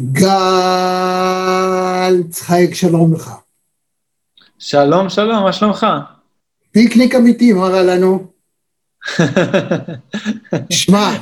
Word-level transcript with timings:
גל 0.00 0.22
צחייק, 2.30 2.74
שלום 2.74 3.14
לך. 3.14 3.30
שלום, 4.58 5.08
שלום, 5.08 5.42
מה 5.44 5.52
שלומך? 5.52 5.86
פיקניק 6.70 7.14
אמיתי, 7.14 7.52
מה 7.52 7.68
רע 7.68 7.82
לנו? 7.82 8.26
שמע, 10.70 11.16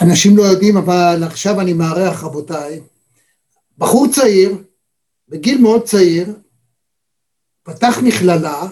אנשים 0.00 0.36
לא 0.36 0.42
יודעים, 0.42 0.76
אבל 0.76 1.22
עכשיו 1.26 1.60
אני 1.60 1.72
מארח, 1.72 2.24
רבותיי, 2.24 2.80
בחור 3.78 4.06
צעיר, 4.08 4.56
בגיל 5.28 5.60
מאוד 5.60 5.82
צעיר, 5.82 6.34
פתח 7.62 7.98
מכללה, 8.02 8.62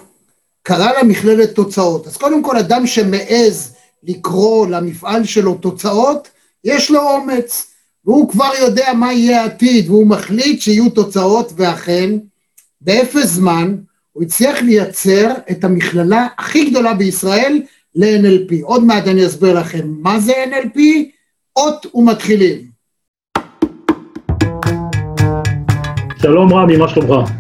קרא 0.63 0.93
לה 0.93 1.03
מכללת 1.03 1.55
תוצאות. 1.55 2.07
אז 2.07 2.17
קודם 2.17 2.45
כל, 2.45 2.57
אדם 2.57 2.87
שמעז 2.87 3.77
לקרוא 4.03 4.67
למפעל 4.67 5.25
שלו 5.25 5.55
תוצאות, 5.55 6.34
יש 6.65 6.91
לו 6.91 7.01
אומץ, 7.01 7.71
והוא 8.05 8.31
כבר 8.31 8.51
יודע 8.61 8.93
מה 8.95 9.13
יהיה 9.13 9.43
העתיד, 9.43 9.91
והוא 9.91 10.07
מחליט 10.07 10.61
שיהיו 10.61 10.91
תוצאות, 10.91 11.53
ואכן, 11.57 12.11
באפס 12.81 13.27
זמן, 13.27 13.77
הוא 14.13 14.23
הצליח 14.23 14.63
לייצר 14.63 15.33
את 15.51 15.65
המכללה 15.65 16.27
הכי 16.39 16.71
גדולה 16.71 16.95
בישראל 16.95 17.63
ל-NLP. 17.95 18.55
עוד 18.63 18.85
מעט 18.85 19.09
אני 19.09 19.27
אסביר 19.27 19.59
לכם 19.61 19.89
מה 20.03 20.21
זה 20.21 20.33
NLP, 20.33 20.81
אות 21.57 21.87
ומתחילים. 21.95 22.59
שלום 26.23 26.55
רמי, 26.55 26.77
מה 26.77 26.89
שלומך? 26.89 27.31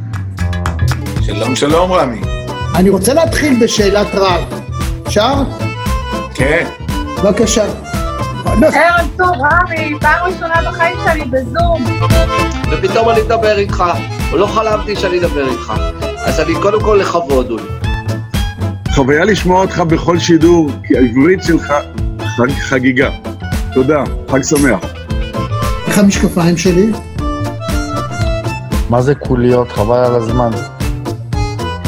שלום 1.26 1.56
שלום 1.56 1.92
רמי. 1.92 2.20
אני 2.74 2.90
רוצה 2.90 3.14
להתחיל 3.14 3.64
בשאלת 3.64 4.06
רב. 4.14 4.60
אפשר? 5.06 5.34
כן. 6.34 6.66
בבקשה. 7.22 7.93
ערב 8.46 9.08
טוב, 9.16 9.30
רמי, 9.40 9.94
פעם 10.00 10.26
ראשונה 10.26 10.54
בחיים 10.70 10.96
שלי 11.04 11.24
בזום. 11.24 11.84
ופתאום 12.72 13.10
אני 13.10 13.20
אדבר 13.20 13.58
איתך, 13.58 13.84
ולא 14.32 14.46
חלמתי 14.46 14.96
שאני 14.96 15.18
אדבר 15.18 15.48
איתך. 15.48 15.72
אז 16.24 16.40
אני 16.40 16.54
קודם 16.62 16.80
כל 16.80 16.98
לכבוד 17.00 17.50
הוא. 17.50 17.60
חוויה 18.94 19.24
לשמוע 19.24 19.60
אותך 19.60 19.78
בכל 19.78 20.18
שידור, 20.18 20.70
כי 20.86 20.96
העברית 20.96 21.42
שלך 21.42 21.74
חג 22.36 22.50
חגיגה. 22.60 23.10
תודה, 23.74 24.04
חג 24.30 24.42
שמח. 24.42 24.80
איך 25.86 25.98
המשקפיים 25.98 26.56
שלי? 26.56 26.92
מה 28.90 29.02
זה 29.02 29.14
קוליות? 29.14 29.72
חבל 29.72 29.98
על 29.98 30.14
הזמן. 30.14 30.50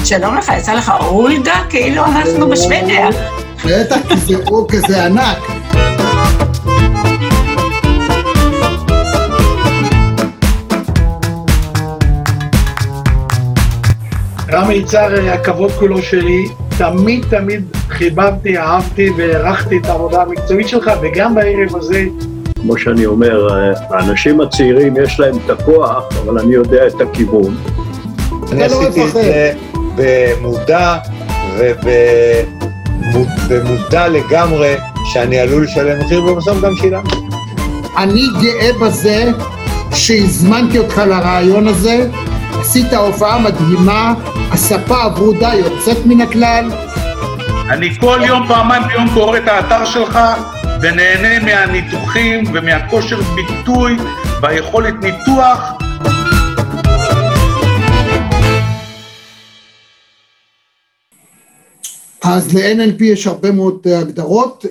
שלום 0.04 0.36
לך, 0.36 0.52
יצא 0.58 0.74
לך 0.74 0.92
אולדה? 1.00 1.54
כאילו 1.70 2.04
אנחנו 2.04 2.48
בשוודיה. 2.48 3.08
בטח, 3.64 3.96
כי 4.08 4.16
זה 4.16 4.34
אור 4.46 4.66
כזה 4.68 5.04
ענק. 5.04 5.38
רמי 14.52 14.74
יצהר, 14.74 15.30
הכבוד 15.30 15.70
כולו 15.70 16.02
שלי, 16.02 16.48
תמיד 16.78 17.24
תמיד 17.30 17.64
חיבבתי, 17.88 18.58
אהבתי 18.58 19.10
והערכתי 19.16 19.78
את 19.78 19.86
העבודה 19.86 20.22
המקצועית 20.22 20.68
שלך, 20.68 20.90
וגם 21.02 21.34
בערב 21.34 21.76
הזה, 21.76 22.04
כמו 22.62 22.78
שאני 22.78 23.06
אומר, 23.06 23.48
האנשים 23.90 24.40
הצעירים 24.40 24.96
יש 24.96 25.20
להם 25.20 25.34
את 25.44 25.50
הכוח, 25.50 26.04
אבל 26.24 26.38
אני 26.38 26.54
יודע 26.54 26.86
את 26.86 27.00
הכיוון. 27.00 27.56
אני 28.52 28.64
עשיתי 28.64 29.04
את 29.04 29.12
זה 29.12 29.52
במודע 29.96 30.96
ובמודע 33.48 34.08
לגמרי 34.08 34.74
שאני 35.12 35.38
עלול 35.38 35.64
לשלם 35.64 35.98
מחיר, 35.98 36.24
ובסוף 36.24 36.60
גם 36.60 36.76
שילמתי. 36.76 37.16
אני 37.96 38.22
גאה 38.42 38.70
בזה 38.80 39.30
שהזמנתי 39.94 40.78
אותך 40.78 40.98
לרעיון 40.98 41.68
הזה, 41.68 42.08
עשית 42.60 42.92
הופעה 42.92 43.38
מדהימה, 43.38 44.14
הספה 44.50 45.02
הברודה 45.02 45.50
יוצאת 45.54 46.06
מן 46.06 46.20
הכלל. 46.20 46.70
אני 47.70 47.94
כל 48.00 48.20
יום, 48.26 48.46
פעמיים 48.48 48.82
ביום 48.88 49.08
קורא 49.14 49.38
את 49.38 49.48
האתר 49.48 49.84
שלך 49.84 50.18
ונהנה 50.80 51.44
מהניתוחים 51.44 52.44
ומהכושר 52.54 53.20
ביטוי 53.34 53.96
והיכולת 54.42 54.94
ניתוח. 55.02 55.75
אז 62.28 62.54
ל-NLP 62.54 63.04
יש 63.04 63.26
הרבה 63.26 63.50
מאוד 63.50 63.88
הגדרות, 63.88 64.64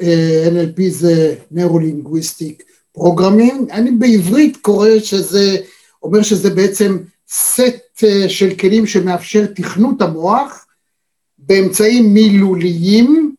NLP 0.52 0.82
זה 0.90 1.36
Neuro-Linguistic 1.54 2.64
Programming, 2.98 3.72
אני 3.72 3.92
בעברית 3.92 4.58
קורא 4.58 4.90
שזה, 5.00 5.58
אומר 6.04 6.24
שזה 6.24 6.50
בעצם 6.50 6.98
סט 7.30 8.04
של 8.28 8.56
כלים 8.60 8.88
שמאפשר 8.88 9.46
תכנות 9.46 10.02
המוח 10.02 10.66
באמצעים 11.38 12.14
מילוליים, 12.14 13.36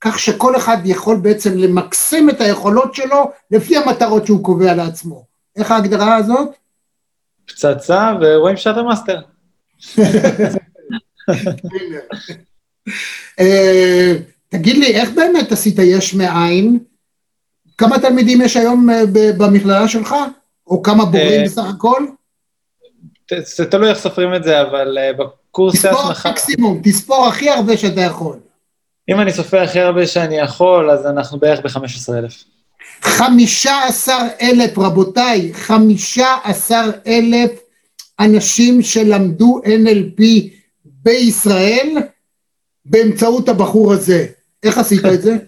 כך 0.00 0.18
שכל 0.18 0.56
אחד 0.56 0.76
יכול 0.84 1.16
בעצם 1.16 1.58
למקסם 1.58 2.30
את 2.30 2.40
היכולות 2.40 2.94
שלו 2.94 3.30
לפי 3.50 3.76
המטרות 3.76 4.26
שהוא 4.26 4.44
קובע 4.44 4.74
לעצמו. 4.74 5.24
איך 5.56 5.70
ההגדרה 5.70 6.16
הזאת? 6.16 6.48
פצצה 7.46 8.12
ורואים 8.20 8.56
שאתה 8.56 8.82
מאסטר. 8.82 9.20
תגיד 14.48 14.76
לי, 14.76 14.86
איך 14.86 15.10
באמת 15.10 15.52
עשית 15.52 15.78
יש 15.78 16.14
מאין? 16.14 16.78
כמה 17.78 17.98
תלמידים 17.98 18.40
יש 18.42 18.56
היום 18.56 18.88
במכללה 19.12 19.88
שלך? 19.88 20.14
או 20.66 20.82
כמה 20.82 21.04
בורים 21.04 21.44
בסך 21.44 21.64
הכל? 21.76 22.06
זה 23.56 23.66
תלוי 23.66 23.90
איך 23.90 23.98
סופרים 23.98 24.34
את 24.34 24.44
זה, 24.44 24.60
אבל 24.60 24.98
בקורס 25.18 25.84
ההסמכה... 25.84 26.12
תספור 26.12 26.32
מקסימום, 26.32 26.80
תספור 26.84 27.26
הכי 27.26 27.50
הרבה 27.50 27.76
שאתה 27.76 28.00
יכול. 28.00 28.38
אם 29.08 29.20
אני 29.20 29.32
סופר 29.32 29.62
הכי 29.62 29.80
הרבה 29.80 30.06
שאני 30.06 30.38
יכול, 30.38 30.90
אז 30.90 31.06
אנחנו 31.06 31.38
בערך 31.38 31.60
ב-15,000. 31.60 32.44
15,000, 33.02 34.78
רבותיי, 34.78 35.52
15,000 35.54 37.50
אנשים 38.20 38.82
שלמדו 38.82 39.60
NLP 39.64 40.22
בישראל 40.84 41.96
באמצעות 42.90 43.48
הבחור 43.48 43.92
הזה. 43.92 44.26
איך 44.62 44.78
עשית 44.78 45.04
את 45.04 45.22
זה? 45.22 45.36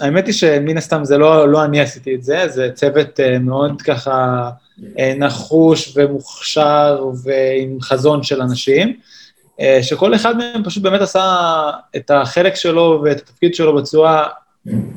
האמת 0.00 0.26
היא 0.26 0.34
שמן 0.34 0.76
הסתם 0.76 1.04
זה 1.04 1.18
לא, 1.18 1.48
לא 1.48 1.64
אני 1.64 1.80
עשיתי 1.80 2.14
את 2.14 2.22
זה, 2.22 2.48
זה 2.48 2.70
צוות 2.74 3.20
מאוד 3.40 3.82
ככה 3.82 4.50
נחוש 5.18 5.92
ומוכשר 5.96 7.06
ועם 7.22 7.80
חזון 7.80 8.22
של 8.22 8.42
אנשים, 8.42 8.96
שכל 9.82 10.14
אחד 10.14 10.36
מהם 10.36 10.64
פשוט 10.64 10.82
באמת 10.82 11.00
עשה 11.00 11.70
את 11.96 12.10
החלק 12.10 12.54
שלו 12.54 13.00
ואת 13.04 13.20
התפקיד 13.20 13.54
שלו 13.54 13.76
בצורה 13.76 14.28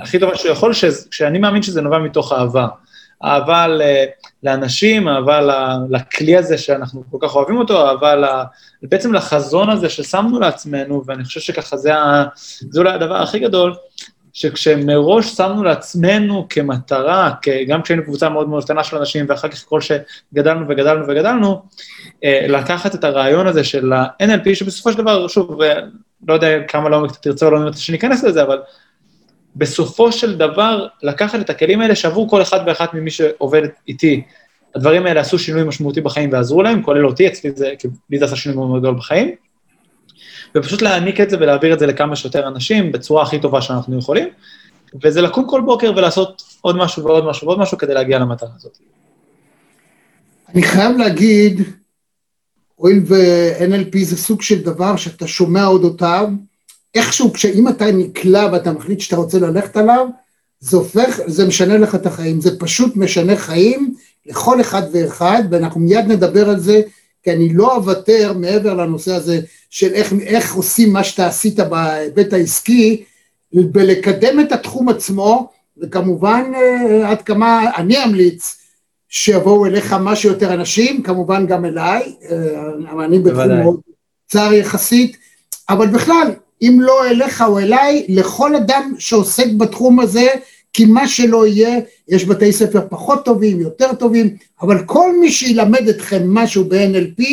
הכי 0.01 0.19
טובה 0.19 0.35
שהוא 0.35 0.51
יכול, 0.51 0.73
שאני 1.11 1.39
מאמין 1.39 1.61
שזה 1.61 1.81
נובע 1.81 1.99
מתוך 1.99 2.33
אהבה. 2.33 2.67
אהבה 3.23 3.65
לאנשים, 4.43 5.07
אהבה 5.07 5.41
לכלי 5.89 6.37
הזה 6.37 6.57
שאנחנו 6.57 7.03
כל 7.11 7.17
כך 7.21 7.35
אוהבים 7.35 7.57
אותו, 7.57 7.87
אהבה 7.87 8.43
בעצם 8.83 9.13
לחזון 9.13 9.69
הזה 9.69 9.89
ששמנו 9.89 10.39
לעצמנו, 10.39 11.03
ואני 11.05 11.23
חושב 11.23 11.39
שככה 11.39 11.77
זה, 11.77 11.91
זה 12.69 12.79
אולי 12.79 12.93
הדבר 12.93 13.15
הכי 13.15 13.39
גדול, 13.39 13.75
שכשמראש 14.33 15.25
שמנו 15.35 15.63
לעצמנו 15.63 16.47
כמטרה, 16.49 17.31
גם 17.67 17.81
כשהיינו 17.81 18.03
קבוצה 18.03 18.29
מאוד 18.29 18.49
מאוד 18.49 18.63
קטנה 18.63 18.83
של 18.83 18.97
אנשים, 18.97 19.25
ואחר 19.29 19.47
כך 19.47 19.65
כל 19.65 19.79
שגדלנו 19.81 20.65
וגדלנו 20.69 21.07
וגדלנו, 21.07 21.61
לקחת 22.23 22.95
את 22.95 23.03
הרעיון 23.03 23.47
הזה 23.47 23.63
של 23.63 23.93
ה-NLP, 23.93 24.55
שבסופו 24.55 24.91
של 24.91 24.97
דבר, 24.97 25.27
שוב, 25.27 25.59
לא 26.27 26.33
יודע 26.33 26.63
כמה 26.67 27.05
אתה 27.05 27.13
תרצה 27.13 27.45
או 27.45 27.51
לא 27.51 27.57
רוצה 27.57 27.79
שניכנס 27.79 28.23
לזה, 28.23 28.43
אבל 28.43 28.59
בסופו 29.55 30.11
של 30.11 30.37
דבר, 30.37 30.87
לקחת 31.03 31.39
את 31.39 31.49
הכלים 31.49 31.81
האלה 31.81 31.95
שעבור 31.95 32.29
כל 32.29 32.41
אחד 32.41 32.59
ואחת 32.67 32.93
ממי 32.93 33.11
שעובד 33.11 33.61
איתי, 33.87 34.23
הדברים 34.75 35.05
האלה 35.05 35.21
עשו 35.21 35.39
שינוי 35.39 35.63
משמעותי 35.63 36.01
בחיים 36.01 36.31
ועזרו 36.31 36.63
להם, 36.63 36.83
כולל 36.83 37.05
אותי, 37.05 37.27
אצלי 37.27 37.51
זה, 37.55 37.73
לי 38.09 38.19
זה 38.19 38.25
עשה 38.25 38.35
שינוי 38.35 38.67
מאוד 38.67 38.79
גדול 38.79 38.95
בחיים, 38.95 39.35
ופשוט 40.55 40.81
להעניק 40.81 41.21
את 41.21 41.29
זה 41.29 41.37
ולהעביר 41.39 41.73
את 41.73 41.79
זה 41.79 41.87
לכמה 41.87 42.15
שיותר 42.15 42.47
אנשים 42.47 42.91
בצורה 42.91 43.23
הכי 43.23 43.39
טובה 43.39 43.61
שאנחנו 43.61 43.99
יכולים, 43.99 44.27
וזה 45.03 45.21
לקום 45.21 45.47
כל 45.47 45.61
בוקר 45.61 45.93
ולעשות 45.95 46.43
עוד 46.61 46.77
משהו 46.77 47.03
ועוד 47.03 47.25
משהו 47.25 47.47
ועוד 47.47 47.59
משהו 47.59 47.77
כדי 47.77 47.93
להגיע 47.93 48.19
למטרה 48.19 48.49
הזאת. 48.55 48.77
אני 50.53 50.63
חייב 50.63 50.97
להגיד, 50.97 51.61
הואיל 52.75 53.03
ו-NLP 53.07 53.97
זה 54.01 54.17
סוג 54.17 54.41
של 54.41 54.61
דבר 54.61 54.95
שאתה 54.95 55.27
שומע 55.27 55.65
אודותיו, 55.65 56.29
איכשהו, 56.95 57.33
כשאם 57.33 57.67
אתה 57.67 57.91
נקלע 57.91 58.49
ואתה 58.51 58.71
מחליט 58.71 58.99
שאתה 58.99 59.15
רוצה 59.15 59.39
ללכת 59.39 59.77
עליו, 59.77 60.07
זה 60.59 60.77
הופך, 60.77 61.19
זה 61.27 61.47
משנה 61.47 61.77
לך 61.77 61.95
את 61.95 62.05
החיים, 62.05 62.41
זה 62.41 62.59
פשוט 62.59 62.95
משנה 62.95 63.35
חיים 63.35 63.93
לכל 64.25 64.61
אחד 64.61 64.81
ואחד, 64.93 65.43
ואנחנו 65.51 65.79
מיד 65.79 66.05
נדבר 66.07 66.49
על 66.49 66.59
זה, 66.59 66.81
כי 67.23 67.31
אני 67.31 67.53
לא 67.53 67.75
אוותר 67.75 68.33
מעבר 68.33 68.73
לנושא 68.73 69.13
הזה 69.13 69.39
של 69.69 69.93
איך, 69.93 70.13
איך 70.21 70.53
עושים 70.53 70.93
מה 70.93 71.03
שאתה 71.03 71.27
עשית 71.27 71.59
בהיבט 71.59 72.33
העסקי, 72.33 73.03
בלקדם 73.53 74.39
את 74.39 74.51
התחום 74.51 74.89
עצמו, 74.89 75.49
וכמובן 75.77 76.51
אה, 76.55 77.09
עד 77.09 77.21
כמה 77.21 77.75
אני 77.77 78.03
אמליץ 78.03 78.55
שיבואו 79.09 79.65
אליך 79.65 79.93
מה 79.93 80.15
שיותר 80.15 80.53
אנשים, 80.53 81.03
כמובן 81.03 81.47
גם 81.47 81.65
אליי, 81.65 82.15
אה, 82.29 83.05
אני 83.05 83.19
בתחום. 83.19 83.47
מאוד 83.47 83.79
צר 84.27 84.53
יחסית, 84.53 85.17
אבל 85.69 85.87
בכלל, 85.87 86.31
אם 86.61 86.77
לא 86.81 87.07
אליך 87.07 87.41
או 87.47 87.59
אליי, 87.59 88.05
לכל 88.09 88.55
אדם 88.55 88.93
שעוסק 88.99 89.47
בתחום 89.57 89.99
הזה, 89.99 90.27
כי 90.73 90.85
מה 90.85 91.07
שלא 91.07 91.47
יהיה, 91.47 91.79
יש 92.07 92.25
בתי 92.25 92.53
ספר 92.53 92.81
פחות 92.89 93.25
טובים, 93.25 93.59
יותר 93.59 93.93
טובים, 93.93 94.37
אבל 94.61 94.83
כל 94.85 95.19
מי 95.19 95.31
שילמד 95.31 95.87
אתכם 95.87 96.33
משהו 96.33 96.65
ב-NLP, 96.65 97.23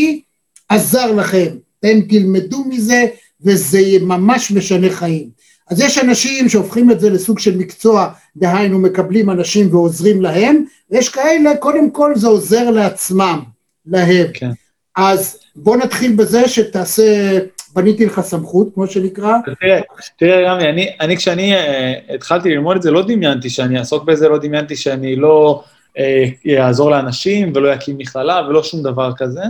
עזר 0.68 1.12
לכם. 1.12 1.46
אתם 1.80 2.00
תלמדו 2.00 2.64
מזה, 2.64 3.06
וזה 3.42 3.80
ממש 4.00 4.50
משנה 4.50 4.90
חיים. 4.90 5.28
אז 5.70 5.80
יש 5.80 5.98
אנשים 5.98 6.48
שהופכים 6.48 6.90
את 6.90 7.00
זה 7.00 7.10
לסוג 7.10 7.38
של 7.38 7.56
מקצוע, 7.56 8.08
דהיינו 8.36 8.78
מקבלים 8.78 9.30
אנשים 9.30 9.74
ועוזרים 9.74 10.22
להם, 10.22 10.64
ויש 10.90 11.08
כאלה, 11.08 11.56
קודם 11.56 11.90
כל 11.90 12.12
זה 12.16 12.26
עוזר 12.26 12.70
לעצמם, 12.70 13.40
להם. 13.86 14.26
כן. 14.34 14.50
אז 14.96 15.38
בוא 15.56 15.76
נתחיל 15.76 16.12
בזה 16.12 16.48
שתעשה, 16.48 17.38
בניתי 17.76 18.06
לך 18.06 18.20
סמכות, 18.20 18.68
כמו 18.74 18.86
שנקרא. 18.86 19.36
תראה, 19.60 19.80
תראה, 20.16 20.52
רמי, 20.52 20.68
אני, 20.68 20.88
אני 21.00 21.16
כשאני 21.16 21.54
אה, 21.54 21.94
התחלתי 22.14 22.50
ללמוד 22.50 22.76
את 22.76 22.82
זה, 22.82 22.90
לא 22.90 23.02
דמיינתי 23.02 23.50
שאני 23.50 23.78
אעסוק 23.78 24.04
בזה, 24.04 24.28
לא 24.28 24.38
דמיינתי 24.38 24.76
שאני 24.76 25.16
לא 25.16 25.64
אה, 25.98 26.24
אעזור 26.58 26.90
לאנשים 26.90 27.52
ולא 27.54 27.74
אקים 27.74 27.98
מכללה 27.98 28.46
ולא 28.48 28.62
שום 28.62 28.82
דבר 28.82 29.12
כזה. 29.16 29.42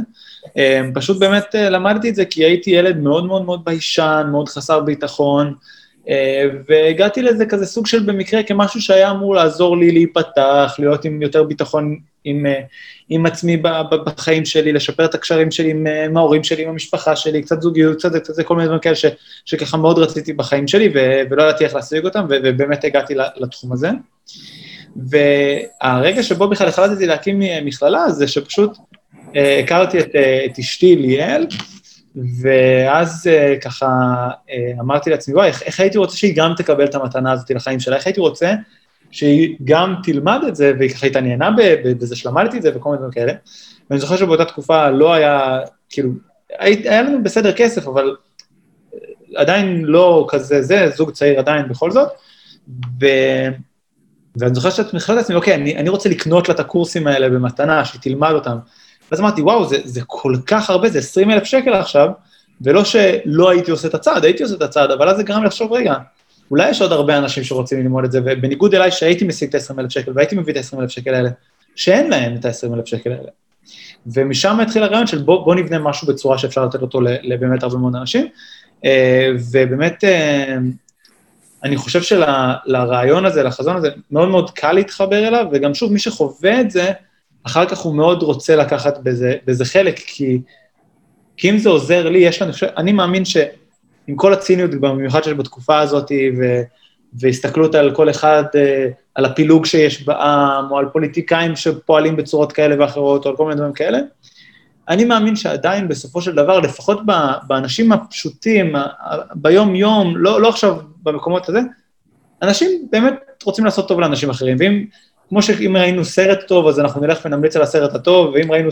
אה, 0.57 0.81
פשוט 0.95 1.19
באמת 1.19 1.55
אה, 1.55 1.71
למדתי 1.71 2.09
את 2.09 2.15
זה 2.15 2.25
כי 2.25 2.45
הייתי 2.45 2.71
ילד 2.71 2.97
מאוד 2.97 3.27
מאוד 3.27 3.45
מאוד 3.45 3.65
ביישן, 3.65 4.29
מאוד 4.31 4.49
חסר 4.49 4.81
ביטחון, 4.81 5.47
אה, 5.47 5.53
והגעתי 6.69 7.23
לזה 7.23 7.47
כזה 7.47 7.67
סוג 7.67 7.87
של 7.87 8.01
במקרה 8.01 8.43
כמשהו 8.43 8.81
שהיה 8.81 9.11
אמור 9.11 9.35
לעזור 9.35 9.77
לי 9.77 9.91
להיפתח, 9.91 10.75
להיות 10.79 11.05
עם 11.05 11.23
יותר 11.23 11.43
ביטחון 11.43 11.99
עם, 12.27 12.47
אה, 12.47 12.61
עם 13.09 13.27
עצמי 13.27 13.57
בחיים 13.91 14.45
שלי, 14.45 14.73
לשפר 14.73 15.05
את 15.05 15.15
הקשרים 15.15 15.51
שלי 15.51 15.71
עם, 15.71 15.87
אה, 15.87 16.05
עם 16.05 16.17
ההורים 16.17 16.45
שלי, 16.45 16.63
עם 16.63 16.69
המשפחה 16.69 17.17
שלי, 17.17 17.43
קצת 17.43 17.63
זוגיות, 17.63 17.97
קצת, 17.97 18.17
קצת 18.17 18.45
כל 18.45 18.55
מיני 18.55 18.67
דברים 18.67 18.81
כאלה 18.81 18.95
שככה 19.45 19.77
מאוד 19.77 19.99
רציתי 19.99 20.33
בחיים 20.33 20.69
שלי 20.69 20.89
ו, 20.95 21.21
ולא 21.31 21.43
ידעתי 21.43 21.65
איך 21.65 21.75
להשיג 21.75 22.05
אותם, 22.05 22.27
ו, 22.31 22.35
ובאמת 22.45 22.85
הגעתי 22.85 23.15
לתחום 23.37 23.73
הזה. 23.73 23.91
והרגע 24.97 26.23
שבו 26.23 26.49
בכלל 26.49 26.69
החלטתי 26.69 27.07
להקים 27.07 27.43
אה, 27.43 27.59
מכללה, 27.65 28.11
זה 28.11 28.29
שפשוט 28.29 28.77
אה, 29.37 29.61
הכרתי 29.65 30.01
את, 30.01 30.15
אה, 30.15 30.45
את 30.47 30.59
אשתי 30.59 30.97
ליאל, 30.97 31.47
ואז 32.17 33.27
אה, 33.27 33.55
ככה 33.61 33.87
אה, 34.51 34.73
אמרתי 34.81 35.11
לעצמי, 35.11 35.35
וואי, 35.35 35.49
איך, 35.49 35.63
איך 35.63 35.81
הייתי 35.81 35.99
רוצה 35.99 36.17
שהיא 36.17 36.37
גם 36.37 36.53
תקבל 36.57 36.85
את 36.85 36.95
המתנה 36.95 37.33
הזאת 37.33 37.51
לחיים 37.51 37.81
שלה, 37.81 37.97
איך 37.97 38.07
הייתי 38.07 38.21
רוצה 38.21 38.53
שהיא 39.11 39.57
גם 39.65 39.95
תלמד 40.03 40.41
את 40.49 40.57
זה, 40.57 40.73
והיא 40.79 40.91
ככה 40.91 41.07
התעניינה 41.07 41.51
בזה 41.99 42.17
שלמדתי 42.17 42.57
את 42.57 42.63
זה 42.63 42.71
וכל 42.75 42.89
מיני 42.89 42.99
דברים 42.99 43.13
כאלה. 43.13 43.33
ואני 43.91 44.01
זוכר 44.01 44.17
שבאותה 44.17 44.45
תקופה 44.45 44.91
לא 44.91 45.15
היה, 45.15 45.59
כאילו, 45.89 46.11
הי- 46.59 46.89
היה 46.89 47.03
לנו 47.03 47.23
בסדר 47.23 47.53
כסף, 47.53 47.89
אבל 47.89 48.17
אה, 48.95 49.41
עדיין 49.41 49.85
לא 49.85 50.27
כזה 50.29 50.63
זה, 50.63 50.91
זוג 50.97 51.11
צעיר 51.11 51.39
עדיין 51.39 51.69
בכל 51.69 51.91
זאת. 51.91 52.09
ו... 53.01 53.07
ואני 54.39 54.55
זוכר 54.55 54.71
שאת 54.71 54.95
החלטתי 54.95 55.13
לעצמי, 55.17 55.37
אוקיי, 55.37 55.55
אני, 55.55 55.77
אני 55.77 55.89
רוצה 55.89 56.09
לקנות 56.09 56.49
לה 56.49 56.55
את 56.55 56.61
הקורסים 56.61 57.07
האלה 57.07 57.29
במתנה, 57.29 57.85
שהיא 57.85 58.01
תלמד 58.01 58.33
אותם. 58.33 58.57
ואז 59.11 59.21
אמרתי, 59.21 59.43
וואו, 59.43 59.69
זה, 59.69 59.77
זה 59.85 60.01
כל 60.07 60.35
כך 60.47 60.71
הרבה, 60.71 60.89
זה 60.89 60.99
20 60.99 61.31
אלף 61.31 61.45
שקל 61.45 61.73
עכשיו, 61.73 62.09
ולא 62.61 62.85
שלא 62.85 63.51
הייתי 63.51 63.71
עושה 63.71 63.89
את 63.89 63.95
הצעד, 63.95 64.25
הייתי 64.25 64.43
עושה 64.43 64.55
את 64.55 64.63
הצעד, 64.63 64.91
אבל 64.91 65.09
אז 65.09 65.17
זה 65.17 65.23
גרם 65.23 65.45
לחשוב, 65.45 65.73
רגע, 65.73 65.95
אולי 66.51 66.71
יש 66.71 66.83
עוד 66.83 66.93
הרבה 66.93 67.19
אנשים 67.19 67.45
שרוצים 67.45 67.81
ללמוד 67.81 68.05
את 68.05 68.13
זה, 68.13 68.21
ובניגוד 68.25 68.75
אליי 68.75 68.91
שהייתי 68.91 69.25
משיג 69.25 69.49
את 69.49 69.55
ה-20 69.55 69.81
אלף 69.81 69.91
שקל, 69.91 70.13
והייתי 70.15 70.37
מביא 70.37 70.53
את 70.53 70.59
ה-20 70.59 70.81
אלף 70.81 70.91
שקל 70.91 71.15
האלה, 71.15 71.31
שאין 71.77 72.11
להם 72.11 72.35
את 72.35 72.45
ה-20 72.45 72.75
אלף 72.75 72.87
שקל 72.87 73.11
האלה. 73.13 73.29
ומשם 74.07 74.61
התחיל 74.61 74.83
הרעיון 74.83 75.07
של 75.07 75.19
בוא, 75.19 75.45
בוא 75.45 75.55
נבנה 75.55 75.79
משהו 75.79 76.09
בצורה 76.09 76.39
שאפשר 76.39 76.65
לתת 76.65 76.83
אותו 76.83 77.01
לבאמת 77.01 77.63
הרבה 77.63 77.79
מאוד 77.79 77.97
אנשים, 77.97 78.27
אה, 78.85 79.31
ובאמת, 79.53 80.05
אה, 80.05 80.57
אני 81.65 81.77
חושב 81.77 82.03
שלרעיון 82.03 83.27
הזה, 83.27 83.43
לחזון 83.43 83.77
הזה, 83.77 83.89
מאוד 84.11 84.29
מאוד 84.29 84.51
קל 84.51 84.73
להתחבר 84.73 85.29
אליו, 85.29 85.47
וגם 85.53 85.75
שוב, 85.75 85.93
מי 85.93 85.99
שחווה 85.99 86.61
את 86.61 86.71
זה, 86.71 86.93
אחר 87.47 87.67
כך 87.67 87.79
הוא 87.79 87.95
מאוד 87.95 88.23
רוצה 88.23 88.57
לקחת 88.57 88.99
בזה, 88.99 89.35
בזה 89.47 89.65
חלק, 89.65 89.99
כי, 89.99 90.41
כי 91.37 91.51
אם 91.51 91.59
זה 91.59 91.69
עוזר 91.69 92.09
לי, 92.09 92.19
יש 92.19 92.43
לנו, 92.43 92.53
אני 92.77 92.93
מאמין 92.93 93.25
שעם 93.25 94.15
כל 94.17 94.33
הציניות, 94.33 94.71
במיוחד 94.71 95.25
שיש 95.25 95.33
בתקופה 95.33 95.79
הזאת, 95.79 96.11
ו, 96.39 96.63
והסתכלות 97.13 97.75
על 97.75 97.95
כל 97.95 98.11
אחד, 98.11 98.45
אה, 98.55 98.89
על 99.15 99.25
הפילוג 99.25 99.67
שיש 99.67 100.03
בעם, 100.03 100.71
או 100.71 100.79
על 100.79 100.87
פוליטיקאים 100.93 101.57
שפועלים 101.57 102.17
בצורות 102.17 102.53
כאלה 102.53 102.75
ואחרות, 102.79 103.25
או 103.25 103.31
על 103.31 103.37
כל 103.37 103.45
מיני 103.45 103.57
דברים 103.57 103.73
כאלה, 103.73 103.99
אני 104.89 105.05
מאמין 105.05 105.37
שעדיין 105.37 105.89
בסופו 105.89 106.23
של 106.23 106.35
דבר, 106.35 106.61
לפחות 106.61 107.01
באנשים 107.47 107.93
הפשוטים, 107.93 108.75
ביום-יום, 109.35 110.17
לא, 110.17 110.41
לא 110.41 110.49
עכשיו 110.49 110.77
במקומות 111.03 111.49
הזה, 111.49 111.61
אנשים 112.43 112.89
באמת 112.91 113.15
רוצים 113.45 113.65
לעשות 113.65 113.89
טוב 113.89 114.01
לאנשים 114.01 114.31
אחרים, 114.31 114.57
ואם, 114.61 114.85
כמו 115.29 115.43
שאם 115.43 115.77
ראינו 115.77 116.05
סרט 116.05 116.39
טוב, 116.49 116.67
אז 116.67 116.81
אנחנו 116.81 117.01
נלך 117.01 117.19
ונמליץ 117.25 117.57
על 117.57 117.63
הסרט 117.63 117.95
הטוב, 117.95 118.35
ואם 118.35 118.53
ראינו, 118.53 118.69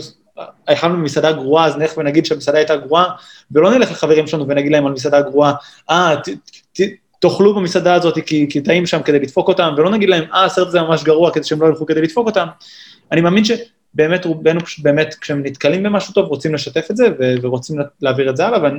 אכלנו 0.65 0.97
במסעדה 0.97 1.31
גרועה, 1.31 1.65
אז 1.65 1.77
נלך 1.77 1.97
ונגיד 1.97 2.25
שהמסעדה 2.25 2.57
הייתה 2.57 2.75
גרועה, 2.75 3.05
ולא 3.51 3.77
נלך 3.77 3.91
לחברים 3.91 4.27
שלנו 4.27 4.47
ונגיד 4.47 4.71
להם 4.71 4.85
על 4.85 4.93
מסעדה 4.93 5.21
גרועה, 5.21 5.53
אה, 5.89 6.15
תאכלו 7.19 7.55
במסעדה 7.55 7.93
הזאת 7.93 8.19
כי, 8.25 8.47
כי 8.49 8.61
טעים 8.61 8.85
שם 8.85 9.01
כדי 9.01 9.19
לדפוק 9.19 9.47
אותם, 9.47 9.73
ולא 9.77 9.89
נגיד 9.89 10.09
להם, 10.09 10.23
אה, 10.33 10.45
הסרט 10.45 10.67
הזה 10.67 10.81
ממש 10.81 11.03
גרוע 11.03 11.31
כדי 11.31 11.43
שהם 11.43 11.61
לא 11.61 11.67
ילכו 11.67 11.85
כדי 11.85 12.01
לדפוק 12.01 12.27
אותם. 12.27 12.47
אני 13.11 13.21
מאמין 13.21 13.43
שבאמת 13.43 14.25
רובנו 14.25 14.59
באמת, 14.81 15.15
כשהם 15.21 15.41
נתקלים 15.43 15.83
במשהו 15.83 16.13
טוב, 16.13 16.27
רוצים 16.27 16.53
לשתף 16.53 16.87
את 16.91 16.97
זה, 16.97 17.07
ורוצים 17.41 17.79
להעביר 18.01 18.29
את 18.29 18.37
זה 18.37 18.45
הלאה, 18.47 18.69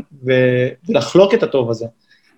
ולחלוק 0.88 1.34
את 1.34 1.42
הטוב 1.42 1.70
הזה. 1.70 1.86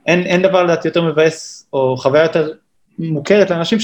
אין, 0.07 0.23
אין 0.23 0.43
דבר 0.43 0.63
לדעתי 0.63 0.89
יותר 0.89 1.03
מבאס, 1.03 1.67
או 1.73 1.97
חוויה 1.97 2.23
יותר 2.23 2.51
מוכרת 2.99 3.51
לאנשים 3.51 3.79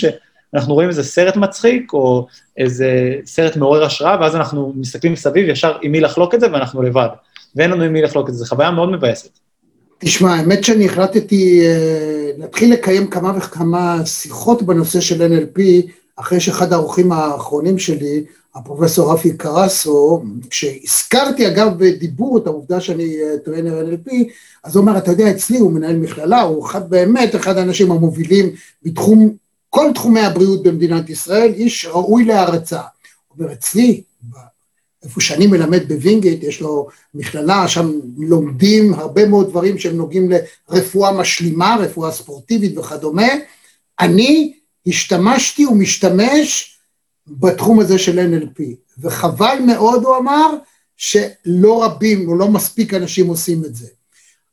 שאנחנו 0.54 0.74
רואים 0.74 0.88
איזה 0.88 1.04
סרט 1.04 1.36
מצחיק, 1.36 1.92
או 1.92 2.26
איזה 2.56 3.14
סרט 3.26 3.56
מעורר 3.56 3.84
השראה, 3.84 4.16
ואז 4.20 4.36
אנחנו 4.36 4.72
מסתכלים 4.76 5.16
סביב 5.16 5.48
ישר 5.48 5.76
עם 5.82 5.92
מי 5.92 6.00
לחלוק 6.00 6.34
את 6.34 6.40
זה, 6.40 6.52
ואנחנו 6.52 6.82
לבד. 6.82 7.08
ואין 7.56 7.70
לנו 7.70 7.82
עם 7.82 7.92
מי 7.92 8.02
לחלוק 8.02 8.28
את 8.28 8.34
זה, 8.34 8.38
זו 8.38 8.46
חוויה 8.46 8.70
מאוד 8.70 8.90
מבאסת. 8.90 9.38
תשמע, 9.98 10.34
האמת 10.34 10.64
שאני 10.64 10.86
החלטתי 10.86 11.60
אה, 11.66 12.30
להתחיל 12.38 12.72
לקיים 12.72 13.06
כמה 13.06 13.32
וכמה 13.36 14.06
שיחות 14.06 14.62
בנושא 14.62 15.00
של 15.00 15.22
NLP, 15.22 15.60
אחרי 16.16 16.40
שאחד 16.40 16.72
האורחים 16.72 17.12
האחרונים 17.12 17.78
שלי, 17.78 18.24
הפרופסור 18.54 19.12
רפי 19.12 19.36
קרסו, 19.36 20.22
כשהזכרתי 20.50 21.48
אגב 21.48 21.68
בדיבור 21.78 22.38
את 22.38 22.46
העובדה 22.46 22.80
שאני 22.80 23.16
אה, 23.22 23.38
trainer 23.44 23.82
NLP, 23.90 24.12
אז 24.64 24.76
הוא 24.76 24.82
אומר, 24.82 24.98
אתה 24.98 25.10
יודע, 25.10 25.30
אצלי 25.30 25.58
הוא 25.58 25.72
מנהל 25.72 25.96
מכללה, 25.96 26.42
הוא 26.42 26.66
אחד 26.66 26.90
באמת, 26.90 27.34
אחד 27.36 27.58
האנשים 27.58 27.92
המובילים 27.92 28.50
בתחום, 28.82 29.43
כל 29.74 29.90
תחומי 29.94 30.20
הבריאות 30.20 30.62
במדינת 30.62 31.10
ישראל, 31.10 31.52
איש 31.52 31.86
ראוי 31.86 32.24
להערצה. 32.24 32.80
הוא 33.28 33.38
אומר, 33.38 33.52
אצלי, 33.52 34.02
איפה 35.04 35.20
שאני 35.20 35.46
מלמד 35.46 35.88
בווינגייט, 35.88 36.42
יש 36.42 36.60
לו 36.60 36.88
מכללה, 37.14 37.68
שם 37.68 37.92
לומדים 38.18 38.94
הרבה 38.94 39.26
מאוד 39.26 39.48
דברים 39.48 39.78
שהם 39.78 39.96
נוגעים 39.96 40.30
לרפואה 40.68 41.12
משלימה, 41.12 41.76
רפואה 41.80 42.12
ספורטיבית 42.12 42.78
וכדומה. 42.78 43.28
אני 44.00 44.54
השתמשתי 44.86 45.66
ומשתמש 45.66 46.78
בתחום 47.26 47.80
הזה 47.80 47.98
של 47.98 48.18
NLP, 48.18 48.62
וחבל 48.98 49.58
מאוד, 49.66 50.04
הוא 50.04 50.16
אמר, 50.16 50.56
שלא 50.96 51.84
רבים 51.84 52.28
או 52.28 52.36
לא 52.36 52.48
מספיק 52.48 52.94
אנשים 52.94 53.26
עושים 53.26 53.64
את 53.64 53.74
זה. 53.74 53.86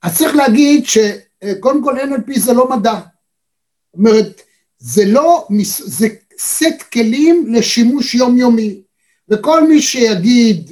אז 0.02 0.18
צריך 0.18 0.36
להגיד 0.36 0.86
שקודם 0.86 1.84
כל 1.84 2.00
NLP 2.00 2.40
זה 2.40 2.54
לא 2.54 2.70
מדע. 2.70 2.94
זאת 2.94 3.98
אומרת, 3.98 4.42
זה 4.82 5.06
לא, 5.06 5.48
זה 5.86 6.08
סט 6.40 6.82
כלים 6.94 7.46
לשימוש 7.50 8.16
יומיומי. 8.16 8.82
וכל 9.30 9.68
מי 9.68 9.82
שיגיד 9.82 10.72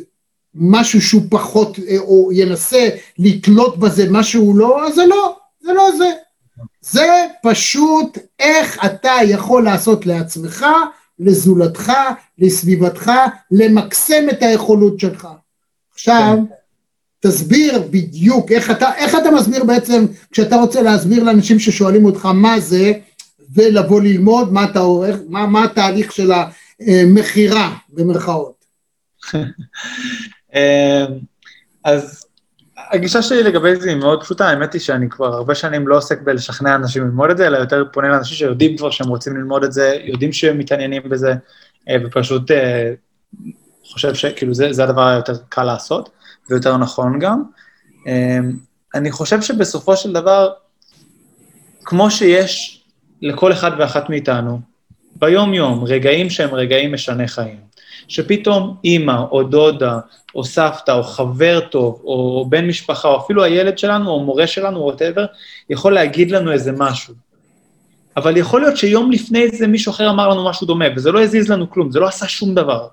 משהו 0.56 1.02
שהוא 1.02 1.22
פחות, 1.30 1.78
או 1.98 2.30
ינסה 2.34 2.90
לתלות 3.20 3.80
בזה 3.80 4.06
משהו 4.10 4.58
לא, 4.58 4.88
אז 4.88 4.96
זה 4.96 5.06
לא, 5.06 5.38
זה 5.62 5.74
לא 5.74 5.90
זה. 5.98 6.12
זה 6.82 7.26
פשוט 7.44 8.18
איך 8.40 8.86
אתה 8.86 9.14
יכול 9.26 9.64
לעשות 9.64 10.06
לעצמך, 10.06 10.66
לזולתך, 11.20 11.94
לסביבתך, 12.40 13.12
למקסם 13.52 14.26
את 14.32 14.44
היכולות 14.44 15.00
שלך. 15.00 15.28
עכשיו, 15.94 16.38
תסביר 17.20 17.84
בדיוק 17.90 18.52
איך 18.52 18.72
אתה, 18.72 18.96
איך 18.96 19.16
אתה 19.16 19.32
מסביר 19.32 19.64
בעצם, 19.64 20.06
כשאתה 20.32 20.56
רוצה 20.56 20.82
להסביר 20.82 21.24
לאנשים 21.24 21.60
ששואלים 21.60 22.06
אותך 22.06 22.26
מה 22.26 22.60
זה, 22.60 22.94
ולבוא 23.54 24.02
ללמוד 24.02 24.54
מה, 24.54 24.66
אתה, 24.66 24.80
מה, 25.30 25.48
מה 25.48 25.64
התהליך 25.64 26.12
של 26.12 26.32
המכירה, 26.80 27.76
במרכאות. 27.90 28.66
אז 31.86 32.26
הגישה 32.92 33.22
שלי 33.22 33.44
לגבי 33.44 33.76
זה 33.76 33.90
היא 33.90 33.98
מאוד 33.98 34.24
פשוטה, 34.24 34.50
האמת 34.50 34.74
היא 34.74 34.82
שאני 34.82 35.10
כבר 35.10 35.34
הרבה 35.34 35.56
שנים 35.56 35.88
לא 35.88 35.98
עוסק 35.98 36.22
בלשכנע 36.22 36.76
אנשים 36.76 37.04
ללמוד 37.04 37.30
את 37.30 37.38
זה, 37.38 37.48
אלא 37.48 37.58
יותר 37.58 37.84
פונה 37.94 38.10
לאנשים 38.10 38.38
שיודעים 38.38 38.78
כבר 38.78 38.90
שהם 38.90 39.08
רוצים 39.08 39.38
ללמוד 39.38 39.64
את 39.64 39.74
זה, 39.74 39.98
יודעים 40.04 40.34
שהם 40.34 40.58
מתעניינים 40.58 41.02
בזה, 41.10 41.34
אה, 41.90 41.96
ופשוט 42.06 42.52
אה, 42.52 42.94
חושב 43.86 44.14
שכאילו 44.14 44.54
זה, 44.54 44.74
זה 44.74 44.84
הדבר 44.84 45.08
היותר 45.08 45.34
קל 45.50 45.64
לעשות, 45.64 46.10
ויותר 46.50 46.78
נכון 46.78 47.20
גם. 47.20 47.44
אה, 48.08 48.40
אני 48.96 49.12
חושב 49.12 49.42
שבסופו 49.42 49.98
של 49.98 50.14
דבר, 50.14 50.50
כמו 51.86 52.12
שיש 52.12 52.79
לכל 53.22 53.52
אחד 53.52 53.72
ואחת 53.78 54.10
מאיתנו, 54.10 54.60
ביום-יום, 55.16 55.84
רגעים 55.84 56.30
שהם 56.30 56.56
רגעים 56.56 56.94
משני 56.94 57.28
חיים, 57.28 57.60
שפתאום 58.08 58.76
אימא 58.84 59.22
או 59.32 59.44
דודה 59.44 60.00
או 60.36 60.44
סבתא 60.44 60.92
או 60.92 61.04
חבר 61.04 61.60
טוב 61.60 62.02
או 62.04 62.46
בן 62.50 62.68
משפחה 62.68 63.08
או 63.08 63.18
אפילו 63.18 63.44
הילד 63.44 63.78
שלנו 63.78 64.12
או 64.12 64.20
מורה 64.20 64.48
שלנו 64.48 64.80
או 64.80 64.86
whatever, 64.86 65.26
יכול 65.70 65.94
להגיד 65.94 66.32
לנו 66.32 66.52
איזה 66.52 66.72
משהו. 66.78 67.14
אבל 68.18 68.38
יכול 68.38 68.62
להיות 68.62 68.78
שיום 68.78 69.12
לפני 69.12 69.48
זה 69.50 69.68
מישהו 69.68 69.92
אחר 69.92 70.10
אמר 70.10 70.28
לנו 70.30 70.50
משהו 70.50 70.68
דומה, 70.68 70.86
וזה 70.96 71.12
לא 71.12 71.24
הזיז 71.24 71.50
לנו 71.50 71.70
כלום, 71.70 71.92
זה 71.92 72.00
לא 72.00 72.08
עשה 72.08 72.28
שום 72.28 72.56
דבר. 72.56 72.88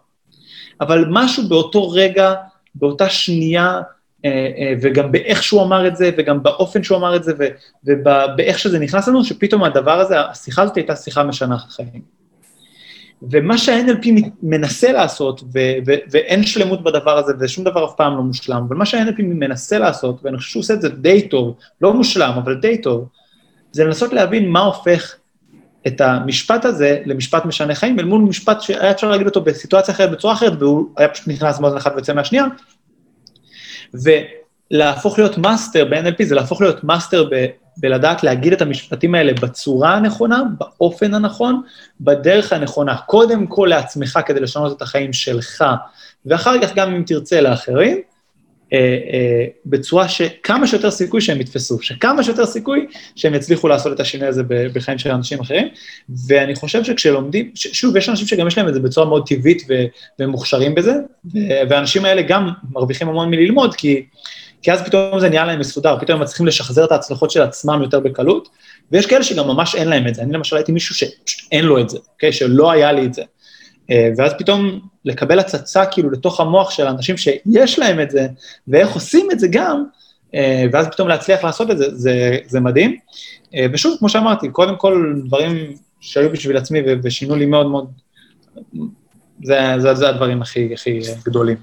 אבל 0.81 1.05
משהו 1.11 1.49
באותו 1.49 1.91
רגע, 1.91 2.35
באותה 2.75 3.09
שנייה, 3.09 3.81
וגם 4.83 5.13
באיך 5.13 5.43
שהוא 5.43 5.63
אמר 5.63 5.87
את 5.87 5.97
זה, 5.97 6.11
וגם 6.19 6.43
באופן 6.43 6.83
שהוא 6.83 6.99
אמר 6.99 7.17
את 7.17 7.25
זה, 7.25 7.33
ובאיך 7.85 8.59
שזה 8.59 8.79
נכנס 8.79 9.09
לנו, 9.09 9.25
שפתאום 9.25 9.65
הדבר 9.65 10.01
הזה, 10.01 10.21
השיחה 10.21 10.63
הזאת 10.63 10.77
הייתה 10.77 10.97
שיחה 10.97 11.25
משנה 11.25 11.59
חיים. 11.59 12.17
ומה 13.23 13.59
שה-NLP 13.59 14.09
מנסה 14.43 14.93
לעשות, 14.93 15.41
ו- 15.55 15.79
ו- 15.87 15.99
ואין 16.11 16.43
שלמות 16.43 16.85
בדבר 16.85 17.19
הזה, 17.19 17.33
ושום 17.41 17.65
דבר 17.65 17.85
אף 17.85 17.93
פעם 17.97 18.17
לא 18.17 18.23
מושלם, 18.23 18.65
אבל 18.69 18.77
מה 18.77 18.87
שה-NLP 18.87 19.23
מנסה 19.23 19.79
לעשות, 19.79 20.21
ואני 20.25 20.37
חושב 20.37 20.51
שהוא 20.51 20.61
עושה 20.61 20.75
את 20.75 20.83
זה 20.83 20.89
די 20.89 21.29
טוב, 21.29 21.57
לא 21.81 21.93
מושלם, 21.95 22.33
אבל 22.37 22.55
די 22.55 22.79
טוב, 22.79 23.09
זה 23.73 23.85
לנסות 23.85 24.13
להבין 24.13 24.49
מה 24.49 24.61
הופך 24.61 25.15
את 25.87 26.01
המשפט 26.01 26.65
הזה 26.65 27.03
למשפט 27.05 27.45
משנה 27.45 27.75
חיים, 27.75 27.99
אל 27.99 28.05
מול 28.05 28.21
משפט 28.21 28.61
שהיה 28.61 28.91
אפשר 28.91 29.11
להגיד 29.11 29.27
אותו 29.27 29.41
בסיטואציה 29.41 29.95
אחרת, 29.95 30.11
בצורה 30.11 30.35
אחרת, 30.35 30.63
והוא 30.63 30.89
היה 30.97 31.09
פשוט 31.09 31.29
נכנס 31.29 31.61
מאוזן 31.61 31.77
אחת 31.77 31.93
ויוצא 31.95 32.15
מהשנייה, 32.15 32.45
ולהפוך 33.95 35.19
להיות 35.19 35.39
מאסטר 35.39 35.85
ב-NLP 35.85 36.25
זה 36.25 36.35
להפוך 36.35 36.61
להיות 36.61 36.85
master 36.85 37.29
ב- 37.31 37.47
בלדעת 37.77 38.23
להגיד 38.23 38.53
את 38.53 38.63
המשפטים 38.63 39.15
האלה 39.15 39.33
בצורה 39.33 39.95
הנכונה, 39.95 40.43
באופן 40.59 41.15
הנכון, 41.15 41.63
בדרך 42.01 42.53
הנכונה. 42.53 42.97
קודם 42.97 43.47
כל 43.47 43.67
לעצמך 43.71 44.19
כדי 44.27 44.41
לשנות 44.41 44.77
את 44.77 44.83
החיים 44.83 45.13
שלך, 45.13 45.65
ואחר 46.27 46.63
כך 46.63 46.75
גם 46.75 46.95
אם 46.95 47.03
תרצה 47.07 47.41
לאחרים, 47.41 48.01
אה, 48.73 48.79
אה, 49.13 49.47
בצורה 49.67 50.09
שכמה 50.09 50.67
שיותר 50.67 50.91
סיכוי 50.91 51.21
שהם 51.21 51.41
יתפסו, 51.41 51.83
שכמה 51.83 52.23
שיותר 52.23 52.47
סיכוי 52.47 52.87
שהם 53.17 53.35
יצליחו 53.35 53.69
לעשות 53.69 53.93
את 53.93 54.01
השינוי 54.01 54.29
הזה 54.29 54.43
בחיים 54.49 54.99
של 54.99 55.11
אנשים 55.11 55.41
אחרים. 55.41 55.69
ואני 56.27 56.55
חושב 56.55 56.85
שכשלומדים, 56.85 57.51
שוב, 57.55 57.97
יש 57.97 58.09
אנשים 58.09 58.27
שגם 58.27 58.47
יש 58.47 58.59
להם 58.59 58.69
את 58.69 58.75
זה 58.75 58.81
בצורה 58.81 59.07
מאוד 59.07 59.27
טבעית 59.27 59.63
והם 60.19 60.31
מוכשרים 60.31 60.75
בזה, 60.75 60.95
והאנשים 61.69 62.05
האלה 62.05 62.23
גם 62.23 62.49
מרוויחים 62.73 63.09
המון 63.09 63.31
מללמוד, 63.31 63.75
כי... 63.75 64.07
כי 64.63 64.73
אז 64.73 64.83
פתאום 64.83 65.21
זה 65.21 65.29
נהיה 65.29 65.45
להם 65.45 65.61
מסודר, 65.61 65.97
פתאום 66.01 66.17
הם 66.17 66.23
מצליחים 66.23 66.47
לשחזר 66.47 66.85
את 66.85 66.93
ההצלחות 66.93 67.31
של 67.31 67.43
עצמם 67.43 67.83
יותר 67.83 68.01
בקלות, 68.01 68.49
ויש 68.93 69.07
כאלה 69.07 69.23
שגם 69.23 69.47
ממש 69.49 69.75
אין 69.75 69.89
להם 69.89 70.09
את 70.09 70.15
זה. 70.15 70.23
אני 70.23 70.33
למשל 70.33 70.57
הייתי 70.57 70.73
מישהו 70.73 70.95
שפשוט 70.95 71.49
אין 71.53 71.65
לו 71.65 71.81
את 71.81 71.89
זה, 71.89 71.99
אוקיי? 72.15 72.33
שלא 72.33 72.71
היה 72.71 72.93
לי 72.93 73.07
את 73.07 73.15
זה. 73.15 73.23
אה, 73.91 74.11
ואז 74.17 74.33
פתאום 74.39 74.81
לקבל 75.07 75.39
הצצה 75.39 75.87
כאילו 75.87 76.11
לתוך 76.11 76.41
המוח 76.41 76.71
של 76.71 76.87
אנשים 76.87 77.17
שיש 77.17 77.79
להם 77.79 78.01
את 78.01 78.11
זה, 78.11 78.27
ואיך 78.69 78.93
עושים 78.93 79.29
את 79.33 79.41
זה 79.41 79.49
גם, 79.51 79.85
אה, 80.35 80.65
ואז 80.73 80.87
פתאום 80.87 81.09
להצליח 81.09 81.45
לעשות 81.45 81.71
את 81.71 81.79
זה, 81.79 81.95
זה, 81.95 82.39
זה 82.47 82.61
מדהים. 82.61 82.97
אה, 83.55 83.67
ושוב, 83.73 83.97
כמו 83.99 84.09
שאמרתי, 84.09 84.49
קודם 84.49 84.77
כל 84.77 85.15
דברים 85.27 85.77
שהיו 86.01 86.31
בשביל 86.31 86.57
עצמי 86.57 86.79
ושינו 87.03 87.37
לי 87.37 87.47
מאוד 87.47 87.67
מאוד, 87.67 87.87
זה, 89.45 89.59
זה, 89.79 89.95
זה 89.95 90.09
הדברים 90.09 90.43
הכי, 90.43 90.75
הכי 90.75 91.01
גדולים. 91.25 91.57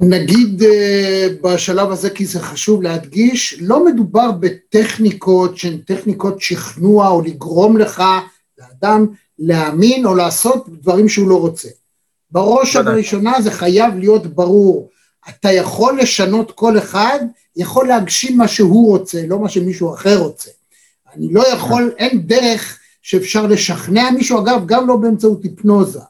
נגיד 0.00 0.62
אה, 0.62 1.28
בשלב 1.42 1.90
הזה, 1.90 2.10
כי 2.10 2.24
זה 2.24 2.40
חשוב 2.40 2.82
להדגיש, 2.82 3.58
לא 3.60 3.86
מדובר 3.86 4.30
בטכניקות 4.40 5.58
שהן 5.58 5.76
טכניקות 5.76 6.40
שכנוע 6.40 7.08
או 7.08 7.22
לגרום 7.22 7.76
לך, 7.76 8.02
לאדם, 8.58 9.06
להאמין 9.38 10.06
או 10.06 10.14
לעשות 10.14 10.68
דברים 10.68 11.08
שהוא 11.08 11.28
לא 11.28 11.40
רוצה. 11.40 11.68
בראש 12.32 12.76
ובראשונה 12.76 13.42
זה 13.42 13.50
חייב 13.50 13.98
להיות 13.98 14.26
ברור. 14.26 14.90
אתה 15.28 15.52
יכול 15.52 16.00
לשנות 16.00 16.52
כל 16.52 16.78
אחד, 16.78 17.18
יכול 17.56 17.88
להגשים 17.88 18.38
מה 18.38 18.48
שהוא 18.48 18.86
רוצה, 18.86 19.26
לא 19.26 19.38
מה 19.38 19.48
שמישהו 19.48 19.94
אחר 19.94 20.18
רוצה. 20.18 20.50
אני 21.16 21.32
לא 21.32 21.48
יכול, 21.52 21.92
אין 21.98 22.22
דרך 22.26 22.78
שאפשר 23.02 23.46
לשכנע 23.46 24.10
מישהו, 24.10 24.38
אגב, 24.38 24.66
גם 24.66 24.88
לא 24.88 24.96
באמצעות 24.96 25.44
היפנוזה. 25.44 26.00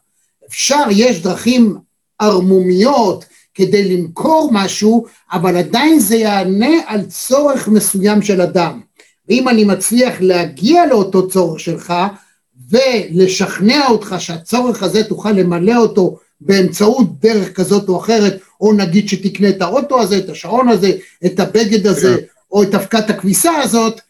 אפשר, 0.49 0.85
יש 0.91 1.23
דרכים 1.23 1.79
ערמומיות, 2.19 3.25
כדי 3.55 3.97
למכור 3.97 4.51
משהו, 4.53 5.07
אבל 5.33 5.57
עדיין 5.57 5.99
זה 5.99 6.17
יענה 6.17 6.81
על 6.87 7.07
צורך 7.07 7.69
מסוים 7.69 8.23
של 8.23 8.41
אדם. 8.41 8.81
ואם 9.29 9.49
אני 9.49 9.65
מצליח 9.65 10.15
להגיע 10.21 10.87
לאותו 10.87 11.29
צורך 11.29 11.61
שלך, 11.61 11.95
ולשכנע 12.71 13.87
אותך 13.89 14.15
שהצורך 14.19 14.83
הזה 14.83 15.05
תוכל 15.05 15.33
למלא 15.33 15.77
אותו 15.77 16.19
באמצעות 16.41 17.21
דרך 17.21 17.53
כזאת 17.53 17.89
או 17.89 18.01
אחרת, 18.01 18.41
או 18.61 18.73
נגיד 18.73 19.09
שתקנה 19.09 19.49
את 19.49 19.63
האוטו 19.63 20.01
הזה, 20.01 20.19
את 20.19 20.29
השעון 20.29 20.69
הזה, 20.69 20.91
את 21.27 21.41
הבגד 21.41 21.87
הזה, 21.87 22.17
כן. 22.17 22.25
או 22.53 22.63
את 22.63 22.75
אבקת 22.75 23.11
הכביסה 23.11 23.51
הזאת, 23.63 24.01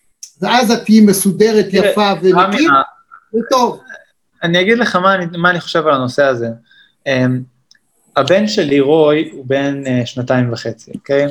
ואז 0.41 0.71
את 0.71 0.85
תהיי 0.85 1.01
מסודרת, 1.01 1.67
יפה 1.73 2.13
ונקית, 2.23 2.69
זה 3.33 3.41
טוב. 3.51 3.81
אני 4.43 4.61
אגיד 4.61 4.79
לך 4.79 4.97
מה 4.97 5.15
אני, 5.15 5.27
מה 5.39 5.51
אני 5.51 5.61
חושב 5.61 5.87
על 5.87 5.95
הנושא 5.95 6.25
הזה. 6.25 6.49
אמ, 7.07 7.41
הבן 8.17 8.49
שלי, 8.49 8.81
רוי, 8.81 9.31
הוא 9.33 9.45
בן 9.47 9.83
uh, 9.85 10.07
שנתיים 10.07 10.53
וחצי, 10.53 10.91
אוקיי? 10.95 11.27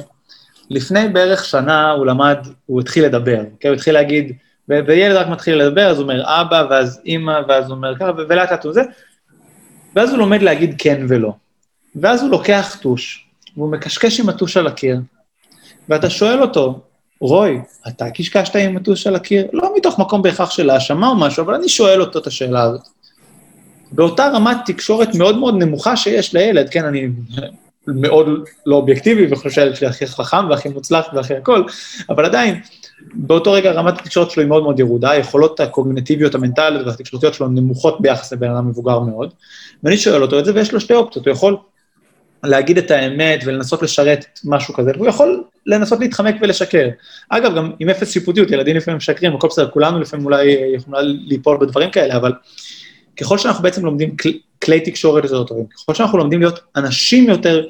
לפני 0.69 1.07
בערך 1.07 1.45
שנה 1.45 1.91
הוא 1.91 2.05
למד, 2.05 2.37
הוא 2.65 2.81
התחיל 2.81 3.05
לדבר, 3.05 3.39
אוקיי? 3.51 3.69
הוא 3.69 3.75
התחיל 3.75 3.93
להגיד, 3.93 4.33
וילד 4.69 5.15
רק 5.15 5.27
מתחיל 5.27 5.55
לדבר, 5.55 5.87
אז 5.87 5.97
הוא 5.97 6.03
אומר 6.03 6.41
אבא, 6.41 6.65
ואז 6.69 7.01
אימא, 7.05 7.39
ואז 7.47 7.65
הוא 7.65 7.75
אומר 7.75 7.95
ככה, 7.95 8.11
ולאט 8.17 8.51
לאט 8.51 8.65
הוא 8.65 8.73
זה, 8.73 8.81
ואז 9.95 10.09
הוא 10.09 10.17
לומד 10.17 10.41
להגיד 10.41 10.75
כן 10.77 11.05
ולא. 11.09 11.33
ואז 11.95 12.21
הוא 12.21 12.29
לוקח 12.29 12.77
טוש, 12.81 13.25
והוא 13.57 13.71
מקשקש 13.71 14.19
עם 14.19 14.29
הטוש 14.29 14.57
על 14.57 14.67
הקיר, 14.67 14.99
ואתה 15.89 16.09
שואל 16.09 16.41
אותו, 16.41 16.79
רוי, 17.21 17.61
אתה 17.87 18.09
קשקשת 18.09 18.55
עם 18.55 18.77
הטוש 18.77 19.07
על 19.07 19.15
הקיר? 19.15 19.47
לא 19.53 19.73
מתוך 19.77 19.99
מקום 19.99 20.21
בהכרח 20.21 20.51
של 20.51 20.69
האשמה 20.69 21.07
או 21.07 21.15
משהו, 21.15 21.43
אבל 21.43 21.53
אני 21.53 21.69
שואל 21.69 22.01
אותו 22.01 22.19
את 22.19 22.27
השאלה 22.27 22.61
הזאת. 22.61 22.81
באותה 23.91 24.29
רמת 24.33 24.57
תקשורת 24.65 25.15
מאוד 25.15 25.37
מאוד 25.37 25.55
נמוכה 25.55 25.95
שיש 25.95 26.33
לילד, 26.33 26.69
כן, 26.69 26.85
אני 26.85 27.07
מאוד 27.87 28.27
לא 28.65 28.75
אובייקטיבי 28.75 29.27
וחושב 29.31 29.49
שהילד 29.49 29.75
שלי 29.75 29.87
הכי 29.87 30.07
חכם 30.07 30.49
והכי 30.49 30.69
מוצלח 30.69 31.05
והכי 31.13 31.35
הכל, 31.35 31.63
אבל 32.09 32.25
עדיין, 32.25 32.61
באותו 33.13 33.51
רגע 33.51 33.71
רמת 33.71 33.99
התקשורת 33.99 34.31
שלו 34.31 34.43
היא 34.43 34.49
מאוד 34.49 34.63
מאוד 34.63 34.79
ירודה, 34.79 35.11
היכולות 35.11 35.59
הקוגנטיביות, 35.59 36.35
המנטליות 36.35 36.87
והתקשורתיות 36.87 37.33
שלו 37.33 37.47
נמוכות 37.47 38.01
ביחס 38.01 38.33
לבן 38.33 38.49
אדם 38.49 38.67
מבוגר 38.67 38.99
מאוד, 38.99 39.33
ואני 39.83 39.97
שואל 39.97 40.21
אותו 40.21 40.39
את 40.39 40.45
זה, 40.45 40.55
ויש 40.55 40.73
לו 40.73 40.79
שתי 40.79 40.93
אופציות, 40.93 41.25
הוא 41.25 41.31
יכול 41.31 41.57
להגיד 42.43 42.77
את 42.77 42.91
האמת 42.91 43.39
ולנסות 43.45 43.81
לשרת 43.81 44.25
משהו 44.45 44.73
כזה, 44.73 44.91
והוא 44.95 45.07
יכול 45.07 45.43
לנסות 45.65 45.99
להתחמק 45.99 46.35
ולשקר. 46.41 46.89
אגב, 47.29 47.55
גם 47.55 47.71
עם 47.79 47.89
אפס 47.89 48.11
שיפוטיות, 48.11 48.51
ילדים 48.51 48.75
לפעמים 48.75 48.97
משקרים, 48.97 49.35
הכל 49.35 49.47
בסדר, 49.47 49.69
כולנו 49.69 49.99
לפעמים 49.99 50.25
אולי 50.25 50.57
יכולים 50.75 51.17
ליפול 51.27 51.57
בדברים 51.57 51.91
כאלה, 51.91 52.17
אבל 52.17 52.33
ככל 53.19 53.37
שאנחנו 53.37 53.63
בעצם 53.63 53.85
לומדים 53.85 54.17
כל, 54.17 54.29
כלי 54.63 54.79
תקשורת 54.79 55.23
יותר 55.23 55.43
טובים, 55.43 55.65
ככל 55.65 55.93
שאנחנו 55.93 56.17
לומדים 56.17 56.39
להיות 56.39 56.59
אנשים 56.75 57.29
יותר 57.29 57.65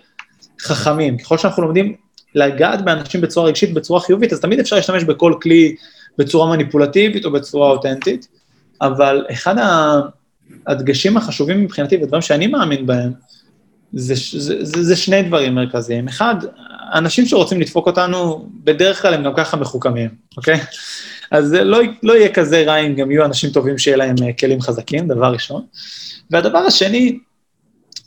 חכמים, 0.62 1.18
ככל 1.18 1.38
שאנחנו 1.38 1.64
לומדים 1.64 1.96
לגעת 2.36 2.86
באנשים 2.86 3.22
בצורה 3.22 3.48
רגשית, 3.48 3.74
בצורה 3.74 4.00
חיובית, 4.00 4.34
אז 4.34 4.40
תמיד 4.40 4.60
אפשר 4.60 4.76
להשתמש 4.76 5.04
בכל 5.04 5.34
כלי 5.42 5.76
בצורה 6.18 6.50
מניפולטיבית 6.50 7.26
או 7.26 7.32
בצורה 7.32 7.70
אותנטית, 7.72 8.28
אבל 8.82 9.26
אחד 9.32 9.56
הדגשים 10.68 11.18
החשובים 11.18 11.64
מבחינתי, 11.64 11.98
ודברים 11.98 12.22
שאני 12.22 12.48
מאמין 12.48 12.86
בהם, 12.86 13.12
זה, 13.94 14.14
זה, 14.40 14.66
זה, 14.66 14.84
זה 14.84 14.96
שני 14.96 15.22
דברים 15.22 15.56
מרכזיים. 15.56 16.08
אחד, 16.08 16.36
אנשים 16.94 17.26
שרוצים 17.26 17.62
לדפוק 17.62 17.88
אותנו, 17.88 18.50
בדרך 18.64 19.02
כלל 19.02 19.14
הם 19.14 19.24
גם 19.24 19.34
ככה 19.36 19.58
מחוכמים, 19.58 20.10
אוקיי? 20.38 20.60
אז 21.32 21.48
זה 21.48 21.64
לא, 21.64 21.80
לא 22.04 22.14
יהיה 22.14 22.34
כזה 22.34 22.64
רע 22.68 22.78
אם 22.78 22.96
גם 22.96 23.12
יהיו 23.12 23.26
אנשים 23.26 23.50
טובים 23.50 23.78
שיהיה 23.78 23.98
להם 23.98 24.16
אה, 24.24 24.34
כלים 24.34 24.62
חזקים, 24.62 25.08
דבר 25.08 25.34
ראשון. 25.34 25.66
והדבר 26.32 26.58
השני, 26.58 27.20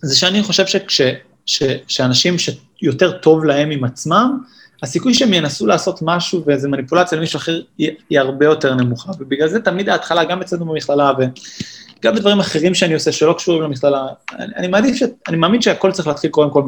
זה 0.02 0.16
שאני 0.16 0.42
חושב 0.42 0.66
שכש, 0.66 1.00
ש, 1.46 1.62
שאנשים 1.88 2.36
שיותר 2.38 3.18
טוב 3.18 3.44
להם 3.44 3.70
עם 3.70 3.84
עצמם, 3.84 4.38
הסיכוי 4.82 5.14
שהם 5.14 5.34
ינסו 5.34 5.66
לעשות 5.66 5.98
משהו 6.02 6.42
ואיזה 6.46 6.68
מניפולציה 6.68 7.18
למישהו 7.18 7.36
אחר 7.36 7.60
היא, 7.78 7.90
היא 8.10 8.20
הרבה 8.20 8.46
יותר 8.46 8.74
נמוכה, 8.74 9.12
ובגלל 9.18 9.48
זה 9.48 9.60
תמיד 9.60 9.88
ההתחלה, 9.88 10.24
גם 10.24 10.40
אצלנו 10.40 10.66
במכללה 10.66 11.12
וגם 11.18 12.14
בדברים 12.14 12.40
אחרים 12.40 12.74
שאני 12.74 12.94
עושה 12.94 13.12
שלא 13.12 13.32
קשורים 13.32 13.62
למכללה, 13.62 14.06
אני, 14.32 14.54
אני 14.56 14.68
מעדיף, 14.68 14.96
ש, 14.96 15.02
אני 15.28 15.36
מאמין 15.36 15.62
שהכל 15.62 15.92
צריך 15.92 16.08
להתחיל 16.08 16.30
קודם 16.30 16.50
כל 16.50 16.62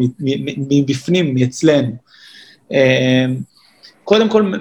מבפנים, 0.57 1.35
מאצלנו. 1.35 1.97
אה, 2.73 3.27
קודם 4.05 4.29
כל 4.29 4.53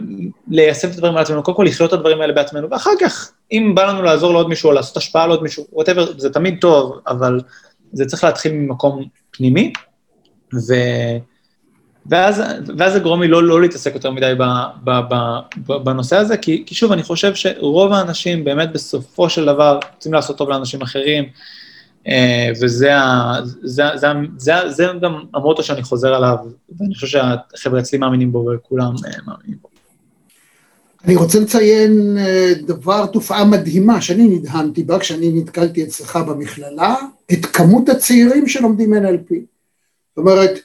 ליישם 0.47 0.87
את 0.87 0.93
הדברים 0.93 1.15
על 1.17 1.23
עצמנו, 1.23 1.43
קודם 1.43 1.57
כל 1.57 1.63
לחיות 1.67 1.93
את 1.93 1.99
הדברים 1.99 2.21
האלה 2.21 2.33
בעצמנו, 2.33 2.69
ואחר 2.69 2.91
כך, 3.01 3.31
אם 3.51 3.71
בא 3.75 3.85
לנו 3.85 4.01
לעזור 4.01 4.33
לעוד 4.33 4.49
מישהו 4.49 4.69
או 4.69 4.73
לעשות 4.73 4.97
השפעה 4.97 5.27
לעוד 5.27 5.43
מישהו, 5.43 5.67
whatever, 5.73 6.01
זה 6.17 6.29
תמיד 6.29 6.57
טוב, 6.61 6.99
אבל 7.07 7.41
זה 7.93 8.05
צריך 8.05 8.23
להתחיל 8.23 8.51
ממקום 8.51 9.05
פנימי, 9.31 9.73
ו... 10.53 10.73
ואז, 12.05 12.41
ואז 12.77 12.93
זה 12.93 12.99
גורם 12.99 13.21
לי 13.21 13.27
לא, 13.27 13.43
לא 13.43 13.61
להתעסק 13.61 13.93
יותר 13.93 14.11
מדי 14.11 14.33
ב, 14.37 14.43
ב, 14.83 14.91
ב, 15.09 15.15
ב, 15.67 15.73
בנושא 15.73 16.15
הזה, 16.15 16.37
כי, 16.37 16.63
כי 16.65 16.75
שוב, 16.75 16.91
אני 16.91 17.03
חושב 17.03 17.35
שרוב 17.35 17.91
האנשים 17.91 18.43
באמת 18.43 18.71
בסופו 18.73 19.29
של 19.29 19.45
דבר 19.45 19.79
רוצים 19.95 20.13
לעשות 20.13 20.37
טוב 20.37 20.49
לאנשים 20.49 20.81
אחרים, 20.81 21.23
אה, 22.07 22.49
וזה 22.61 22.95
ה, 22.95 23.35
זה, 23.61 23.83
זה, 23.95 24.07
זה, 24.37 24.53
זה, 24.69 24.85
גם 25.01 25.23
המוטו 25.33 25.63
שאני 25.63 25.83
חוזר 25.83 26.13
עליו, 26.13 26.35
ואני 26.79 26.95
חושב 26.95 27.07
שהחבר'ה 27.07 27.79
אצלי 27.79 27.97
מאמינים 27.97 28.31
בו 28.31 28.49
וכולם 28.55 28.93
אה, 29.05 29.11
מאמינים 29.27 29.57
בו. 29.61 29.69
אני 31.05 31.15
רוצה 31.15 31.39
לציין 31.39 32.17
אה, 32.17 32.53
דבר, 32.67 33.05
תופעה 33.05 33.45
מדהימה 33.45 34.01
שאני 34.01 34.27
נדהמתי 34.27 34.83
בה 34.83 34.99
כשאני 34.99 35.31
נתקלתי 35.33 35.83
אצלך 35.83 36.15
במכללה, 36.15 36.95
את 37.33 37.45
כמות 37.45 37.89
הצעירים 37.89 38.47
שלומדים 38.47 38.93
NLP. 38.93 39.52
זאת 40.15 40.17
אומרת, 40.17 40.59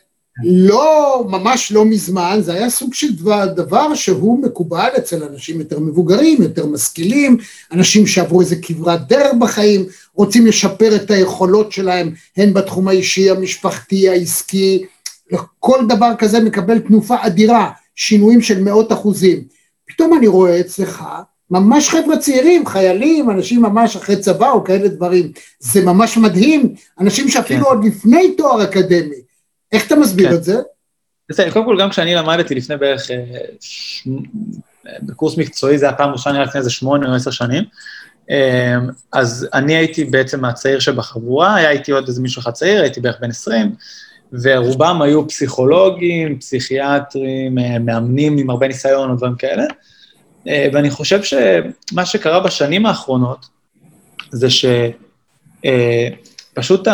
לא, 0.45 1.25
ממש 1.28 1.73
לא 1.73 1.85
מזמן, 1.85 2.38
זה 2.40 2.52
היה 2.55 2.71
סוג 2.71 2.95
של 2.95 3.17
דבר, 3.17 3.47
דבר 3.47 3.95
שהוא 3.95 4.43
מקובל 4.43 4.88
אצל 4.99 5.25
אנשים 5.25 5.61
יותר 5.61 5.81
מבוגרים, 5.81 6.43
יותר 6.43 6.67
משכילים, 6.67 7.37
אנשים 7.73 8.07
שעברו 8.07 8.40
איזה 8.40 8.57
כברת 8.62 9.09
דרך 9.09 9.35
בחיים, 9.38 9.87
רוצים 10.14 10.47
לשפר 10.47 10.97
את 10.97 11.11
היכולות 11.11 11.73
שלהם, 11.73 12.14
הן 12.37 12.52
בתחום 12.52 12.88
האישי, 12.88 13.31
המשפחתי, 13.31 14.09
העסקי, 14.09 14.85
כל 15.59 15.87
דבר 15.88 16.11
כזה 16.19 16.40
מקבל 16.40 16.78
תנופה 16.78 17.17
אדירה, 17.21 17.71
שינויים 17.95 18.43
של 18.43 18.62
מאות 18.62 18.93
אחוזים. 18.93 19.43
פתאום 19.88 20.19
אני 20.19 20.26
רואה 20.26 20.61
אצלך 20.61 21.05
ממש 21.50 21.88
חבר'ה 21.88 22.17
צעירים, 22.17 22.67
חיילים, 22.67 23.31
אנשים 23.31 23.62
ממש 23.62 23.97
אחרי 23.97 24.17
צבא 24.17 24.50
או 24.50 24.64
כאלה 24.64 24.88
דברים, 24.88 25.33
זה 25.61 25.85
ממש 25.85 26.17
מדהים, 26.17 26.75
אנשים 27.00 27.28
שאפילו 27.28 27.64
כן. 27.64 27.71
עוד 27.71 27.85
לפני 27.85 28.35
תואר 28.37 28.64
אקדמי, 28.64 29.27
איך 29.72 29.87
אתה 29.87 29.96
מסביר 29.96 30.28
כן. 30.28 30.34
את 30.34 30.44
זה? 30.44 30.56
בסדר, 31.28 31.50
קודם 31.50 31.64
כל 31.64 31.76
גם 31.80 31.90
כשאני 31.90 32.14
למדתי 32.14 32.54
לפני 32.54 32.76
בערך, 32.76 33.10
אה, 33.10 33.16
בקורס 35.02 35.38
מקצועי, 35.38 35.78
זה 35.78 35.87
היה 35.87 35.94
פעם 35.94 36.10
ראשונה 36.10 36.42
לפני 36.42 36.58
איזה 36.58 36.70
שמונה 36.70 37.08
או 37.08 37.14
עשר 37.14 37.30
שנים, 37.30 37.64
אה, 38.30 38.76
אז 39.12 39.48
אני 39.54 39.76
הייתי 39.76 40.04
בעצם 40.04 40.44
הצעיר 40.44 40.78
שבחבורה, 40.78 41.54
היה 41.54 41.70
איתי 41.70 41.92
עוד 41.92 42.08
איזה 42.08 42.22
מישהו 42.22 42.40
אחד 42.40 42.50
צעיר, 42.50 42.82
הייתי 42.82 43.00
בערך 43.00 43.16
בן 43.20 43.30
20, 43.30 43.75
ורובם 44.42 45.02
היו 45.02 45.28
פסיכולוגים, 45.28 46.38
פסיכיאטרים, 46.38 47.58
אה, 47.58 47.78
מאמנים 47.78 48.38
עם 48.38 48.50
הרבה 48.50 48.68
ניסיון 48.68 49.10
או 49.10 49.16
דברים 49.16 49.34
כאלה. 49.34 49.64
ואני 50.72 50.90
חושב 50.90 51.22
שמה 51.22 52.06
שקרה 52.06 52.40
בשנים 52.40 52.87
האחרונות, 52.87 53.46
זה 54.30 54.50
ש... 54.50 54.64
פשוט 56.58 56.88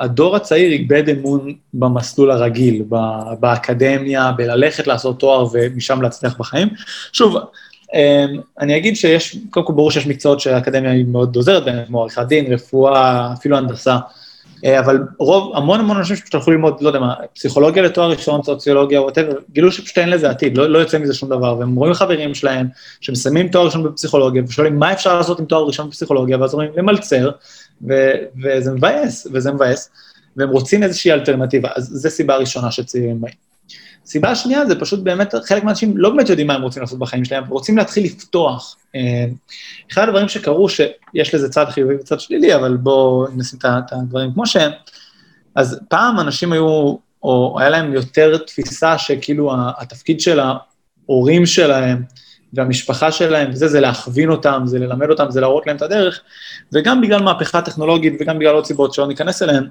הדור 0.00 0.36
הצעיר 0.36 0.72
איבד 0.72 1.08
אמון 1.08 1.54
במסלול 1.74 2.30
הרגיל, 2.30 2.82
באקדמיה, 3.40 4.32
בללכת 4.32 4.86
לעשות 4.86 5.20
תואר 5.20 5.46
ומשם 5.52 6.02
להצליח 6.02 6.36
בחיים. 6.38 6.68
שוב, 7.12 7.36
אמ, 7.94 8.40
אני 8.60 8.76
אגיד 8.76 8.96
שיש, 8.96 9.36
קודם 9.50 9.66
כל 9.66 9.72
ברור 9.72 9.90
שיש 9.90 10.06
מקצועות 10.06 10.40
שהאקדמיה 10.40 10.90
היא 10.90 11.04
מאוד 11.04 11.36
עוזרת 11.36 11.64
בהם, 11.64 11.86
כמו 11.86 12.00
עריכת 12.02 12.26
דין, 12.26 12.52
רפואה, 12.52 13.32
אפילו 13.32 13.56
הנדסה. 13.56 13.98
אה, 14.64 14.80
אבל 14.80 14.98
רוב, 15.18 15.56
המון 15.56 15.80
המון 15.80 15.96
אנשים 15.96 16.16
שפשוט 16.16 16.34
הלכו 16.34 16.50
ללמוד, 16.50 16.76
לא 16.80 16.88
יודע 16.88 16.98
מה, 16.98 17.14
פסיכולוגיה 17.34 17.82
לתואר 17.82 18.10
ראשון, 18.10 18.42
סוציולוגיה, 18.42 19.02
ווטאבר, 19.02 19.32
גילו 19.52 19.72
שפשוט 19.72 19.98
אין 19.98 20.08
לזה 20.08 20.30
עתיד, 20.30 20.58
לא, 20.58 20.66
לא 20.66 20.78
יוצא 20.78 20.98
מזה 20.98 21.14
שום 21.14 21.28
דבר, 21.28 21.58
והם 21.58 21.76
רואים 21.76 21.94
חברים 21.94 22.34
שלהם 22.34 22.66
שמסיימים 23.00 23.48
תואר 23.48 23.64
ראשון 23.64 23.82
בפסיכולוגיה, 23.82 24.42
ושואלים 24.48 24.78
מה 24.78 24.92
אפשר 24.92 25.16
לעשות 25.16 25.40
עם 25.40 25.44
תואר 25.46 25.66
ראשון 25.66 25.88
בפסיכולוגיה, 25.88 26.38
ואז 26.40 26.52
אומרים 26.52 26.70
למלצר, 26.76 27.30
ו- 27.88 28.42
וזה 28.44 28.72
מבאס, 28.72 29.26
וזה 29.32 29.52
מבאס, 29.52 29.90
והם 30.36 30.48
רוצים 30.48 30.82
איזושהי 30.82 31.12
אלטרנטיבה, 31.12 31.68
אז 31.76 31.84
זו 31.84 32.10
סיבה 32.10 32.36
ראשונה 32.36 32.70
שצעירים 32.70 33.20
באים. 33.20 33.50
סיבה 34.06 34.34
שנייה 34.34 34.66
זה 34.66 34.80
פשוט 34.80 35.00
באמת, 35.00 35.34
חלק 35.44 35.64
מהאנשים 35.64 35.96
לא 35.96 36.10
באמת 36.10 36.28
יודעים 36.28 36.46
מה 36.46 36.54
הם 36.54 36.62
רוצים 36.62 36.82
לעשות 36.82 36.98
בחיים 36.98 37.24
שלהם, 37.24 37.44
רוצים 37.48 37.78
להתחיל 37.78 38.04
לפתוח. 38.04 38.76
אה, 38.94 39.24
אחד 39.92 40.08
הדברים 40.08 40.28
שקרו, 40.28 40.68
שיש 40.68 41.34
לזה 41.34 41.48
צד 41.48 41.64
חיובי 41.68 41.94
וצד 41.94 42.20
שלילי, 42.20 42.54
אבל 42.54 42.76
בואו 42.76 43.26
נשים 43.36 43.58
את 43.64 43.92
הדברים 43.92 44.32
כמו 44.32 44.46
שהם, 44.46 44.70
אז 45.54 45.80
פעם 45.88 46.20
אנשים 46.20 46.52
היו, 46.52 46.94
או 47.22 47.56
היה 47.60 47.70
להם 47.70 47.92
יותר 47.92 48.36
תפיסה 48.38 48.98
שכאילו 48.98 49.52
התפקיד 49.78 50.20
של 50.20 50.40
ההורים 50.40 51.46
שלהם, 51.46 52.02
והמשפחה 52.54 53.12
שלהם, 53.12 53.50
וזה, 53.50 53.68
זה 53.68 53.80
להכווין 53.80 54.30
אותם, 54.30 54.62
זה 54.64 54.78
ללמד 54.78 55.10
אותם, 55.10 55.30
זה 55.30 55.40
להראות 55.40 55.66
להם 55.66 55.76
את 55.76 55.82
הדרך, 55.82 56.20
וגם 56.72 57.00
בגלל 57.00 57.22
מהפכה 57.22 57.62
טכנולוגית 57.62 58.14
וגם 58.20 58.38
בגלל 58.38 58.54
עוד 58.54 58.66
סיבות 58.66 58.94
שלא 58.94 59.06
ניכנס 59.06 59.42
אליהן, 59.42 59.66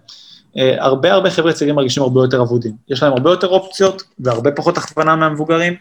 אה, 0.57 0.75
הרבה 0.79 1.13
הרבה 1.13 1.29
חבר'ה 1.29 1.53
צעירים 1.53 1.75
מרגישים 1.75 2.03
הרבה 2.03 2.21
יותר 2.21 2.41
אבודים. 2.41 2.71
יש 2.89 3.03
להם 3.03 3.13
הרבה 3.13 3.29
יותר 3.29 3.47
אופציות 3.47 4.03
והרבה 4.19 4.51
פחות 4.51 4.77
הכוונה 4.77 5.15
מהמבוגרים, 5.15 5.75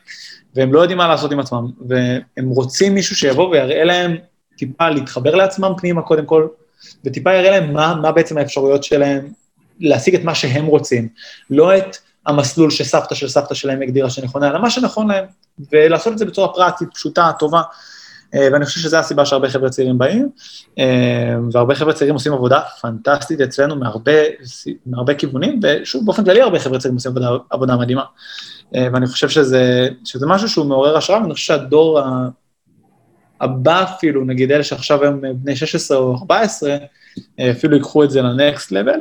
והם 0.55 0.73
לא 0.73 0.81
יודעים 0.81 0.99
מה 0.99 1.09
לעשות 1.09 1.33
עם 1.33 1.41
עצמם, 1.41 1.67
והם 1.89 2.49
רוצים 2.49 2.95
מישהו 2.95 3.17
שיבוא 3.17 3.49
ויראה 3.49 3.85
להם 3.85 4.17
טיפה 4.59 4.91
להתחבר 4.91 5.35
לעצמם 5.35 5.73
פנימה 5.79 6.03
קודם 6.03 6.27
כל, 6.27 6.47
וטיפה 7.05 7.35
יראה 7.35 7.51
להם 7.51 7.73
מה, 7.73 7.95
מה 7.95 8.13
בעצם 8.13 8.39
האפשרויות 8.39 8.85
שלהם 8.85 9.29
להשיג 9.81 10.15
את 10.15 10.25
מה 10.25 10.35
שהם 10.35 10.67
רוצים, 10.67 11.09
לא 11.51 11.79
את 11.79 11.97
המסלול 12.29 12.71
שסבתא 12.71 13.15
של 13.15 13.29
סבתא 13.29 13.55
שלהם 13.55 13.83
הגדירה 13.83 14.11
שנכונה, 14.11 14.51
אלא 14.51 14.63
מה 14.63 14.71
שנכון 14.71 15.09
להם, 15.09 15.25
ולעשות 15.73 16.13
את 16.13 16.19
זה 16.19 16.25
בצורה 16.25 16.49
פרקטית, 16.49 16.89
פשוטה, 16.95 17.31
טובה. 17.39 17.63
אה, 18.35 18.49
ואני 18.53 18.65
חושב 18.65 18.81
שזו 18.81 18.97
הסיבה 18.97 19.27
שהרבה 19.27 19.49
חבר'ה 19.49 19.71
צעירים 19.71 19.99
באים, 19.99 20.29
אה, 20.79 21.35
והרבה 21.53 21.75
חבר'ה 21.75 21.93
צעירים 21.93 22.15
עושים 22.15 22.33
עבודה 22.33 22.61
פנטסטית 22.81 23.41
אצלנו 23.41 23.77
מהרבה, 23.77 24.13
מהרבה 24.87 25.15
כיוונים, 25.15 25.61
ושוב, 25.63 26.05
באופן 26.05 26.25
כללי 26.25 26.43
הרבה 26.43 26.59
חבר'ה 26.59 26.79
צעירים 26.79 26.97
עושים 26.97 27.11
עבודה, 27.11 27.31
עבודה 27.51 27.77
מדהימה. 27.77 28.05
אה, 28.75 28.89
ואני 28.93 29.07
חושב 29.07 29.29
שזה, 29.29 29.89
שזה 30.05 30.27
משהו 30.27 30.49
שהוא 30.49 30.67
מעורר 30.67 30.97
השראה, 30.97 31.23
ואני 31.23 31.35
חושב 31.35 31.47
שהדור 31.47 32.01
הבא 33.41 33.83
אפילו, 33.83 34.25
נגיד 34.25 34.53
אלה 34.53 34.65
שעכשיו 34.65 35.05
הם 35.05 35.21
בני 35.35 35.57
16 35.57 35.99
או 35.99 36.17
14, 36.17 36.77
אפילו 37.51 37.77
ייקחו 37.77 38.05
את 38.05 38.11
זה 38.11 38.23
לנקסט 38.23 38.73
לבל. 38.73 39.01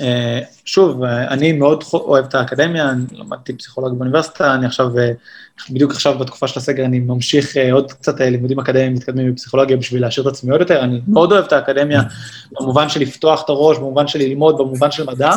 אה, 0.00 0.40
שוב, 0.64 1.04
אני 1.04 1.52
מאוד 1.52 1.84
אוהב 1.92 2.24
את 2.24 2.34
האקדמיה, 2.34 2.90
אני 2.90 3.04
למדתי 3.12 3.52
פסיכולוגיה 3.52 3.98
באוניברסיטה, 3.98 4.54
אני 4.54 4.66
עכשיו, 4.66 4.98
אה, 4.98 5.10
בדיוק 5.70 5.90
עכשיו 5.90 6.18
בתקופה 6.18 6.48
של 6.48 6.58
הסגר, 6.58 6.84
אני 6.84 6.98
ממשיך 6.98 7.56
אה, 7.56 7.72
עוד 7.72 7.92
קצת 7.92 8.20
לימודים 8.20 8.60
אקדמיים 8.60 8.94
מתקדמים 8.94 9.32
בפסיכולוגיה 9.32 9.76
בשביל 9.76 10.02
להשאיר 10.02 10.28
את 10.28 10.32
עצמי 10.32 10.52
עוד 10.52 10.60
יותר, 10.60 10.80
אני 10.80 11.00
מאוד 11.08 11.32
אוהב 11.32 11.44
את 11.44 11.52
האקדמיה 11.52 12.02
במובן 12.52 12.88
של 12.88 13.00
לפתוח 13.00 13.44
את 13.44 13.48
הראש, 13.48 13.78
במובן 13.78 14.08
של 14.08 14.18
ללמוד, 14.18 14.58
במובן 14.58 14.90
של 14.90 15.06
מדע, 15.06 15.32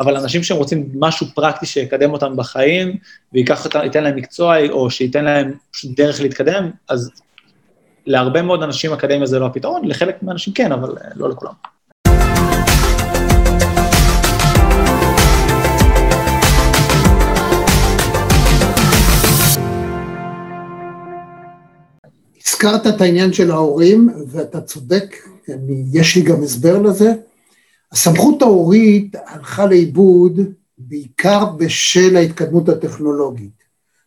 אבל 0.00 0.16
אנשים 0.16 0.42
שהם 0.42 0.56
רוצים 0.56 0.88
משהו 0.94 1.26
פרקטי 1.34 1.66
שיקדם 1.66 2.12
אותם 2.12 2.36
בחיים, 2.36 2.96
וייתן 3.32 4.04
להם 4.04 4.16
מקצוע, 4.16 4.68
או 4.70 4.90
שייתן 4.90 5.24
להם 5.24 5.52
דרך 5.84 6.20
להתקדם, 6.20 6.70
אז 6.88 7.10
להרבה 8.06 8.42
מאוד 8.42 8.62
אנשים 8.62 8.92
אקדמיה 8.92 9.26
זה 9.26 9.38
לא 9.38 9.46
הפתרון, 9.46 9.88
לחלק 9.88 10.22
מהאנשים 10.22 10.52
כן, 10.52 10.72
אבל 10.72 10.94
לא 11.14 11.28
לכולם. 11.28 11.52
הזכרת 22.46 22.86
את 22.86 23.00
העניין 23.00 23.32
של 23.32 23.50
ההורים, 23.50 24.08
ואתה 24.26 24.60
צודק, 24.60 25.16
אני, 25.48 25.84
יש 25.92 26.16
לי 26.16 26.22
גם 26.22 26.42
הסבר 26.42 26.78
לזה. 26.78 27.12
הסמכות 27.92 28.42
ההורית 28.42 29.14
הלכה 29.26 29.66
לאיבוד 29.66 30.40
בעיקר 30.78 31.44
בשל 31.44 32.16
ההתקדמות 32.16 32.68
הטכנולוגית. 32.68 33.62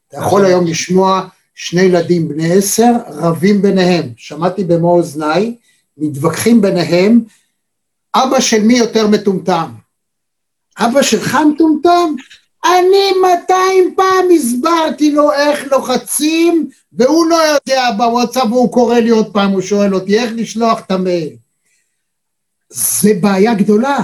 אתה 0.07 0.17
יכול 0.17 0.45
היום 0.45 0.67
לשמוע 0.67 1.27
שני 1.55 1.81
ילדים 1.81 2.27
בני 2.27 2.53
עשר 2.53 2.91
רבים 3.07 3.61
ביניהם, 3.61 4.09
שמעתי 4.17 4.63
במו 4.63 4.91
אוזניי, 4.95 5.55
מתווכחים 5.97 6.61
ביניהם, 6.61 7.23
אבא 8.15 8.39
של 8.39 8.63
מי 8.63 8.77
יותר 8.77 9.07
מטומטם? 9.07 9.71
אבא 10.79 11.01
שלך 11.01 11.37
מטומטם? 11.53 12.15
אני 12.65 13.19
200 13.41 13.93
פעם 13.95 14.25
הסברתי 14.35 15.11
לו 15.11 15.31
איך 15.31 15.71
לוחצים, 15.71 16.69
והוא 16.93 17.25
לא 17.25 17.35
יודע 17.35 17.91
בוואטסאפ, 17.97 18.43
והוא 18.51 18.71
קורא 18.71 18.99
לי 18.99 19.09
עוד 19.09 19.33
פעם, 19.33 19.51
הוא 19.51 19.61
שואל 19.61 19.95
אותי 19.95 20.19
איך 20.19 20.31
לשלוח 20.35 20.79
את 20.85 20.91
המייל. 20.91 21.29
זה 22.69 23.11
בעיה 23.21 23.53
גדולה. 23.53 23.97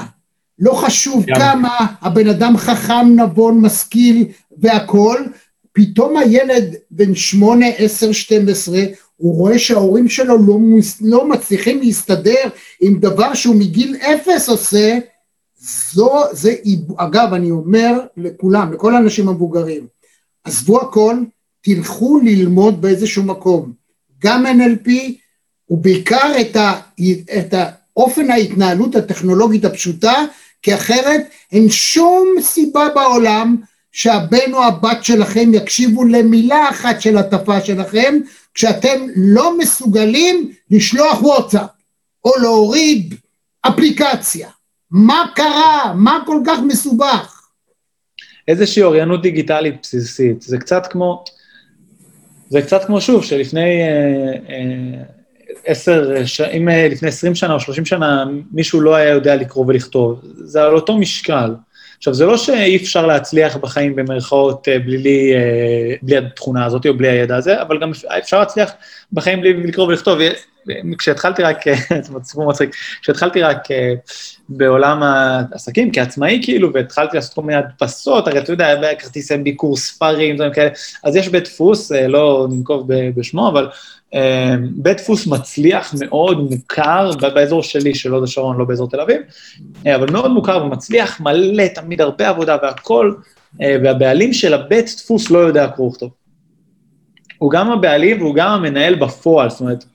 לא 0.59 0.73
חשוב 0.73 1.25
גם. 1.25 1.35
כמה 1.35 1.77
הבן 2.01 2.27
אדם 2.29 2.57
חכם, 2.57 3.15
נבון, 3.15 3.61
משכיל 3.61 4.25
והכול, 4.57 5.27
פתאום 5.73 6.17
הילד 6.17 6.75
בן 6.91 7.15
שמונה, 7.15 7.65
עשר, 7.77 8.11
שתים 8.11 8.49
עשרה, 8.49 8.81
הוא 9.17 9.35
רואה 9.35 9.59
שההורים 9.59 10.09
שלו 10.09 10.37
לא, 10.47 10.57
לא 11.01 11.29
מצליחים 11.29 11.79
להסתדר 11.79 12.49
עם 12.81 12.99
דבר 12.99 13.33
שהוא 13.33 13.55
מגיל 13.55 13.95
אפס 13.95 14.49
עושה, 14.49 14.99
זו, 15.61 16.23
זה, 16.31 16.55
אגב, 16.97 17.33
אני 17.33 17.51
אומר 17.51 17.99
לכולם, 18.17 18.73
לכל 18.73 18.95
האנשים 18.95 19.29
המבוגרים, 19.29 19.87
עזבו 20.43 20.81
הכל, 20.81 21.15
תלכו 21.61 22.19
ללמוד 22.23 22.81
באיזשהו 22.81 23.23
מקום, 23.23 23.73
גם 24.23 24.45
NLP 24.45 24.91
ובעיקר 25.69 26.31
את, 26.41 26.55
ה, 26.55 26.81
את 27.39 27.53
האופן 27.53 28.31
ההתנהלות 28.31 28.95
הטכנולוגית 28.95 29.65
הפשוטה, 29.65 30.25
כי 30.61 30.75
אחרת 30.75 31.21
אין 31.51 31.69
שום 31.69 32.27
סיבה 32.41 32.87
בעולם 32.95 33.55
שהבן 33.91 34.53
או 34.53 34.63
הבת 34.63 35.03
שלכם 35.03 35.51
יקשיבו 35.53 36.03
למילה 36.03 36.69
אחת 36.69 37.01
של 37.01 37.17
הטפה 37.17 37.61
שלכם, 37.61 38.19
כשאתם 38.53 39.07
לא 39.15 39.57
מסוגלים 39.57 40.51
לשלוח 40.71 41.21
וואטסאפ 41.21 41.69
או 42.25 42.31
להוריד 42.41 43.15
אפליקציה. 43.61 44.49
מה 44.91 45.25
קרה? 45.35 45.93
מה 45.95 46.19
כל 46.25 46.37
כך 46.47 46.59
מסובך? 46.67 47.41
איזושהי 48.47 48.83
אוריינות 48.83 49.21
דיגיטלית 49.21 49.75
בסיסית. 49.81 50.41
זה 50.41 50.57
קצת 50.57 50.87
כמו, 50.87 51.23
זה 52.49 52.61
קצת 52.61 52.85
כמו 52.85 53.01
שוב, 53.01 53.23
שלפני 53.23 53.81
אה, 53.81 54.33
אה, 54.49 55.03
עשר, 55.65 56.15
אה, 56.15 56.51
אם 56.51 56.69
אה, 56.69 56.87
לפני 56.91 57.09
עשרים 57.09 57.35
שנה 57.35 57.53
או 57.53 57.59
שלושים 57.59 57.85
שנה 57.85 58.25
מישהו 58.51 58.81
לא 58.81 58.95
היה 58.95 59.09
יודע 59.09 59.35
לקרוא 59.35 59.65
ולכתוב, 59.67 60.19
זה 60.23 60.63
על 60.63 60.75
אותו 60.75 60.97
משקל. 60.97 61.53
עכשיו, 61.97 62.13
זה 62.13 62.25
לא 62.25 62.37
שאי 62.37 62.77
אפשר 62.77 63.05
להצליח 63.05 63.57
בחיים 63.57 63.95
במרכאות 63.95 64.67
אה, 64.67 64.79
בלי, 64.79 65.33
אה, 65.35 65.95
בלי 66.01 66.17
התכונה 66.17 66.65
הזאת 66.65 66.85
או 66.85 66.97
בלי 66.97 67.07
הידע 67.07 67.35
הזה, 67.35 67.61
אבל 67.61 67.79
גם 67.79 67.91
אפשר 68.17 68.39
להצליח 68.39 68.71
בחיים 69.13 69.41
בלי 69.41 69.53
לקרוא 69.53 69.87
ולכתוב. 69.87 70.19
כשהתחלתי 70.97 71.43
רק, 71.43 71.67
זה 72.03 72.13
סיפור 72.23 72.49
מצחיק, 72.49 72.75
כשהתחלתי 73.01 73.41
רק 73.41 73.67
בעולם 74.49 75.03
העסקים 75.03 75.91
כעצמאי 75.91 76.39
כאילו, 76.43 76.73
והתחלתי 76.73 77.17
לעשות 77.17 77.33
כל 77.33 77.41
מיני 77.41 77.59
הדפסות, 77.59 78.27
הרי 78.27 78.39
אתה 78.39 78.51
יודע, 78.51 78.67
היה 78.67 78.95
כרטיסי 78.95 79.37
ביקור, 79.37 79.77
ספרים, 79.77 80.35
דברים 80.35 80.53
כאלה, 80.53 80.69
אז 81.03 81.15
יש 81.15 81.27
בית 81.27 81.43
דפוס, 81.43 81.91
לא 81.91 82.47
ננקוב 82.51 82.87
בשמו, 83.15 83.49
אבל 83.49 83.69
בית 84.75 84.97
דפוס 84.97 85.27
מצליח 85.27 85.93
מאוד, 85.99 86.51
מוכר, 86.51 87.11
באזור 87.33 87.63
שלי, 87.63 87.95
של 87.95 88.11
הוד 88.11 88.23
השרון, 88.23 88.57
לא 88.57 88.65
באזור 88.65 88.89
תל 88.89 88.99
אביב, 88.99 89.21
אבל 89.85 90.11
מאוד 90.11 90.31
מוכר 90.31 90.63
ומצליח, 90.65 91.21
מלא, 91.21 91.67
תמיד 91.67 92.01
הרבה 92.01 92.29
עבודה 92.29 92.57
והכול, 92.63 93.17
והבעלים 93.59 94.33
של 94.33 94.53
הבית 94.53 94.85
דפוס 94.97 95.31
לא 95.31 95.39
יודע 95.39 95.67
קרוא 95.67 95.87
וכתוב. 95.87 96.09
הוא 97.37 97.51
גם 97.51 97.71
הבעלים 97.71 98.21
והוא 98.21 98.35
גם 98.35 98.49
המנהל 98.49 98.95
בפועל, 98.95 99.49
זאת 99.49 99.61
אומרת, 99.61 99.85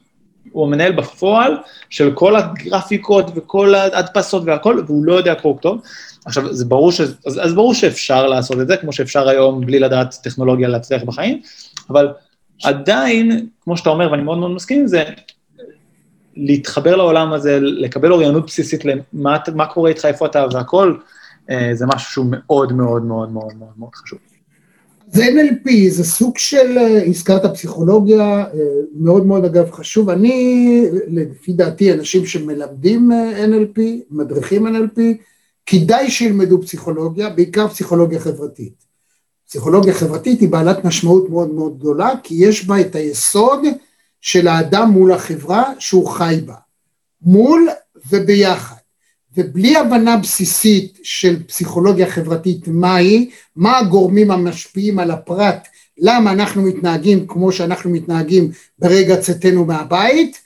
הוא 0.56 0.66
המנהל 0.66 0.92
בפועל 0.92 1.56
של 1.90 2.12
כל 2.14 2.36
הגרפיקות 2.36 3.30
וכל 3.34 3.74
ההדפסות 3.74 4.42
והכל, 4.46 4.82
והוא 4.86 5.04
לא 5.04 5.14
יודע 5.14 5.34
קרוא 5.34 5.54
וכתוב. 5.54 5.80
עכשיו, 6.24 6.54
זה 6.54 6.64
ברור, 6.64 6.92
ש... 6.92 7.00
אז, 7.00 7.40
אז 7.42 7.54
ברור 7.54 7.74
שאפשר 7.74 8.26
לעשות 8.26 8.60
את 8.60 8.66
זה, 8.66 8.76
כמו 8.76 8.92
שאפשר 8.92 9.28
היום 9.28 9.66
בלי 9.66 9.78
לדעת 9.78 10.14
טכנולוגיה 10.22 10.68
להצליח 10.68 11.02
בחיים, 11.02 11.40
אבל 11.90 12.08
עדיין, 12.64 13.46
כמו 13.64 13.76
שאתה 13.76 13.90
אומר, 13.90 14.12
ואני 14.12 14.22
מאוד 14.22 14.38
מאוד 14.38 14.50
מסכים 14.50 14.80
עם 14.80 14.86
זה, 14.86 15.04
להתחבר 16.36 16.96
לעולם 16.96 17.32
הזה, 17.32 17.58
לקבל 17.60 18.12
אוריינות 18.12 18.46
בסיסית 18.46 18.84
למה 18.84 19.36
מה 19.54 19.66
קורה 19.66 19.90
איתך, 19.90 20.04
איפה 20.04 20.26
אתה 20.26 20.44
והכל, 20.52 20.96
אה, 21.50 21.70
זה 21.72 21.86
משהו 21.86 22.12
שהוא 22.12 22.26
מאוד 22.30 22.72
מאוד 22.72 23.04
מאוד 23.04 23.30
מאוד 23.30 23.52
מאוד 23.58 23.72
מאוד 23.76 23.94
חשוב. 23.94 24.35
זה 25.06 25.24
NLP, 25.24 25.70
זה 25.88 26.04
סוג 26.04 26.38
של, 26.38 26.78
אה, 26.78 27.04
הזכרת 27.06 27.54
פסיכולוגיה, 27.54 28.20
אה, 28.20 28.46
מאוד 28.94 29.26
מאוד 29.26 29.44
אגב 29.44 29.70
חשוב. 29.70 30.10
אני, 30.10 30.82
לפי 31.08 31.52
דעתי, 31.52 31.92
אנשים 31.92 32.26
שמלמדים 32.26 33.10
NLP, 33.36 33.80
מדריכים 34.10 34.66
NLP, 34.66 35.00
כדאי 35.66 36.10
שילמדו 36.10 36.62
פסיכולוגיה, 36.62 37.30
בעיקר 37.30 37.68
פסיכולוגיה 37.68 38.20
חברתית. 38.20 38.86
פסיכולוגיה 39.48 39.94
חברתית 39.94 40.40
היא 40.40 40.48
בעלת 40.48 40.84
משמעות 40.84 41.30
מאוד 41.30 41.54
מאוד 41.54 41.78
גדולה, 41.78 42.10
כי 42.22 42.34
יש 42.38 42.66
בה 42.66 42.80
את 42.80 42.94
היסוד 42.94 43.60
של 44.20 44.48
האדם 44.48 44.90
מול 44.90 45.12
החברה 45.12 45.72
שהוא 45.78 46.06
חי 46.06 46.40
בה, 46.46 46.54
מול 47.22 47.68
וביחד. 48.10 48.75
ובלי 49.36 49.76
הבנה 49.76 50.16
בסיסית 50.16 50.98
של 51.02 51.42
פסיכולוגיה 51.42 52.10
חברתית 52.10 52.68
מהי, 52.68 53.30
מה 53.56 53.78
הגורמים 53.78 54.30
המשפיעים 54.30 54.98
על 54.98 55.10
הפרט, 55.10 55.68
למה 55.98 56.32
אנחנו 56.32 56.62
מתנהגים 56.62 57.26
כמו 57.26 57.52
שאנחנו 57.52 57.90
מתנהגים 57.90 58.50
ברגע 58.78 59.16
צאתנו 59.16 59.64
מהבית, 59.64 60.40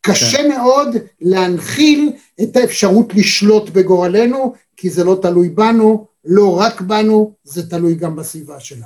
קשה 0.00 0.36
כן. 0.36 0.48
מאוד 0.48 0.96
להנחיל 1.20 2.12
את 2.42 2.56
האפשרות 2.56 3.14
לשלוט 3.14 3.70
בגורלנו, 3.70 4.54
כי 4.76 4.90
זה 4.90 5.04
לא 5.04 5.18
תלוי 5.22 5.48
בנו, 5.48 6.06
לא 6.24 6.58
רק 6.58 6.80
בנו, 6.80 7.32
זה 7.44 7.70
תלוי 7.70 7.94
גם 7.94 8.16
בסביבה 8.16 8.60
שלנו. 8.60 8.84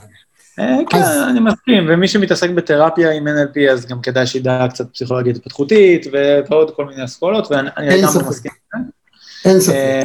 אה, 0.58 0.76
כן, 0.90 1.02
אני 1.30 1.40
מסכים, 1.40 1.86
ומי 1.88 2.08
שמתעסק 2.08 2.50
בתרפיה 2.50 3.10
עם 3.10 3.28
NLP, 3.28 3.72
אז 3.72 3.86
גם 3.86 4.00
כדאי 4.00 4.26
שידע 4.26 4.66
קצת 4.70 4.92
פסיכולוגיה 4.92 5.32
התפתחותית 5.32 6.06
ועוד 6.50 6.70
כל 6.76 6.86
מיני 6.86 7.04
אסכולות, 7.04 7.50
ואני 7.50 8.02
גם 8.02 8.28
מסכים. 8.28 8.52
אין 9.46 9.60
ספק. 9.60 9.74
אה, 9.74 10.02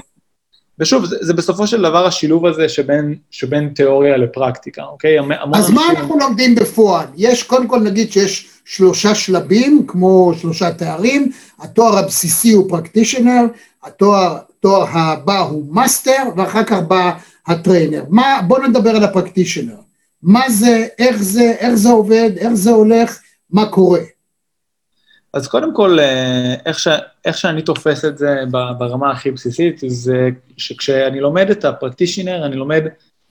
ושוב, 0.80 1.06
זה, 1.06 1.18
זה 1.22 1.34
בסופו 1.34 1.68
של 1.68 1.82
דבר 1.82 2.06
השילוב 2.06 2.46
הזה 2.46 2.70
שבין, 2.70 3.16
שבין 3.32 3.70
תיאוריה 3.76 4.18
לפרקטיקה, 4.18 4.84
אוקיי? 4.84 5.20
אז 5.20 5.26
אנשים... 5.56 5.76
מה 5.76 5.82
אנחנו 5.90 6.20
לומדים 6.20 6.56
בפועל? 6.56 7.06
יש, 7.18 7.44
קודם 7.44 7.68
כל 7.68 7.80
נגיד 7.80 8.12
שיש 8.12 8.50
שלושה 8.66 9.16
שלבים, 9.16 9.84
כמו 9.88 10.34
שלושה 10.42 10.72
תארים, 10.72 11.32
התואר 11.60 11.98
הבסיסי 11.98 12.52
הוא 12.52 12.70
practitioner, 12.70 13.42
התואר 13.84 14.38
התואר 14.62 14.86
הבא 14.90 15.40
הוא 15.40 15.76
master, 15.76 16.24
ואחר 16.38 16.64
כך 16.64 16.78
בא 16.88 17.12
ה 17.48 17.54
trainer. 17.54 18.04
מה, 18.10 18.42
בוא 18.48 18.60
נדבר 18.60 18.90
על 18.90 19.04
ה 19.04 19.09
practitioner. 19.09 19.76
מה 20.24 20.50
זה, 20.50 20.88
איך 21.00 21.24
זה, 21.24 21.54
איך 21.60 21.74
זה 21.74 21.90
עובד, 21.90 22.32
איך 22.38 22.54
זה 22.54 22.72
הולך, 22.72 23.20
מה 23.50 23.66
קורה. 23.66 24.00
אז 25.34 25.48
קודם 25.48 25.76
כל, 25.76 26.00
אה, 26.00 26.56
איך, 26.66 26.80
ש, 26.80 26.88
איך 27.26 27.38
שאני 27.38 27.62
תופס 27.62 28.06
את 28.06 28.18
זה 28.18 28.44
ברמה 28.78 29.12
הכי 29.12 29.32
בסיסית, 29.32 29.82
זה 29.88 30.30
שכשאני 30.58 31.20
לומד 31.20 31.50
את 31.50 31.66
הפרקטישנר, 31.66 32.46
אני 32.46 32.56
לומד, 32.56 32.84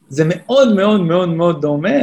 זה 0.08 0.24
מאוד 0.26 0.74
מאוד 0.74 1.00
מאוד 1.00 1.28
מאוד 1.28 1.60
דומה 1.60 1.98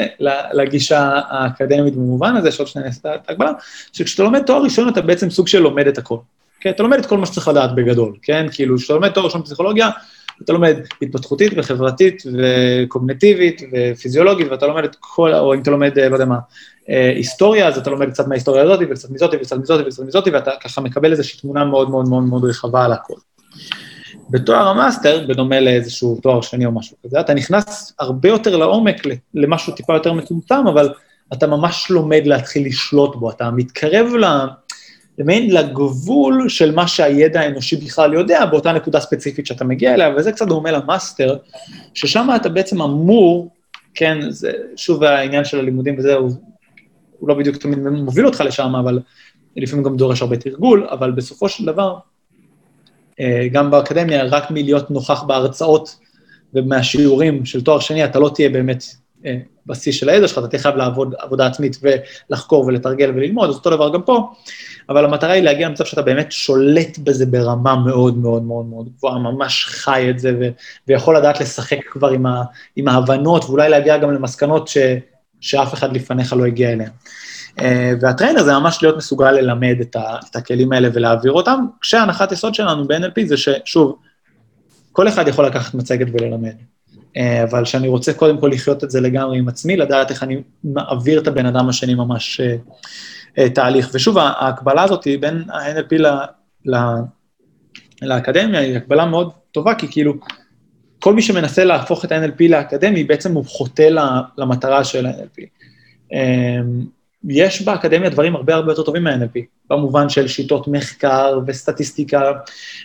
לגישה 0.53 1.19
האקדמית 1.29 1.95
במובן 1.95 2.35
הזה, 2.35 2.51
שעוד 2.51 2.67
שניה 2.67 2.85
נעשה 2.85 3.15
את 3.15 3.29
ההגבלה, 3.29 3.51
שכשאתה 3.93 4.23
לומד 4.23 4.43
תואר 4.43 4.63
ראשון, 4.63 4.89
אתה 4.89 5.01
בעצם 5.01 5.29
סוג 5.29 5.47
של 5.47 5.59
לומד 5.59 5.87
את 5.87 5.97
הכל. 5.97 6.17
כן, 6.59 6.69
אתה 6.69 6.83
לומד 6.83 6.97
את 6.97 7.05
כל 7.05 7.17
מה 7.17 7.25
שצריך 7.25 7.47
לדעת 7.47 7.75
בגדול, 7.75 8.13
כן? 8.21 8.45
כאילו, 8.51 8.77
כשאתה 8.77 8.93
לומד 8.93 9.09
תואר 9.09 9.25
ראשון 9.25 9.41
בפסיכולוגיה, 9.41 9.89
אתה 10.43 10.53
לומד 10.53 10.77
התפתחותית 11.01 11.53
וחברתית 11.55 12.23
וקוגנטיבית 12.33 13.61
ופיזיולוגית, 13.71 14.47
ואתה 14.51 14.67
לומד 14.67 14.83
את 14.83 14.95
כל, 14.99 15.33
או 15.33 15.53
אם 15.53 15.61
אתה 15.61 15.71
לומד, 15.71 15.99
לא 15.99 16.15
יודע 16.15 16.25
מה, 16.25 16.37
אה, 16.89 17.09
היסטוריה, 17.15 17.67
אז 17.67 17.77
אתה 17.77 17.89
לומד 17.89 18.09
קצת 18.09 18.27
מההיסטוריה 18.27 18.63
הזאת, 18.63 18.79
וקצת 18.89 19.09
מזאת, 19.09 19.29
וקצת 19.33 19.57
מזאת, 19.57 19.85
וקצת 19.85 20.03
מזאת, 20.03 20.27
ואתה 20.33 20.51
ככה 20.63 20.81
מקבל 20.81 21.11
איזושהי 21.11 21.39
תמונה 21.39 21.65
מאוד 21.65 21.89
מאוד 21.89 22.09
מאוד 22.09 22.23
מאוד 22.23 22.43
רחבה 22.45 22.85
על 22.85 22.93
הכל. 22.93 23.13
בתואר 24.29 24.67
ה 24.67 24.74
master, 24.74 25.25
בדומה 25.27 25.59
לאיזשהו 25.59 26.19
תואר 26.23 26.41
שני 26.41 26.65
או 26.65 26.71
משהו 26.71 26.97
כזה, 27.05 27.19
אתה 27.19 27.33
נכנס 27.33 27.93
הרבה 27.99 28.29
יותר 28.29 28.57
לעומק, 28.57 28.95
למשהו 29.33 29.73
טיפה 29.73 29.93
יותר 29.93 30.13
מצומצם, 30.13 30.67
אבל 30.67 30.89
אתה 31.33 31.47
ממש 31.47 31.87
לומד 31.89 32.21
להתחיל 32.25 32.67
לשלוט 32.67 33.15
בו, 33.15 33.31
אתה 33.31 33.51
מתקרב 33.51 34.07
ל... 34.15 34.25
למעין 35.17 35.53
לגבול 35.53 36.49
של 36.49 36.75
מה 36.75 36.87
שהידע 36.87 37.39
האנושי 37.39 37.75
בכלל 37.75 38.13
יודע 38.13 38.45
באותה 38.45 38.71
נקודה 38.71 38.99
ספציפית 38.99 39.45
שאתה 39.45 39.65
מגיע 39.65 39.93
אליה, 39.93 40.13
וזה 40.17 40.31
קצת 40.31 40.47
דומה 40.47 40.71
ל 40.71 40.79
master, 40.79 41.37
ששם 41.93 42.27
אתה 42.35 42.49
בעצם 42.49 42.81
אמור, 42.81 43.49
כן, 43.93 44.17
זה 44.29 44.51
שוב 44.75 45.03
העניין 45.03 45.45
של 45.45 45.59
הלימודים 45.59 45.95
וזה, 45.97 46.13
הוא, 46.13 46.31
הוא 47.19 47.29
לא 47.29 47.35
בדיוק 47.35 47.57
תמיד 47.57 47.79
מוביל 47.79 48.25
אותך 48.25 48.43
לשם, 48.45 48.75
אבל 48.75 48.99
לפעמים 49.55 49.85
גם 49.85 49.97
דורש 49.97 50.21
הרבה 50.21 50.37
תרגול, 50.37 50.87
אבל 50.91 51.11
בסופו 51.11 51.49
של 51.49 51.65
דבר, 51.65 51.97
אה, 53.19 53.47
גם 53.51 53.71
באקדמיה, 53.71 54.23
רק 54.23 54.51
מלהיות 54.51 54.91
נוכח 54.91 55.23
בהרצאות 55.23 55.99
ומהשיעורים 56.53 57.45
של 57.45 57.63
תואר 57.63 57.79
שני, 57.79 58.05
אתה 58.05 58.19
לא 58.19 58.31
תהיה 58.35 58.49
באמת 58.49 58.83
אה, 59.69 59.75
בשיא 59.75 59.91
של 59.91 60.09
הידע 60.09 60.27
שלך, 60.27 60.37
אתה 60.37 60.47
תהיה 60.47 60.61
חייב 60.61 60.75
לעבוד 60.75 61.15
עבודה 61.19 61.47
עצמית 61.47 61.77
ולחקור 62.29 62.65
ולתרגל 62.65 63.09
וללמוד, 63.15 63.49
אז 63.49 63.55
אותו 63.55 63.69
דבר 63.69 63.93
גם 63.93 64.01
פה, 64.01 64.33
אבל 64.89 65.05
המטרה 65.05 65.31
היא 65.31 65.43
להגיע 65.43 65.67
למצב 65.67 65.85
שאתה 65.85 66.01
באמת 66.01 66.31
שולט 66.31 66.97
בזה 66.97 67.25
ברמה 67.25 67.75
מאוד 67.75 68.17
מאוד 68.17 68.43
מאוד 68.43 68.65
מאוד 68.65 68.89
גבוהה, 68.97 69.19
ממש 69.19 69.65
חי 69.65 70.07
את 70.09 70.19
זה, 70.19 70.33
ו- 70.39 70.49
ויכול 70.87 71.17
לדעת 71.17 71.41
לשחק 71.41 71.79
כבר 71.91 72.09
עם, 72.09 72.25
ה- 72.25 72.43
עם 72.75 72.87
ההבנות, 72.87 73.43
ואולי 73.45 73.69
להגיע 73.69 73.97
גם 73.97 74.11
למסקנות 74.11 74.67
ש- 74.67 74.77
שאף 75.41 75.73
אחד 75.73 75.95
לפניך 75.95 76.33
לא 76.33 76.45
הגיע 76.45 76.71
אליהן. 76.71 76.89
Uh, 77.59 77.61
והטריינר 78.01 78.43
זה 78.43 78.53
ממש 78.53 78.83
להיות 78.83 78.97
מסוגל 78.97 79.31
ללמד 79.31 79.75
את, 79.81 79.95
ה- 79.95 80.15
את 80.31 80.35
הכלים 80.35 80.73
האלה 80.73 80.89
ולהעביר 80.93 81.31
אותם, 81.31 81.65
כשהנחת 81.81 82.31
יסוד 82.31 82.55
שלנו 82.55 82.87
ב-NLP 82.87 83.25
זה 83.25 83.37
ששוב, 83.37 83.95
כל 84.91 85.07
אחד 85.07 85.27
יכול 85.27 85.45
לקחת 85.45 85.73
מצגת 85.73 86.07
וללמד. 86.13 86.55
אה, 87.17 87.43
אבל 87.43 87.65
שאני 87.65 87.87
רוצה 87.87 88.13
קודם 88.13 88.37
כל 88.37 88.49
לחיות 88.53 88.83
את 88.83 88.91
זה 88.91 89.01
לגמרי 89.01 89.37
עם 89.37 89.47
עצמי, 89.47 89.77
לדעת 89.77 90.11
איך 90.11 90.23
אני 90.23 90.41
מעביר 90.63 91.19
את 91.19 91.27
הבן 91.27 91.45
אדם 91.45 91.69
השני 91.69 91.95
ממש 91.95 92.39
אה, 92.39 92.55
אה, 93.37 93.49
תהליך. 93.49 93.89
ושוב, 93.93 94.17
ההקבלה 94.17 94.83
הזאת 94.83 95.03
היא 95.03 95.19
בין 95.19 95.43
ה-NLP 95.49 95.97
ל, 95.97 96.07
ל, 96.65 96.77
לאקדמיה 98.01 98.59
היא 98.59 98.77
הקבלה 98.77 99.05
מאוד 99.05 99.31
טובה, 99.51 99.75
כי 99.75 99.87
כאילו, 99.91 100.13
כל 100.99 101.13
מי 101.13 101.21
שמנסה 101.21 101.63
להפוך 101.63 102.05
את 102.05 102.11
ה-NLP 102.11 102.49
לאקדמי, 102.49 103.03
בעצם 103.03 103.33
הוא 103.33 103.45
חוטא 103.45 103.89
למטרה 104.37 104.83
של 104.83 105.05
ה-NLP. 105.05 105.43
יש 107.29 107.61
באקדמיה 107.61 108.09
דברים 108.09 108.35
הרבה 108.35 108.55
הרבה 108.55 108.71
יותר 108.71 108.83
טובים 108.83 109.03
מה-NLP, 109.03 109.39
במובן 109.69 110.09
של 110.09 110.27
שיטות 110.27 110.67
מחקר 110.67 111.39
וסטטיסטיקה 111.47 112.31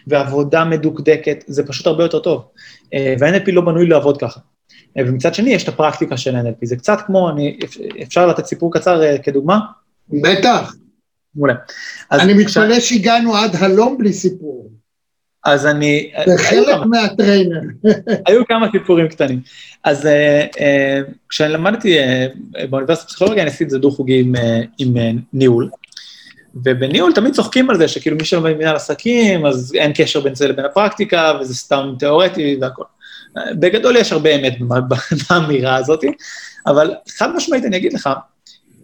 ועבודה 0.07 0.65
מדוקדקת, 0.65 1.45
זה 1.47 1.67
פשוט 1.67 1.87
הרבה 1.87 2.05
יותר 2.05 2.19
טוב. 2.19 2.45
וה-NLP 2.93 3.53
לא 3.53 3.61
בנוי 3.61 3.87
לעבוד 3.87 4.21
ככה. 4.21 4.41
ומצד 4.99 5.35
שני, 5.35 5.51
יש 5.51 5.63
את 5.63 5.69
הפרקטיקה 5.69 6.17
של 6.17 6.37
NLP. 6.37 6.59
זה 6.63 6.77
קצת 6.77 6.99
כמו, 7.07 7.31
אני, 7.31 7.59
אפשר 8.03 8.27
לתת 8.27 8.47
סיפור 8.47 8.73
קצר 8.73 9.03
אה, 9.03 9.19
כדוגמה? 9.19 9.59
בטח. 10.09 10.75
מעולה. 11.35 11.55
אני 12.13 12.35
מתפלא 12.35 12.81
שהגענו 12.81 13.37
עד 13.37 13.57
הלום 13.57 13.99
בלי 13.99 14.13
סיפור. 14.13 14.71
אז 15.45 15.67
אני... 15.67 16.13
זה 16.27 16.39
חלק 16.39 16.77
מהטריינר. 16.87 17.61
היו 18.27 18.47
כמה 18.47 18.67
סיפורים 18.73 19.09
קטנים. 19.09 19.41
אז 19.85 20.05
uh, 20.05 20.09
uh, 20.55 21.13
כשאני 21.29 21.53
למדתי 21.53 21.99
uh, 21.99 22.67
באוניברסיטת 22.71 23.09
פסיכולוגיה, 23.09 23.43
אני 23.43 23.51
עשיתי 23.51 23.65
את 23.65 23.71
זה 23.71 23.79
דו-חוגי 23.79 24.21
עם, 24.21 24.35
uh, 24.37 24.39
עם 24.79 24.97
uh, 24.97 25.21
ניהול. 25.33 25.71
ובניהול 26.55 27.13
תמיד 27.13 27.35
צוחקים 27.35 27.71
על 27.71 27.79
זה, 27.79 27.89
שכאילו 27.89 28.17
מי 28.17 28.53
מבין 28.53 28.69
על 28.69 28.77
עסקים, 28.77 29.47
אז 29.47 29.73
אין 29.75 29.93
קשר 29.95 30.21
בין 30.21 30.35
זה 30.35 30.49
לבין 30.49 30.65
הפרקטיקה, 30.65 31.33
וזה 31.41 31.55
סתם 31.55 31.95
תיאורטי 31.99 32.59
והכל. 32.61 32.83
בגדול 33.55 33.97
יש 33.97 34.13
הרבה 34.13 34.35
אמת 34.35 34.59
באמירה 35.31 35.77
הזאת, 35.77 36.05
אבל 36.67 36.91
חד 37.19 37.35
משמעית 37.37 37.65
אני 37.65 37.77
אגיד 37.77 37.93
לך, 37.93 38.11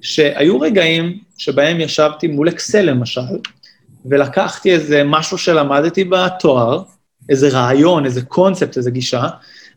שהיו 0.00 0.60
רגעים 0.60 1.18
שבהם 1.38 1.80
ישבתי 1.80 2.26
מול 2.26 2.48
אקסל 2.48 2.82
למשל, 2.82 3.20
ולקחתי 4.04 4.72
איזה 4.72 5.02
משהו 5.04 5.38
שלמדתי 5.38 6.04
בתואר, 6.04 6.82
איזה 7.28 7.48
רעיון, 7.48 8.04
איזה 8.04 8.22
קונספט, 8.22 8.76
איזה 8.76 8.90
גישה, 8.90 9.28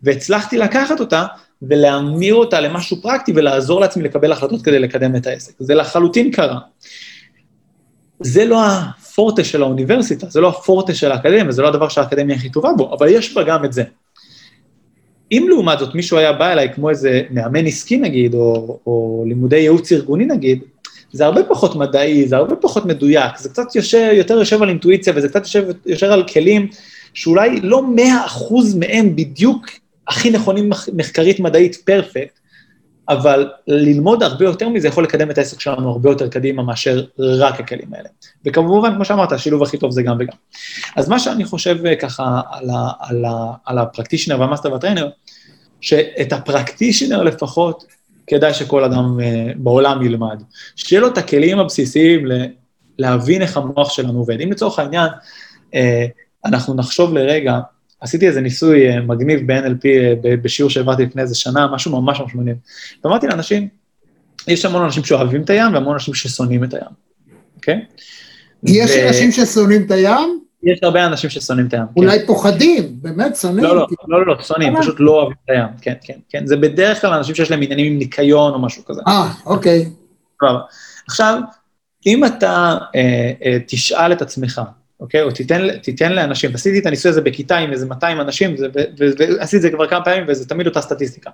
והצלחתי 0.03 0.57
לקחת 0.57 0.99
אותה 0.99 1.25
ולהמיר 1.61 2.35
אותה 2.35 2.59
למשהו 2.59 3.01
פרקטי 3.01 3.31
ולעזור 3.35 3.81
לעצמי 3.81 4.03
לקבל 4.03 4.31
החלטות 4.31 4.61
כדי 4.61 4.79
לקדם 4.79 5.15
את 5.15 5.27
העסק. 5.27 5.53
זה 5.59 5.75
לחלוטין 5.75 6.31
קרה. 6.31 6.59
זה 8.23 8.45
לא 8.45 8.65
הפורטה 8.65 9.43
של 9.43 9.61
האוניברסיטה, 9.61 10.29
זה 10.29 10.41
לא 10.41 10.49
הפורטה 10.49 10.93
של 10.93 11.11
האקדמיה, 11.11 11.51
זה 11.51 11.61
לא 11.61 11.67
הדבר 11.67 11.89
שהאקדמיה 11.89 12.35
הכי 12.35 12.49
טובה 12.49 12.69
בו, 12.77 12.93
אבל 12.93 13.07
יש 13.09 13.33
בה 13.33 13.43
גם 13.43 13.65
את 13.65 13.73
זה. 13.73 13.83
אם 15.31 15.45
לעומת 15.49 15.79
זאת 15.79 15.95
מישהו 15.95 16.17
היה 16.17 16.33
בא 16.33 16.51
אליי 16.51 16.73
כמו 16.73 16.89
איזה 16.89 17.21
מאמן 17.31 17.65
עסקי 17.65 17.97
נגיד, 17.97 18.33
או, 18.33 18.79
או 18.85 19.23
לימודי 19.27 19.57
ייעוץ 19.57 19.91
ארגוני 19.91 20.25
נגיד, 20.25 20.63
זה 21.11 21.25
הרבה 21.25 21.43
פחות 21.43 21.75
מדעי, 21.75 22.27
זה 22.27 22.37
הרבה 22.37 22.55
פחות 22.55 22.85
מדויק, 22.85 23.37
זה 23.37 23.49
קצת 23.49 23.75
יושב, 23.75 24.09
יותר 24.13 24.33
יושב 24.33 24.61
על 24.61 24.69
אינטואיציה 24.69 25.13
וזה 25.15 25.29
קצת 25.29 25.41
יושב, 25.41 25.63
יושב 25.85 26.07
על 26.07 26.27
כלים 26.27 26.67
שאולי 27.13 27.59
לא 27.61 27.83
מאה 27.95 28.25
אחוז 28.25 28.75
מהם 28.75 29.15
בדיוק 29.15 29.65
הכי 30.07 30.29
נכונים 30.29 30.69
מחקרית 30.93 31.39
מדעית 31.39 31.75
פרפקט, 31.75 32.39
אבל 33.11 33.49
ללמוד 33.67 34.23
הרבה 34.23 34.45
יותר 34.45 34.69
מזה 34.69 34.87
יכול 34.87 35.03
לקדם 35.03 35.31
את 35.31 35.37
העסק 35.37 35.59
שלנו 35.59 35.89
הרבה 35.89 36.09
יותר 36.09 36.27
קדימה 36.27 36.63
מאשר 36.63 37.05
רק 37.19 37.59
הכלים 37.59 37.93
האלה. 37.93 38.09
וכמובן, 38.45 38.95
כמו 38.95 39.05
שאמרת, 39.05 39.31
השילוב 39.31 39.63
הכי 39.63 39.77
טוב 39.77 39.91
זה 39.91 40.03
גם 40.03 40.15
וגם. 40.19 40.33
אז 40.95 41.09
מה 41.09 41.19
שאני 41.19 41.45
חושב 41.45 41.85
אה, 41.85 41.95
ככה 41.95 42.41
על, 42.51 42.69
ה, 42.69 42.89
על, 42.99 43.25
ה, 43.25 43.53
על 43.65 43.77
הפרקטישנר 43.77 44.39
והמאסטר 44.39 44.71
והטריינר, 44.71 45.09
שאת 45.81 46.33
הפרקטישנר 46.33 47.23
לפחות 47.23 47.85
כדאי 48.27 48.53
שכל 48.53 48.83
אדם 48.83 49.19
uh, 49.19 49.23
בעולם 49.57 50.05
ילמד. 50.05 50.43
שיהיה 50.75 51.01
לו 51.01 51.07
את 51.07 51.17
הכלים 51.17 51.59
הבסיסיים 51.59 52.25
להבין 52.97 53.41
איך 53.41 53.57
המוח 53.57 53.89
שלנו 53.89 54.19
עובד. 54.19 54.41
אם 54.41 54.51
לצורך 54.51 54.79
העניין, 54.79 55.09
uh, 55.71 55.75
אנחנו 56.45 56.73
נחשוב 56.73 57.13
לרגע, 57.13 57.59
עשיתי 58.01 58.27
איזה 58.27 58.41
ניסוי 58.41 58.97
uh, 58.97 59.01
מגניב 59.01 59.51
ב-NLP 59.51 59.83
uh, 59.83 60.27
בשיעור 60.41 60.69
שהעברתי 60.69 61.03
לפני 61.03 61.21
איזה 61.21 61.35
שנה, 61.35 61.67
משהו 61.67 62.01
ממש 62.01 62.19
ממש 62.19 62.35
מגניב. 62.35 62.57
ואמרתי 63.03 63.27
לאנשים, 63.27 63.67
יש 64.47 64.65
המון 64.65 64.81
אנשים 64.83 65.03
שאוהבים 65.03 65.41
את 65.41 65.49
הים 65.49 65.73
והמון 65.73 65.93
אנשים 65.93 66.13
ששונאים 66.13 66.63
את 66.63 66.73
הים, 66.73 66.91
אוקיי? 67.55 67.85
יש 68.63 68.91
ו... 68.91 69.07
אנשים 69.07 69.31
ששונאים 69.31 69.81
את 69.85 69.91
הים? 69.91 70.39
יש 70.63 70.79
הרבה 70.83 71.05
אנשים 71.05 71.29
ששונאים 71.29 71.67
את 71.67 71.73
הים. 71.73 71.83
אולי 71.95 72.19
כן. 72.19 72.25
פוחדים, 72.25 72.97
באמת 73.01 73.35
שונאים. 73.35 73.63
לא, 73.63 73.75
לא, 73.75 73.87
לא, 74.07 74.19
לא, 74.19 74.27
לא, 74.27 74.43
שונאים, 74.43 74.73
פשוט 74.81 74.95
לא 74.99 75.11
אוהבים 75.11 75.37
את 75.45 75.49
הים, 75.49 75.67
כן, 75.81 75.93
כן, 76.01 76.19
כן. 76.29 76.47
זה 76.47 76.57
בדרך 76.57 77.01
כלל 77.01 77.13
אנשים 77.13 77.35
שיש 77.35 77.51
להם 77.51 77.61
עניינים 77.61 77.91
עם 77.91 77.97
ניקיון 77.99 78.53
או 78.53 78.59
משהו 78.59 78.85
כזה. 78.85 79.01
אה, 79.07 79.31
אוקיי. 79.45 79.89
עכשיו, 81.07 81.39
אם 82.05 82.25
אתה 82.25 82.77
אה, 82.95 83.31
אה, 83.45 83.57
תשאל 83.67 84.11
את 84.11 84.21
עצמך, 84.21 84.61
אוקיי? 85.01 85.21
או 85.21 85.31
תיתן, 85.31 85.77
תיתן 85.77 86.11
לאנשים, 86.11 86.51
עשיתי 86.53 86.79
את 86.79 86.85
הניסוי 86.85 87.11
הזה 87.11 87.21
בכיתה 87.21 87.57
עם 87.57 87.71
איזה 87.71 87.85
200 87.85 88.21
אנשים, 88.21 88.55
ועשיתי 88.97 89.57
את 89.57 89.61
זה 89.61 89.69
כבר 89.69 89.87
כמה 89.87 90.05
פעמים, 90.05 90.23
וזה 90.27 90.49
תמיד 90.49 90.67
אותה 90.67 90.81
סטטיסטיקה. 90.81 91.29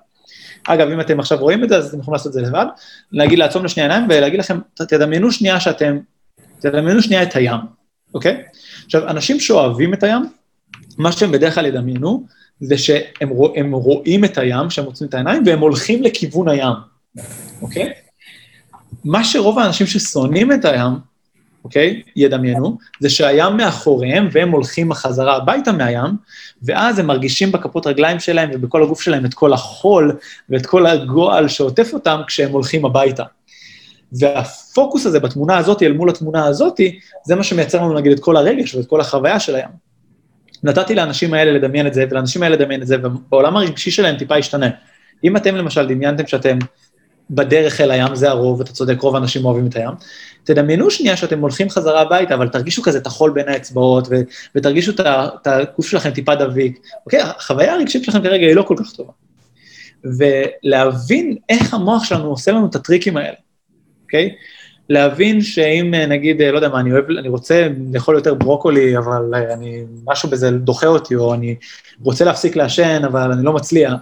אגב, 0.68 0.88
אם 0.88 1.00
אתם 1.00 1.20
עכשיו 1.20 1.38
רואים 1.38 1.64
את 1.64 1.68
זה, 1.68 1.76
אז 1.76 1.88
אתם 1.88 2.00
יכולים 2.00 2.12
לעשות 2.12 2.26
את 2.26 2.32
זה 2.32 2.42
לבד, 2.42 2.66
להגיד, 3.12 3.38
לעצום 3.38 3.64
לשנייה 3.64 3.88
עיניים 3.88 4.06
ולהגיד 4.10 4.40
לכם, 4.40 4.58
תדמיינו 4.74 5.32
שנייה 5.32 5.60
שאתם, 5.60 5.98
תדמיינו 6.58 7.02
שנייה 7.02 7.22
את 7.22 7.36
הים, 7.36 7.60
אוקיי? 8.14 8.42
עכשיו, 8.84 9.08
אנשים 9.08 9.40
שאוהבים 9.40 9.94
את 9.94 10.02
הים, 10.02 10.22
מה 10.98 11.12
שהם 11.12 11.32
בדרך 11.32 11.54
כלל 11.54 11.66
ידמיינו, 11.66 12.26
זה 12.60 12.78
שהם 12.78 13.28
רוא, 13.28 13.48
רואים 13.72 14.24
את 14.24 14.38
הים, 14.38 14.70
שהם 14.70 14.84
מוצאים 14.84 15.08
את 15.08 15.14
העיניים, 15.14 15.42
והם 15.46 15.60
הולכים 15.60 16.02
לכיוון 16.02 16.48
הים, 16.48 16.74
אוקיי? 17.62 17.92
מה 19.04 19.24
שרוב 19.24 19.58
האנשים 19.58 19.86
ששונאים 19.86 20.52
את 20.52 20.64
הים, 20.64 20.92
אוקיי, 21.64 22.02
ידמיינו, 22.16 22.78
זה 23.00 23.10
שהים 23.10 23.56
מאחוריהם 23.56 24.28
והם 24.32 24.50
הולכים 24.50 24.88
בחזרה 24.88 25.36
הביתה 25.36 25.72
מהים, 25.72 26.10
ואז 26.62 26.98
הם 26.98 27.06
מרגישים 27.06 27.52
בכפות 27.52 27.86
רגליים 27.86 28.20
שלהם 28.20 28.50
ובכל 28.52 28.82
הגוף 28.82 29.00
שלהם 29.00 29.26
את 29.26 29.34
כל 29.34 29.52
החול 29.52 30.16
ואת 30.48 30.66
כל 30.66 30.86
הגועל 30.86 31.48
שעוטף 31.48 31.90
אותם 31.92 32.20
כשהם 32.26 32.50
הולכים 32.50 32.84
הביתה. 32.84 33.24
והפוקוס 34.12 35.06
הזה 35.06 35.20
בתמונה 35.20 35.58
הזאת 35.58 35.82
אל 35.82 35.92
מול 35.92 36.10
התמונה 36.10 36.46
הזאת, 36.46 36.80
זה 37.24 37.36
מה 37.36 37.42
שמייצר 37.42 37.78
לנו 37.78 37.94
נגיד 37.94 38.12
את 38.12 38.20
כל 38.20 38.36
הרגש 38.36 38.74
ואת 38.74 38.86
כל 38.86 39.00
החוויה 39.00 39.40
של 39.40 39.54
הים. 39.54 39.68
נתתי 40.62 40.94
לאנשים 40.94 41.34
האלה 41.34 41.52
לדמיין 41.52 41.86
את 41.86 41.94
זה, 41.94 42.04
ולאנשים 42.10 42.42
האלה 42.42 42.56
לדמיין 42.56 42.82
את 42.82 42.86
זה, 42.86 42.96
ובעולם 43.02 43.56
הרגשי 43.56 43.90
שלהם 43.90 44.16
טיפה 44.16 44.38
ישתנה. 44.38 44.68
אם 45.24 45.36
אתם 45.36 45.56
למשל 45.56 45.86
דמיינתם 45.88 46.26
שאתם 46.26 46.58
בדרך 47.30 47.80
אל 47.80 47.90
הים, 47.90 48.14
זה 48.14 48.30
הרוב, 48.30 48.60
אתה 48.60 48.72
צודק, 48.72 49.00
רוב 49.00 49.14
האנשים 49.14 49.44
אוהבים 49.44 49.66
את 49.66 49.76
הים, 49.76 49.90
תדמיינו 50.44 50.90
שנייה 50.90 51.16
שאתם 51.16 51.40
הולכים 51.40 51.70
חזרה 51.70 52.00
הביתה, 52.00 52.34
אבל 52.34 52.48
תרגישו 52.48 52.82
כזה 52.82 52.98
את 52.98 53.06
החול 53.06 53.30
בין 53.30 53.48
האצבעות, 53.48 54.08
ו- 54.10 54.20
ותרגישו 54.54 54.92
את 55.00 55.46
הגוף 55.46 55.86
שלכם 55.86 56.10
טיפה 56.10 56.34
דביק. 56.34 56.78
אוקיי, 57.06 57.20
החוויה 57.20 57.74
הרגשית 57.74 58.04
שלכם 58.04 58.22
כרגע 58.22 58.46
היא 58.46 58.56
לא 58.56 58.62
כל 58.62 58.74
כך 58.78 58.92
טובה. 58.92 59.12
ולהבין 60.04 61.36
איך 61.48 61.74
המוח 61.74 62.04
שלנו 62.04 62.30
עושה 62.30 62.52
לנו 62.52 62.66
את 62.66 62.74
הטריקים 62.74 63.16
האלה. 63.16 63.36
אוקיי? 64.02 64.30
להבין 64.88 65.40
שאם 65.40 65.94
אה, 65.94 66.06
נגיד, 66.06 66.42
אה, 66.42 66.52
לא 66.52 66.56
יודע 66.56 66.68
מה, 66.68 66.80
אני 66.80 66.92
אוהב, 66.92 67.10
אני 67.10 67.28
רוצה 67.28 67.68
לאכול 67.92 68.14
יותר 68.14 68.34
ברוקולי, 68.34 68.98
אבל 68.98 69.34
אה, 69.34 69.54
אני, 69.54 69.82
משהו 70.04 70.30
בזה 70.30 70.50
דוחה 70.50 70.86
אותי, 70.86 71.14
או 71.14 71.34
אני 71.34 71.56
רוצה 72.02 72.24
להפסיק 72.24 72.56
לעשן, 72.56 73.02
אבל 73.04 73.32
אני 73.32 73.44
לא 73.44 73.52
מצליח, 73.52 73.92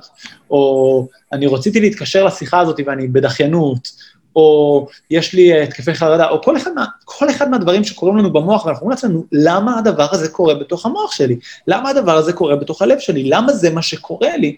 או 0.51 1.09
אני 1.33 1.47
רציתי 1.47 1.81
להתקשר 1.81 2.25
לשיחה 2.25 2.61
הזאת 2.61 2.81
ואני 2.87 3.09
בדחיינות, 3.09 3.89
או 4.37 4.87
יש 5.11 5.33
לי 5.33 5.63
התקפי 5.63 5.95
חרדה, 5.95 6.29
או 6.29 6.43
כל 6.43 6.57
אחד, 6.57 6.71
מה, 6.75 6.85
כל 7.05 7.31
אחד 7.31 7.51
מהדברים 7.51 7.85
שקורים 7.85 8.17
לנו 8.17 8.33
במוח, 8.33 8.67
ואנחנו 8.67 8.83
אומרים 8.83 8.91
לעצמנו, 8.91 9.25
למה 9.33 9.79
הדבר 9.79 10.07
הזה 10.11 10.29
קורה 10.29 10.55
בתוך 10.55 10.87
המוח 10.87 11.13
שלי? 11.13 11.37
למה 11.67 11.91
הדבר 11.91 12.17
הזה 12.17 12.33
קורה 12.33 12.57
בתוך 12.57 12.83
הלב 12.83 12.99
שלי? 12.99 13.29
למה 13.29 13.53
זה 13.53 13.71
מה 13.71 13.83
שקורה 13.83 14.37
לי? 14.37 14.57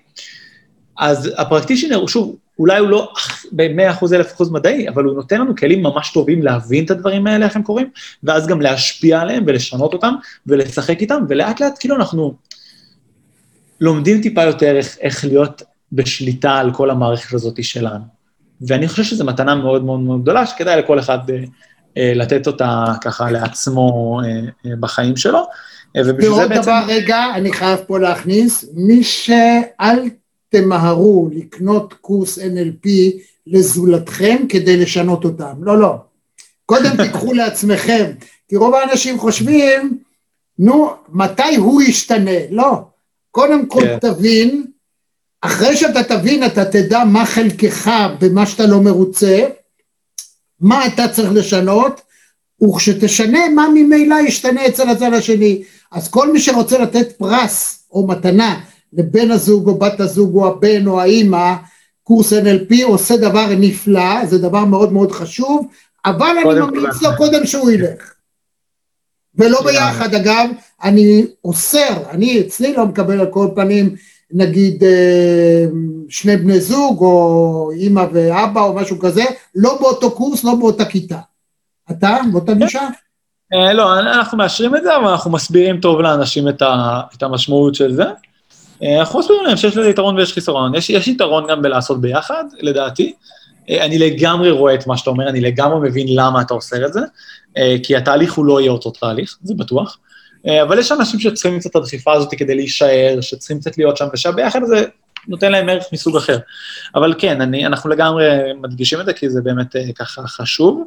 אז 0.99 1.31
הפרקטישנר, 1.37 2.07
שוב, 2.07 2.37
אולי 2.59 2.79
הוא 2.79 2.89
לא 2.89 3.13
ב-100 3.53 3.91
אחוז, 3.91 4.15
1,000 4.15 4.33
אחוז 4.33 4.51
מדעי, 4.51 4.89
אבל 4.89 5.05
הוא 5.05 5.15
נותן 5.15 5.41
לנו 5.41 5.57
כלים 5.57 5.83
ממש 5.83 6.13
טובים 6.13 6.43
להבין 6.43 6.85
את 6.85 6.91
הדברים 6.91 7.27
האלה, 7.27 7.47
איך 7.47 7.57
הם 7.57 7.63
קורים, 7.63 7.91
ואז 8.23 8.47
גם 8.47 8.61
להשפיע 8.61 9.21
עליהם 9.21 9.45
ולשנות 9.47 9.93
אותם 9.93 10.15
ולשחק 10.47 11.01
איתם, 11.01 11.25
ולאט 11.29 11.61
לאט 11.61 11.77
כאילו 11.81 11.97
אנחנו 11.97 12.35
לומדים 13.81 14.23
טיפה 14.23 14.43
יותר 14.43 14.77
איך, 14.77 14.97
איך 15.01 15.25
להיות 15.25 15.63
בשליטה 15.93 16.53
על 16.55 16.75
כל 16.75 16.91
המערכת 16.91 17.35
הזאת 17.35 17.65
שלנו. 17.65 18.05
ואני 18.61 18.89
חושב 18.89 19.03
שזו 19.03 19.25
מתנה 19.25 19.55
מאוד 19.55 19.85
מאוד 19.85 20.01
מאוד 20.01 20.23
גדולה, 20.23 20.47
שכדאי 20.47 20.79
לכל 20.79 20.99
אחד 20.99 21.19
אה, 21.31 21.45
אה, 21.97 22.13
לתת 22.15 22.47
אותה 22.47 22.85
ככה 23.01 23.31
לעצמו 23.31 24.21
אה, 24.25 24.31
אה, 24.71 24.77
בחיים 24.81 25.17
שלו. 25.17 25.39
אה, 25.97 26.03
ובשביל 26.07 26.35
זה 26.35 26.49
בעצם... 26.49 26.53
ועוד 26.53 26.63
דבר, 26.63 26.95
רגע, 26.95 27.25
אני 27.35 27.53
חייב 27.53 27.79
פה 27.87 27.99
להכניס, 27.99 28.65
מי 28.75 29.05
שאל 29.05 29.99
תמהרו 30.49 31.29
לקנות 31.33 31.95
קורס 32.01 32.39
NLP 32.39 32.89
לזולתכם 33.47 34.37
כדי 34.49 34.77
לשנות 34.77 35.25
אותם. 35.25 35.55
לא, 35.61 35.79
לא. 35.79 35.95
קודם 36.67 36.97
תיקחו 37.05 37.33
לעצמכם, 37.33 38.11
כי 38.49 38.57
רוב 38.57 38.75
האנשים 38.75 39.19
חושבים, 39.19 39.99
נו, 40.59 40.91
מתי 41.09 41.57
הוא 41.57 41.83
ישתנה? 41.83 42.41
לא. 42.51 42.73
קודם 43.31 43.67
כל 43.67 43.81
כן. 43.81 43.99
תבין, 43.99 44.65
אחרי 45.41 45.77
שאתה 45.77 46.03
תבין, 46.03 46.47
אתה 46.47 46.65
תדע 46.65 47.05
מה 47.05 47.27
חלקך 47.27 47.91
במה 48.21 48.47
שאתה 48.47 48.67
לא 48.67 48.81
מרוצה, 48.81 49.45
מה 50.61 50.87
אתה 50.87 51.09
צריך 51.09 51.33
לשנות, 51.33 52.01
וכשתשנה, 52.65 53.49
מה 53.55 53.69
ממילא 53.75 54.17
ישתנה 54.27 54.67
אצל 54.67 54.89
הצד 54.89 55.13
השני. 55.13 55.63
אז 55.93 56.09
כל 56.09 56.33
מי 56.33 56.41
שרוצה 56.41 56.79
לתת 56.79 57.13
פרס 57.13 57.85
או 57.93 58.07
מתנה 58.07 58.61
לבן 58.93 59.31
הזוג 59.31 59.69
או 59.69 59.79
בת 59.79 60.01
הזוג 60.01 60.35
או 60.35 60.49
הבן 60.49 60.87
או 60.87 61.01
האימא, 61.01 61.55
קורס 62.03 62.33
NLP 62.33 62.75
עושה 62.85 63.17
דבר 63.17 63.47
נפלא, 63.59 64.27
זה 64.27 64.39
דבר 64.39 64.65
מאוד 64.65 64.93
מאוד 64.93 65.13
חשוב, 65.13 65.67
אבל 66.05 66.37
אני 66.45 66.61
ממליץ. 66.61 67.03
לו 67.03 67.11
קודם 67.17 67.47
שהוא 67.47 67.71
ילך. 67.71 68.15
ולא 69.35 69.63
ביחד, 69.65 70.15
אגב, 70.15 70.49
אני 70.83 71.27
אוסר, 71.45 72.11
אני 72.11 72.41
אצלי 72.41 72.73
לא 72.73 72.87
מקבל 72.87 73.21
על 73.21 73.27
כל 73.27 73.49
פנים, 73.55 73.95
נגיד 74.31 74.85
אה, 74.85 75.65
שני 76.09 76.37
בני 76.37 76.61
זוג, 76.61 77.01
או 77.01 77.71
אימא 77.75 78.05
ואבא 78.13 78.61
או 78.61 78.75
משהו 78.75 78.99
כזה, 78.99 79.25
לא 79.55 79.79
באותו 79.81 80.11
קורס, 80.11 80.45
לא 80.45 80.55
באותה 80.55 80.85
כיתה. 80.85 81.19
אתה, 81.91 82.17
באותה 82.33 82.55
גישה? 82.55 82.89
אה, 83.55 83.73
לא, 83.73 83.99
אנחנו 83.99 84.39
מאשרים 84.39 84.77
את 84.77 84.83
זה, 84.83 84.97
אבל 84.97 85.07
אנחנו 85.07 85.31
מסבירים 85.31 85.81
טוב 85.81 86.01
לאנשים 86.01 86.49
את 86.49 87.23
המשמעות 87.23 87.75
של 87.75 87.95
זה. 87.95 88.05
אה, 88.83 89.01
אנחנו 89.01 89.19
מסבירים 89.19 89.45
להם 89.45 89.57
שיש 89.57 89.77
לזה 89.77 89.89
יתרון 89.89 90.17
ויש 90.17 90.33
חיסרון. 90.33 90.75
יש, 90.75 90.91
יש 90.91 91.09
יתרון 91.09 91.47
גם 91.49 91.63
בלעשות 91.63 92.01
ביחד, 92.01 92.45
לדעתי. 92.61 93.15
אה, 93.71 93.85
אני 93.85 93.99
לגמרי 93.99 94.51
רואה 94.51 94.75
את 94.75 94.87
מה 94.87 94.97
שאתה 94.97 95.11
אומר, 95.11 95.29
אני 95.29 95.41
לגמרי 95.41 95.89
מבין 95.89 96.07
למה 96.11 96.41
אתה 96.41 96.55
עושה 96.55 96.87
את 96.87 96.93
זה, 96.93 97.01
אה, 97.57 97.77
כי 97.83 97.97
התהליך 97.97 98.33
הוא 98.33 98.45
לא 98.45 98.61
יהיה 98.61 98.71
אותו 98.71 98.91
תהליך, 98.91 99.39
זה 99.43 99.55
בטוח. 99.55 99.99
אבל 100.63 100.79
יש 100.79 100.93
אנשים 100.93 101.21
שצריכים 101.21 101.61
קצת 101.61 101.71
את 101.71 101.77
הדחיפה 101.77 102.13
הזאת 102.13 102.35
כדי 102.35 102.55
להישאר, 102.55 103.19
שצריכים 103.21 103.61
קצת 103.61 103.79
להיות 103.79 103.97
שם, 103.97 104.07
ושביחד 104.15 104.61
זה 104.65 104.85
נותן 105.29 105.53
להם 105.53 105.69
ערך 105.69 105.85
מסוג 105.93 106.17
אחר. 106.17 106.39
אבל 106.95 107.15
כן, 107.19 107.41
אני, 107.41 107.67
אנחנו 107.67 107.91
לגמרי 107.91 108.25
מדגישים 108.61 109.01
את 109.01 109.07
זה, 109.07 109.13
כי 109.13 109.31
זה 109.31 109.43
באמת 109.43 109.77
ככה 109.95 110.23
חשוב. 110.27 110.87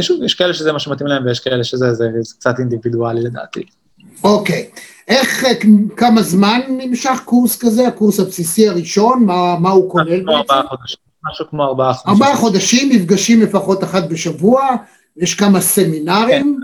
שוב, 0.00 0.22
יש 0.22 0.34
כאלה 0.34 0.54
שזה 0.54 0.72
מה 0.72 0.78
שמתאים 0.78 1.08
להם, 1.08 1.26
ויש 1.26 1.40
כאלה 1.40 1.64
שזה 1.64 1.92
זה, 1.92 2.08
זה 2.20 2.34
קצת 2.38 2.54
אינדיבידואלי 2.58 3.20
לדעתי. 3.20 3.62
אוקיי. 4.24 4.68
איך, 5.08 5.44
אה, 5.44 5.52
כמה 5.96 6.22
זמן 6.22 6.60
נמשך 6.68 7.20
קורס 7.24 7.58
כזה, 7.58 7.88
הקורס 7.88 8.20
הבסיסי 8.20 8.68
הראשון, 8.68 9.24
מה, 9.24 9.58
מה 9.58 9.70
הוא 9.70 9.90
כולל 9.90 10.20
בעצם? 10.20 10.28
ארבעה 10.30 10.62
חודשים, 10.68 10.98
משהו 11.30 11.46
כמו 11.50 11.64
ארבעה 11.64 11.94
חודשים. 11.94 12.22
ארבעה 12.22 12.36
חודשים, 12.36 12.88
מפגשים 12.88 13.42
לפחות 13.42 13.84
אחת 13.84 14.08
בשבוע, 14.08 14.68
יש 15.16 15.34
כמה 15.34 15.60
סמינרים. 15.60 16.60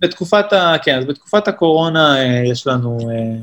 בתקופת 0.00 0.52
ה... 0.52 0.74
כן, 0.82 0.98
אז 0.98 1.04
בתקופת 1.04 1.48
הקורונה 1.48 2.18
אה, 2.18 2.42
יש 2.50 2.66
לנו, 2.66 2.98
אה, 3.10 3.36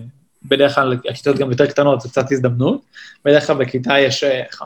בדרך 0.46 0.76
כלל 0.76 0.98
הכיתות 1.10 1.38
גם 1.38 1.52
יותר 1.52 1.66
קטנות, 1.66 2.02
זה 2.02 2.10
קצת 2.10 2.32
הזדמנות. 2.32 2.82
בדרך 3.26 3.48
כלל 3.48 3.56
בכיתה 3.56 4.00
יש 4.00 4.24
אה, 4.24 4.44
50-60 4.54 4.66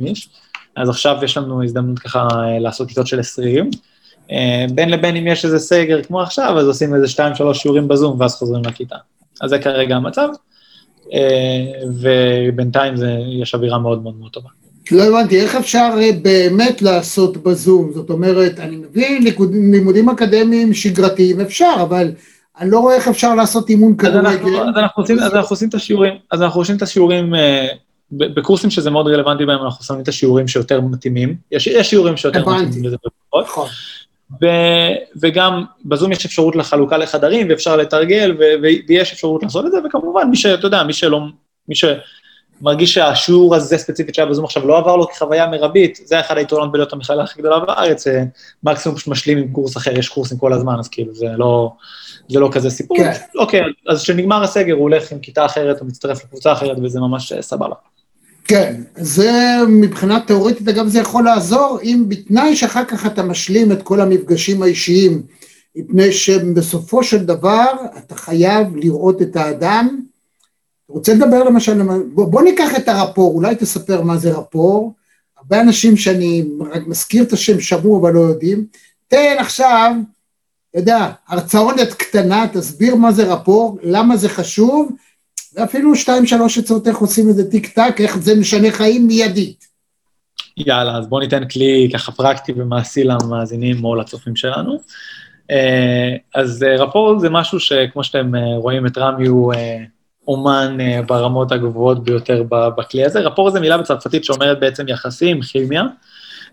איש, 0.00 0.28
אז 0.76 0.88
עכשיו 0.88 1.16
יש 1.22 1.36
לנו 1.36 1.64
הזדמנות 1.64 1.98
ככה 1.98 2.28
אה, 2.32 2.58
לעשות 2.58 2.88
כיתות 2.88 3.06
של 3.06 3.20
20. 3.20 3.70
אה, 4.30 4.66
בין 4.74 4.90
לבין 4.90 5.16
אם 5.16 5.26
יש 5.26 5.44
איזה 5.44 5.58
סגר 5.58 6.02
כמו 6.02 6.20
עכשיו, 6.22 6.58
אז 6.58 6.66
עושים 6.66 6.94
איזה 6.94 7.06
2-3 7.06 7.54
שיעורים 7.54 7.88
בזום 7.88 8.20
ואז 8.20 8.34
חוזרים 8.34 8.64
לכיתה. 8.64 8.96
אז 9.40 9.50
זה 9.50 9.58
כרגע 9.58 9.96
המצב, 9.96 10.28
אה, 11.12 11.64
ובינתיים 11.96 12.96
זה, 12.96 13.16
יש 13.42 13.54
אווירה 13.54 13.78
מאוד 13.78 14.02
מאוד 14.02 14.14
מאוד 14.20 14.30
טובה. 14.30 14.48
לא 14.92 15.02
הבנתי, 15.02 15.40
איך 15.40 15.54
אפשר 15.54 15.90
אה, 16.00 16.10
באמת 16.22 16.82
לעשות 16.82 17.36
בזום? 17.36 17.90
זאת 17.94 18.10
אומרת, 18.10 18.60
אני 18.60 18.76
מבין, 18.76 19.22
לימוד- 19.24 19.54
לימודים 19.72 20.08
אקדמיים 20.08 20.74
שגרתיים 20.74 21.40
אפשר, 21.40 21.74
אבל 21.82 22.12
אני 22.60 22.70
לא 22.70 22.78
רואה 22.78 22.94
איך 22.94 23.08
אפשר 23.08 23.34
לעשות 23.34 23.70
אימון 23.70 23.94
אז 23.98 24.06
כדורגל. 24.06 24.58
אז 24.60 24.76
אנחנו 24.76 25.02
עושים, 25.02 25.18
אז 25.18 25.34
אנחנו 25.34 25.52
עושים 25.54 25.68
את 25.68 25.74
השיעורים, 25.74 26.14
אז 26.32 26.42
אנחנו 26.42 26.60
עושים 26.60 26.76
את 26.76 26.82
השיעורים, 26.82 27.34
בקורסים 28.12 28.70
שזה 28.70 28.90
מאוד 28.90 29.06
רלוונטי 29.06 29.44
בהם, 29.44 29.62
אנחנו 29.64 29.84
שמים 29.84 30.00
את 30.00 30.08
השיעורים 30.08 30.48
שיותר 30.48 30.80
מתאימים. 30.80 31.36
יש, 31.52 31.66
יש 31.66 31.90
שיעורים 31.90 32.16
שיותר. 32.16 32.40
מתאימים 32.40 32.84
לזה 32.84 32.96
ופחות. 32.96 33.68
ו, 34.42 34.46
וגם 35.20 35.64
בזום 35.84 36.12
יש 36.12 36.26
אפשרות 36.26 36.56
לחלוקה 36.56 36.96
לחדרים, 36.96 37.46
ואפשר 37.50 37.76
לתרגל, 37.76 38.36
ו, 38.38 38.42
ו, 38.62 38.66
ויש 38.88 39.12
אפשרות 39.12 39.42
לעשות 39.42 39.66
את 39.66 39.72
זה, 39.72 39.78
וכמובן, 39.86 40.28
מי 40.30 40.36
שאתה 40.36 40.66
יודע, 40.66 40.82
מי 40.82 40.92
שלא, 40.92 41.20
מי 41.68 41.74
שמרגיש 41.74 42.94
שהשיעור 42.94 43.54
הזה 43.54 43.78
ספציפית 43.78 44.14
שהיה 44.14 44.26
בזום 44.26 44.44
עכשיו 44.44 44.66
לא 44.66 44.78
עבר 44.78 44.96
לו 44.96 45.08
כחוויה 45.08 45.46
מרבית, 45.46 46.00
זה 46.04 46.20
אחד 46.20 46.36
היתרונות 46.36 46.72
בלהיות 46.72 46.92
המכללה 46.92 47.22
הכי 47.22 47.40
גדולה 47.40 47.58
בארץ, 47.58 48.06
אה, 48.06 48.22
מקסימום 48.62 48.98
פשוט 48.98 49.08
משלים 49.08 49.38
עם 49.38 49.52
קורס 49.52 49.76
אחר, 49.76 49.98
יש 49.98 50.08
קורסים 50.08 50.38
כל 50.38 50.52
הזמן, 50.52 50.78
אז 50.78 50.88
כאילו, 50.88 51.14
זה 51.14 51.26
לא, 51.36 51.72
זה 52.28 52.40
לא 52.40 52.48
כזה 52.52 52.70
סיפור. 52.70 52.96
כן. 52.96 53.12
אוקיי, 53.38 53.60
אז 53.88 54.02
כשנגמר 54.02 54.42
הסגר 54.42 54.74
הוא 54.74 54.82
הולך 54.82 55.12
עם 55.12 55.18
כיתה 55.18 55.46
אחרת, 55.46 55.80
הוא 55.80 55.88
מצטרף 55.88 56.24
לקבוצה 56.24 56.52
אחרת, 56.52 56.76
וזה 56.82 57.00
ממש 57.00 57.32
אה, 57.32 57.42
סבבה. 57.42 57.74
כן, 58.44 58.82
זה 58.96 59.56
מבחינה 59.68 60.20
תיאורטית, 60.20 60.68
אגב, 60.68 60.88
זה 60.88 60.98
יכול 60.98 61.24
לעזור, 61.24 61.78
אם 61.82 62.04
בתנאי 62.08 62.56
שאחר 62.56 62.84
כך 62.84 63.06
אתה 63.06 63.22
משלים 63.22 63.72
את 63.72 63.82
כל 63.82 64.00
המפגשים 64.00 64.62
האישיים, 64.62 65.22
מפני 65.76 66.12
שבסופו 66.12 67.04
של 67.04 67.24
דבר 67.24 67.72
אתה 67.98 68.14
חייב 68.14 68.76
לראות 68.76 69.22
את 69.22 69.36
האדם. 69.36 70.00
רוצה 70.88 71.14
לדבר 71.14 71.44
למשל, 71.44 71.82
בוא, 72.12 72.26
בוא 72.26 72.42
ניקח 72.42 72.76
את 72.76 72.88
הרפור, 72.88 73.34
אולי 73.34 73.56
תספר 73.56 74.02
מה 74.02 74.16
זה 74.16 74.32
רפור. 74.32 74.94
הרבה 75.38 75.60
אנשים 75.60 75.96
שאני 75.96 76.44
רק 76.72 76.86
מזכיר 76.86 77.22
את 77.22 77.32
השם 77.32 77.60
שמעו 77.60 78.00
אבל 78.00 78.12
לא 78.12 78.20
יודעים. 78.20 78.66
תן 79.08 79.36
עכשיו, 79.38 79.92
אתה 80.70 80.78
יודע, 80.78 81.10
הרצאונת 81.28 81.92
קטנה, 81.92 82.46
תסביר 82.52 82.94
מה 82.94 83.12
זה 83.12 83.24
רפור, 83.32 83.78
למה 83.82 84.16
זה 84.16 84.28
חשוב, 84.28 84.92
ואפילו 85.56 85.96
שתיים 85.96 86.26
שלוש 86.26 86.58
עצות 86.58 86.88
איך 86.88 86.98
עושים 86.98 87.30
את 87.30 87.34
זה 87.34 87.50
טיק 87.50 87.68
טק, 87.68 87.94
איך 88.00 88.18
זה 88.18 88.34
משנה 88.34 88.70
חיים 88.70 89.06
מיידית. 89.06 89.66
יאללה, 90.56 90.96
אז 90.96 91.06
בואו 91.06 91.20
ניתן 91.20 91.48
כלי 91.48 91.90
ככה 91.94 92.12
פרקטי 92.12 92.52
ומעשי 92.56 93.04
למאזינים 93.04 93.84
או 93.84 93.94
לצופים 93.94 94.36
שלנו. 94.36 94.78
אה, 95.50 96.16
אז 96.34 96.62
אה, 96.62 96.76
רפור 96.76 97.18
זה 97.18 97.30
משהו 97.30 97.60
שכמו 97.60 98.04
שאתם 98.04 98.34
אה, 98.34 98.56
רואים 98.56 98.86
את 98.86 98.98
רמי 98.98 99.26
הוא 99.26 99.52
אומן 100.28 100.78
ברמות 101.06 101.52
הגבוהות 101.52 102.04
ביותר 102.04 102.42
בכלי 102.50 103.04
הזה. 103.04 103.20
רפור 103.20 103.50
זה 103.50 103.60
מילה 103.60 103.78
בצרפתית 103.78 104.24
שאומרת 104.24 104.60
בעצם 104.60 104.88
יחסים, 104.88 105.42
כימיה. 105.42 105.82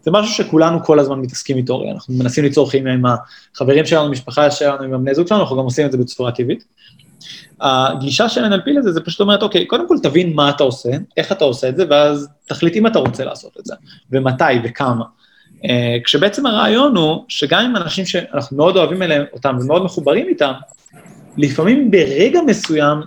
זה 0.02 0.12
משהו 0.12 0.34
שכולנו 0.34 0.84
כל 0.84 1.00
הזמן 1.00 1.20
מתעסקים 1.20 1.58
איתו, 1.58 1.84
אנחנו 1.94 2.14
מנסים 2.14 2.44
ליצור 2.44 2.70
כימיה 2.70 2.94
עם 2.94 3.04
החברים 3.06 3.86
שלנו, 3.86 4.06
המשפחה 4.06 4.52
שלנו, 4.52 4.84
עם 4.84 4.94
הבני 4.94 5.16
זוג 5.16 5.28
שלנו, 5.28 5.42
אנחנו 5.42 5.58
גם 5.58 5.64
עושים 5.64 5.86
את 5.86 5.92
זה 5.92 5.98
בצורה 5.98 6.32
טבעית. 6.32 6.64
הגישה 7.62 8.30
של 8.30 8.46
NLP 8.46 8.70
לזה, 8.80 8.92
זה 8.92 9.02
פשוט 9.02 9.20
אומרת, 9.20 9.44
אוקיי, 9.44 9.66
קודם 9.66 9.88
כל 9.88 9.96
תבין 10.04 10.34
מה 10.34 10.50
אתה 10.50 10.64
עושה, 10.64 10.90
איך 11.18 11.32
אתה 11.32 11.46
עושה 11.46 11.70
את 11.70 11.78
זה, 11.78 11.86
ואז 11.90 12.30
תחליט 12.46 12.76
אם 12.76 12.88
אתה 12.88 13.00
רוצה 13.00 13.26
לעשות 13.26 13.58
את 13.60 13.66
זה, 13.66 13.76
ומתי 14.12 14.44
וכמה. 14.64 15.06
Uh, 15.58 15.64
כשבעצם 16.04 16.46
הרעיון 16.46 16.98
הוא 16.98 17.26
שגם 17.28 17.66
עם 17.66 17.76
אנשים 17.76 18.06
שאנחנו 18.06 18.58
מאוד 18.58 18.78
אוהבים 18.78 19.02
אליהם 19.02 19.24
אותם 19.34 19.58
ומאוד 19.62 19.84
מחוברים 19.84 20.28
איתם, 20.28 20.52
לפעמים 21.38 21.92
ברגע 21.92 22.40
מסוים 22.42 23.02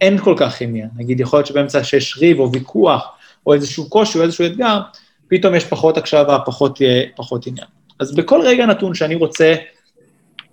אין 0.00 0.18
כל 0.18 0.34
כך 0.38 0.54
כימיה. 0.54 0.86
נגיד, 0.96 1.20
יכול 1.20 1.38
להיות 1.38 1.46
שבאמצע 1.46 1.84
שיש 1.84 2.18
ריב 2.18 2.40
או 2.40 2.52
ויכוח, 2.52 3.06
או 3.46 3.54
איזשהו 3.54 3.88
קושי 3.88 4.18
או 4.18 4.22
איזשהו 4.24 4.46
אתגר, 4.46 4.80
פתאום 5.28 5.54
יש 5.54 5.64
פחות 5.64 5.96
הקשבה, 5.96 6.38
פחות, 6.46 6.78
פחות 7.16 7.46
עניין. 7.46 7.66
אז 7.98 8.14
בכל 8.14 8.40
רגע 8.44 8.66
נתון 8.66 8.94
שאני 8.94 9.14
רוצה 9.14 9.54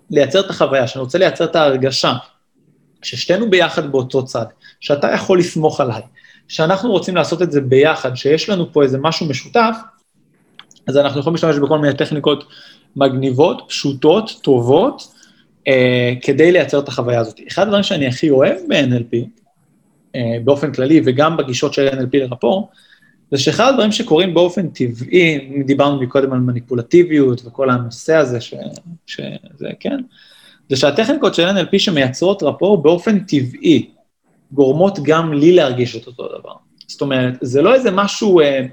לייצר 0.09 0.39
את 0.39 0.49
החוויה, 0.49 0.87
שאני 0.87 1.01
רוצה 1.01 1.17
לייצר 1.17 1.45
את 1.45 1.55
ההרגשה, 1.55 2.13
ששתינו 3.01 3.49
ביחד 3.49 3.91
באותו 3.91 4.25
צד, 4.25 4.45
שאתה 4.79 5.07
יכול 5.11 5.39
לסמוך 5.39 5.81
עליי, 5.81 6.01
שאנחנו 6.47 6.91
רוצים 6.91 7.15
לעשות 7.15 7.41
את 7.41 7.51
זה 7.51 7.61
ביחד, 7.61 8.15
שיש 8.15 8.49
לנו 8.49 8.73
פה 8.73 8.83
איזה 8.83 8.97
משהו 8.97 9.25
משותף, 9.25 9.75
אז 10.87 10.97
אנחנו 10.97 11.19
יכולים 11.19 11.35
להשתמש 11.35 11.55
בכל 11.55 11.79
מיני 11.79 11.93
טכניקות 11.93 12.43
מגניבות, 12.95 13.61
פשוטות, 13.67 14.31
טובות, 14.41 15.13
אה, 15.67 16.13
כדי 16.21 16.51
לייצר 16.51 16.79
את 16.79 16.87
החוויה 16.87 17.19
הזאת. 17.19 17.39
אחד 17.47 17.61
הדברים 17.63 17.83
שאני 17.83 18.07
הכי 18.07 18.29
אוהב 18.29 18.57
ב-NLP, 18.67 19.17
אה, 20.15 20.37
באופן 20.43 20.73
כללי, 20.73 21.01
וגם 21.05 21.37
בגישות 21.37 21.73
של 21.73 21.87
NLP 21.87 22.17
לרפור, 22.17 22.69
זה 23.31 23.37
שאחד 23.37 23.69
הדברים 23.69 23.91
שקורים 23.91 24.33
באופן 24.33 24.67
טבעי, 24.67 25.63
דיברנו 25.65 26.01
מקודם 26.01 26.33
על 26.33 26.39
מניפולטיביות 26.39 27.41
וכל 27.45 27.69
הנושא 27.69 28.15
הזה, 28.15 28.41
ש, 28.41 28.53
שזה, 29.05 29.67
כן, 29.79 29.99
זה 30.69 30.75
שהטכניקות 30.75 31.35
של 31.35 31.49
NLP 31.49 31.79
שמייצרות 31.79 32.43
רפור 32.43 32.83
באופן 32.83 33.19
טבעי, 33.19 33.89
גורמות 34.51 34.99
גם 35.03 35.33
לי 35.33 35.51
להרגיש 35.51 35.95
את 35.95 36.07
אותו 36.07 36.27
דבר. 36.39 36.53
זאת 36.87 37.01
אומרת, 37.01 37.33
זה 37.41 37.61
לא 37.61 37.73
איזה 37.73 37.91
משהו, 37.91 38.39
אה, 38.39 38.65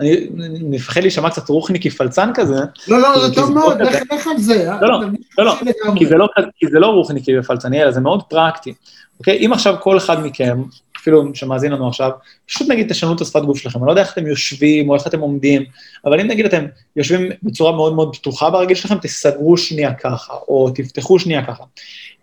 אני 0.00 0.28
מפחד 0.60 1.00
להישמע 1.00 1.30
קצת 1.30 1.48
רוחניקי 1.48 1.90
פלצן 1.90 2.30
כזה. 2.34 2.58
לא, 2.88 2.98
לא, 2.98 3.26
זה 3.28 3.34
טוב 3.34 3.52
מאוד, 3.52 3.80
לך 3.80 4.26
על 4.26 4.38
זה. 4.38 4.70
לא, 4.80 4.88
לא, 4.88 5.00
לא, 5.38 5.44
לא, 5.44 5.54
כי 5.98 6.06
זה 6.06 6.14
לא, 6.14 6.28
כי 6.56 6.66
זה 6.72 6.78
לא 6.78 6.86
רוחניקי 6.86 7.38
ופלצני, 7.38 7.82
אלא 7.82 7.90
זה 7.90 8.00
מאוד 8.00 8.22
פרקטי. 8.22 8.74
אוקיי? 9.18 9.46
אם 9.46 9.52
עכשיו 9.52 9.74
כל 9.80 9.96
אחד 9.96 10.24
מכם, 10.24 10.62
אפילו 11.04 11.34
שמאזין 11.34 11.72
לנו 11.72 11.88
עכשיו, 11.88 12.10
פשוט 12.46 12.68
נגיד 12.68 12.88
תשנו 12.88 13.14
את 13.14 13.20
השפת 13.20 13.42
גוף 13.42 13.58
שלכם, 13.58 13.78
אני 13.78 13.86
לא 13.86 13.92
יודע 13.92 14.02
איך 14.02 14.12
אתם 14.12 14.26
יושבים 14.26 14.90
או 14.90 14.94
איך 14.94 15.06
אתם 15.06 15.20
עומדים, 15.20 15.64
אבל 16.04 16.20
אם 16.20 16.26
נגיד 16.26 16.46
אתם 16.46 16.66
יושבים 16.96 17.30
בצורה 17.42 17.72
מאוד 17.72 17.94
מאוד 17.94 18.16
פתוחה 18.16 18.50
ברגיל 18.50 18.76
שלכם, 18.76 18.98
תסגרו 18.98 19.56
שנייה 19.56 19.94
ככה, 19.94 20.34
או 20.48 20.70
תפתחו 20.74 21.18
שנייה 21.18 21.46
ככה. 21.46 21.64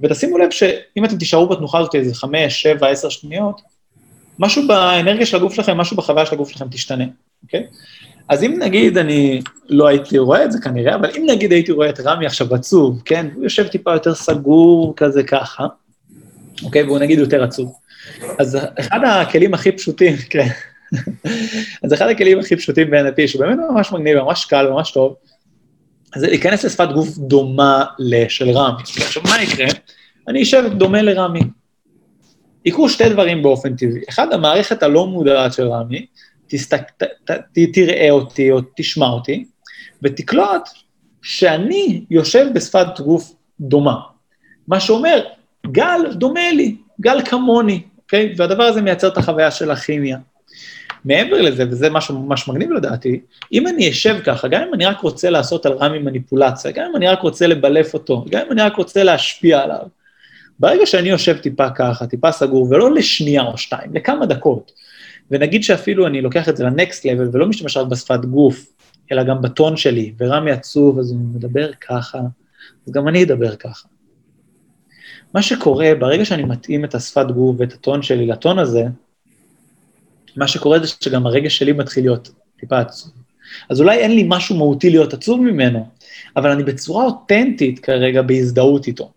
ותשימו 0.02 0.38
לב 0.38 0.52
שאם 0.52 1.06
אתם 1.06 1.18
תישארו 1.18 1.48
בתנוחה 1.48 1.80
הזאת 1.80 1.96
איזה 1.96 2.16
חמש, 2.16 2.62
שבע, 2.62 2.88
עשר 2.88 3.10
שניות, 3.10 3.62
משהו 4.40 4.68
באנרגיה 4.68 5.26
של 5.26 5.38
הגוף 5.38 5.54
שלכם, 5.54 5.78
משהו 5.78 5.98
בחוויה 5.98 6.26
של 6.26 6.36
הגוף 6.36 6.50
שלכם 6.50 6.68
תשתנה, 6.72 7.06
אוקיי? 7.44 7.64
אז 8.30 8.44
אם 8.44 8.60
נגיד 8.60 8.98
אני 8.98 9.42
לא 9.70 9.88
הייתי 9.88 10.18
רואה 10.18 10.46
את 10.46 10.52
זה 10.52 10.60
כנראה, 10.62 10.96
אבל 10.96 11.10
אם 11.18 11.26
נגיד 11.30 11.52
הייתי 11.52 11.72
רואה 11.72 11.90
את 11.90 12.00
רמי 12.00 12.26
עכשיו 12.26 12.56
עצוב, 12.56 13.02
כן? 13.06 13.28
הוא 13.36 13.44
יושב 13.44 13.68
טיפה 13.68 13.94
יותר 13.94 14.16
סגור 14.16 14.94
כזה 14.98 15.24
ככה, 15.24 15.68
אוקיי? 16.64 16.84
והוא 16.84 17.00
נגיד 17.00 17.20
יותר 17.20 17.44
עצוב. 17.44 17.74
אז 18.40 18.58
אחד 18.80 19.00
הכלים 19.04 19.54
הכי 19.54 19.72
פשוטים, 19.72 20.16
כן. 20.30 20.48
אז 21.84 21.94
אחד 21.94 22.08
הכלים 22.08 22.40
הכי 22.40 22.56
פשוטים 22.56 22.92
ב-NLP, 22.92 23.28
שהוא 23.28 23.46
באמת 23.46 23.58
ממש 23.72 23.92
מגניב, 23.92 24.20
ממש 24.20 24.46
קל, 24.46 24.70
ממש 24.70 24.92
טוב, 24.92 25.16
זה 26.16 26.28
להיכנס 26.28 26.64
לשפת 26.66 26.88
גוף 26.94 27.18
דומה 27.18 27.86
לשל 28.00 28.50
רמי. 28.50 28.82
עכשיו, 28.82 29.24
מה 29.24 29.42
יקרה? 29.44 29.68
אני 30.28 30.44
אשב 30.44 30.64
דומה 30.78 31.02
לרמי. 31.02 31.42
יקרו 32.66 32.90
שתי 32.90 33.10
דברים 33.10 33.44
באופן 33.44 33.76
טבעי. 33.76 34.02
אחד, 34.10 34.34
המערכת 34.34 34.84
הלא 34.84 35.08
מודעת 35.08 35.54
של 35.54 35.68
רמי, 35.68 36.06
תסתק, 36.48 36.82
ת, 36.98 37.04
ת, 37.04 37.32
ת, 37.32 37.60
תראה 37.74 38.12
אותי 38.12 38.52
או 38.52 38.60
תשמע 38.76 39.08
אותי, 39.08 39.46
ותקלוט 40.04 40.70
שאני 41.22 42.06
יושב 42.10 42.48
בשפת 42.54 43.00
גוף 43.00 43.34
דומה. 43.60 44.00
מה 44.68 44.80
שאומר, 44.80 45.24
גל 45.68 46.02
דומה 46.14 46.52
לי, 46.52 46.76
גל 47.02 47.22
כמוני, 47.26 47.82
אוקיי? 48.12 48.34
והדבר 48.38 48.64
הזה 48.64 48.82
מייצר 48.82 49.08
את 49.08 49.18
החוויה 49.18 49.52
של 49.52 49.72
הכימיה. 49.72 50.18
מעבר 51.06 51.42
לזה, 51.42 51.66
וזה 51.70 51.90
משהו 51.90 52.20
ממש 52.20 52.48
מגניב 52.48 52.72
לדעתי, 52.72 53.20
אם 53.54 53.68
אני 53.68 53.90
אשב 53.90 54.18
ככה, 54.26 54.48
גם 54.48 54.62
אם 54.68 54.74
אני 54.74 54.86
רק 54.86 55.00
רוצה 55.00 55.30
לעשות 55.30 55.66
על 55.66 55.74
רמי 55.74 56.00
מניפולציה, 56.00 56.72
גם 56.72 56.86
אם 56.90 56.96
אני 56.96 57.08
רק 57.08 57.22
רוצה 57.22 57.48
לבלף 57.48 57.94
אותו, 57.94 58.26
גם 58.30 58.42
אם 58.46 58.52
אני 58.52 58.62
רק 58.62 58.76
רוצה 58.76 59.04
להשפיע 59.04 59.60
עליו, 59.60 59.86
ברגע 60.60 60.86
שאני 60.86 61.10
יושב 61.10 61.38
טיפה 61.38 61.70
ככה, 61.70 62.08
טיפה 62.08 62.32
סגור, 62.32 62.68
ולא 62.70 62.94
לשנייה 62.94 63.42
או 63.42 63.58
שתיים, 63.58 63.94
לכמה 63.94 64.26
דקות, 64.26 64.72
ונגיד 65.32 65.64
שאפילו 65.64 66.08
אני 66.08 66.22
לוקח 66.22 66.50
את 66.50 66.58
זה 66.58 66.64
לנקסט 66.64 67.06
לבל 67.06 67.30
ולא 67.32 67.46
משתמש 67.46 67.78
רק 67.78 67.88
בשפת 67.88 68.26
גוף, 68.26 68.66
אלא 69.12 69.24
גם 69.24 69.42
בטון 69.42 69.78
שלי, 69.78 70.14
ורמי 70.18 70.52
עצוב, 70.52 71.00
אז 71.00 71.12
הוא 71.12 71.20
מדבר 71.36 71.72
ככה, 71.74 72.20
אז 72.88 72.94
גם 72.94 73.08
אני 73.08 73.24
אדבר 73.24 73.56
ככה. 73.56 73.88
מה 75.34 75.42
שקורה, 75.42 75.92
ברגע 76.00 76.26
שאני 76.26 76.44
מתאים 76.44 76.86
את 76.86 76.96
השפת 76.96 77.26
גוף 77.32 77.56
ואת 77.60 77.74
הטון 77.74 78.02
שלי 78.02 78.28
לטון 78.28 78.60
הזה, 78.60 78.84
מה 80.36 80.48
שקורה 80.48 80.80
זה 80.80 80.88
שגם 80.88 81.26
הרגש 81.26 81.58
שלי 81.58 81.72
מתחיל 81.72 82.04
להיות 82.04 82.32
טיפה 82.60 82.80
עצוב. 82.80 83.12
אז 83.70 83.82
אולי 83.82 83.98
אין 83.98 84.16
לי 84.16 84.26
משהו 84.28 84.58
מהותי 84.58 84.90
להיות 84.90 85.14
עצוב 85.14 85.42
ממנו, 85.42 85.88
אבל 86.36 86.52
אני 86.52 86.64
בצורה 86.64 87.06
אותנטית 87.06 87.80
כרגע 87.80 88.22
בהזדהות 88.22 88.88
איתו. 88.88 89.12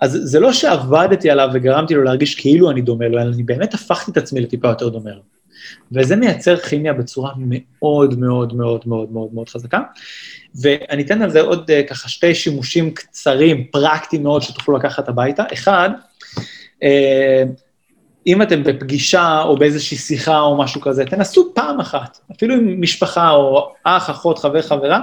אז 0.00 0.18
זה 0.22 0.40
לא 0.40 0.52
שעבדתי 0.52 1.30
עליו 1.30 1.48
וגרמתי 1.54 1.94
לו 1.94 2.02
להרגיש 2.02 2.34
כאילו 2.34 2.70
אני 2.70 2.80
דומה 2.80 3.08
לו, 3.08 3.18
אלא 3.18 3.30
אני 3.34 3.42
באמת 3.42 3.74
הפכתי 3.74 4.10
את 4.10 4.16
עצמי 4.16 4.40
לטיפה 4.40 4.68
יותר 4.68 4.88
דומה 4.88 5.10
לו. 5.10 5.22
וזה 5.92 6.16
מייצר 6.16 6.56
כימיה 6.56 6.92
בצורה 6.92 7.32
מאוד 7.36 8.18
מאוד 8.18 8.54
מאוד 8.54 8.82
מאוד 8.86 9.12
מאוד 9.12 9.34
מאוד 9.34 9.48
חזקה. 9.48 9.80
ואני 10.54 11.02
אתן 11.02 11.22
על 11.22 11.30
זה 11.30 11.40
עוד 11.40 11.70
uh, 11.70 11.88
ככה 11.88 12.08
שתי 12.08 12.34
שימושים 12.34 12.94
קצרים, 12.94 13.64
פרקטיים 13.64 14.22
מאוד, 14.22 14.42
שתוכלו 14.42 14.76
לקחת 14.76 15.08
הביתה. 15.08 15.44
אחד, 15.52 15.90
uh, 16.84 16.86
אם 18.26 18.42
אתם 18.42 18.62
בפגישה 18.62 19.42
או 19.42 19.56
באיזושהי 19.56 19.96
שיחה 19.96 20.40
או 20.40 20.58
משהו 20.58 20.80
כזה, 20.80 21.04
תנסו 21.04 21.52
פעם 21.54 21.80
אחת, 21.80 22.18
אפילו 22.36 22.54
עם 22.54 22.80
משפחה 22.80 23.30
או 23.30 23.72
אח, 23.84 24.10
אחות, 24.10 24.38
חבר, 24.38 24.62
חברה, 24.62 25.00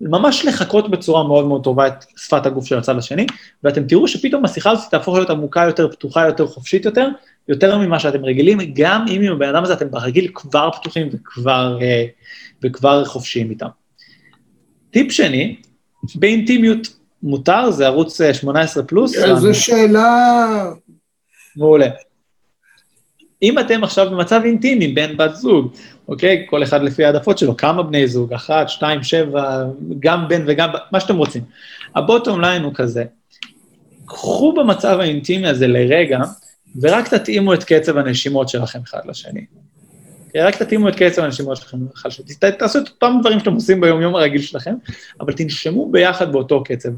ממש 0.00 0.44
לחכות 0.44 0.90
בצורה 0.90 1.22
מאוד 1.22 1.46
מאוד 1.46 1.64
טובה 1.64 1.86
את 1.86 2.04
שפת 2.16 2.46
הגוף 2.46 2.66
של 2.66 2.78
הצד 2.78 2.98
השני, 2.98 3.26
ואתם 3.64 3.86
תראו 3.86 4.08
שפתאום 4.08 4.44
השיחה 4.44 4.70
הזאת 4.70 4.90
תהפוך 4.90 5.14
להיות 5.14 5.30
עמוקה 5.30 5.64
יותר, 5.66 5.88
פתוחה 5.88 6.26
יותר, 6.26 6.46
חופשית 6.46 6.84
יותר, 6.84 7.08
יותר 7.48 7.78
ממה 7.78 7.98
שאתם 7.98 8.24
רגילים, 8.24 8.58
גם 8.74 9.04
אם 9.08 9.20
עם 9.22 9.32
הבן 9.32 9.48
אדם 9.48 9.64
הזה 9.64 9.72
אתם 9.72 9.90
ברגיל 9.90 10.30
כבר 10.34 10.70
פתוחים 10.70 11.08
וכבר, 11.12 11.78
אה, 11.82 12.04
וכבר 12.62 13.04
חופשיים 13.04 13.50
איתם. 13.50 13.66
טיפ 14.94 15.12
שני, 15.12 15.56
באינטימיות 16.14 16.88
מותר, 17.22 17.70
זה 17.70 17.86
ערוץ 17.86 18.20
18 18.32 18.82
אה, 18.82 18.88
פלוס. 18.88 19.16
זו 19.34 19.54
שאלה... 19.54 20.70
מעולה. 21.56 21.88
אם 23.42 23.58
אתם 23.58 23.84
עכשיו 23.84 24.10
במצב 24.10 24.40
אינטימי, 24.44 24.88
בן 24.88 25.16
בת 25.16 25.34
זוג, 25.34 25.72
אוקיי? 26.08 26.46
כל 26.50 26.62
אחד 26.62 26.82
לפי 26.82 27.04
העדפות 27.04 27.38
שלו, 27.38 27.56
כמה 27.56 27.82
בני 27.82 28.08
זוג, 28.08 28.32
אחת, 28.32 28.68
שתיים, 28.68 29.02
שבע, 29.02 29.64
גם 29.98 30.28
בן 30.28 30.44
וגם, 30.46 30.68
מה 30.92 31.00
שאתם 31.00 31.16
רוצים. 31.16 31.42
הבוטום 31.94 32.40
ליין 32.40 32.62
הוא 32.62 32.72
כזה, 32.74 33.04
קחו 34.06 34.52
במצב 34.52 35.00
האינטימי 35.00 35.48
הזה 35.48 35.66
לרגע, 35.66 36.18
ורק 36.80 37.08
תתאימו 37.08 37.54
את 37.54 37.64
קצב 37.64 37.98
הנשימות 37.98 38.48
שלכם 38.48 38.78
אחד 38.84 39.00
לשני. 39.06 39.44
רק 40.36 40.56
תתאימו 40.56 40.88
את 40.88 40.94
קצב 40.94 41.22
הנשימות 41.22 41.56
שלכם. 41.56 41.78
תעשו 42.58 42.78
את 42.78 42.88
אותם 42.88 43.16
דברים 43.20 43.38
שאתם 43.38 43.52
עושים 43.52 43.80
ביום-יום 43.80 44.14
הרגיל 44.14 44.40
שלכם, 44.40 44.74
אבל 45.20 45.32
תנשמו 45.32 45.92
ביחד 45.92 46.32
באותו 46.32 46.64
קצב. 46.64 46.88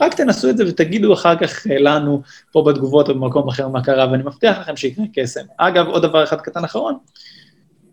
רק 0.00 0.14
תנסו 0.14 0.50
את 0.50 0.56
זה 0.56 0.64
ותגידו 0.68 1.14
אחר 1.14 1.36
כך 1.36 1.66
אה, 1.66 1.78
לנו, 1.78 2.22
פה 2.52 2.64
בתגובות 2.68 3.08
או 3.08 3.14
במקום 3.14 3.48
אחר 3.48 3.68
מה 3.68 3.84
קרה, 3.84 4.10
ואני 4.12 4.22
מבטיח 4.22 4.58
לכם 4.58 4.76
שיקרה 4.76 5.04
קסם. 5.14 5.40
אגב, 5.56 5.86
עוד 5.86 6.02
דבר 6.02 6.24
אחד 6.24 6.40
קטן 6.40 6.64
אחרון, 6.64 6.96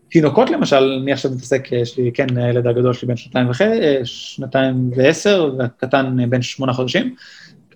תינוקות 0.10 0.50
למשל, 0.50 1.00
אני 1.04 1.14
עכשיו 1.14 1.32
מתעסק, 1.32 1.72
יש 1.72 1.98
לי, 1.98 2.12
כן, 2.14 2.38
הילד 2.38 2.68
הגדול 2.68 2.94
שלי 2.94 3.08
בן 3.08 3.18
שנתיים 3.18 3.50
וחצי, 3.50 3.64
אה, 3.64 4.02
שנתיים 4.04 4.92
ועשר, 4.96 5.52
והקטן 5.58 6.20
אה, 6.20 6.28
בן 6.28 6.42
שמונה 6.42 6.74
חודשים. 6.74 7.16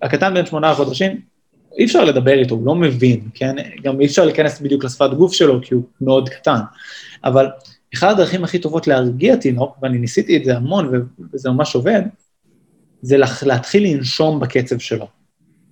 הקטן 0.02 0.34
בן 0.34 0.46
שמונה 0.46 0.74
חודשים, 0.74 1.20
אי 1.78 1.84
אפשר 1.84 2.04
לדבר 2.04 2.32
איתו, 2.32 2.54
הוא 2.54 2.66
לא 2.66 2.74
מבין, 2.74 3.20
כן? 3.34 3.56
גם 3.82 4.00
אי 4.00 4.06
אפשר 4.06 4.24
להיכנס 4.24 4.60
בדיוק 4.60 4.84
לשפת 4.84 5.10
גוף 5.10 5.32
שלו, 5.32 5.60
כי 5.62 5.74
הוא 5.74 5.82
מאוד 6.00 6.28
קטן. 6.28 6.60
אבל 7.24 7.46
אחת 7.94 8.10
הדרכים 8.10 8.44
הכי 8.44 8.58
טובות 8.58 8.86
להרגיע 8.86 9.36
תינוק, 9.36 9.76
ואני 9.82 9.98
ניסיתי 9.98 10.36
את 10.36 10.44
זה 10.44 10.56
המון, 10.56 11.06
וזה 11.34 11.50
ממש 11.50 11.74
עובד, 11.74 12.02
זה 13.02 13.16
להתחיל 13.42 13.94
לנשום 13.94 14.40
בקצב 14.40 14.78
שלו. 14.78 15.06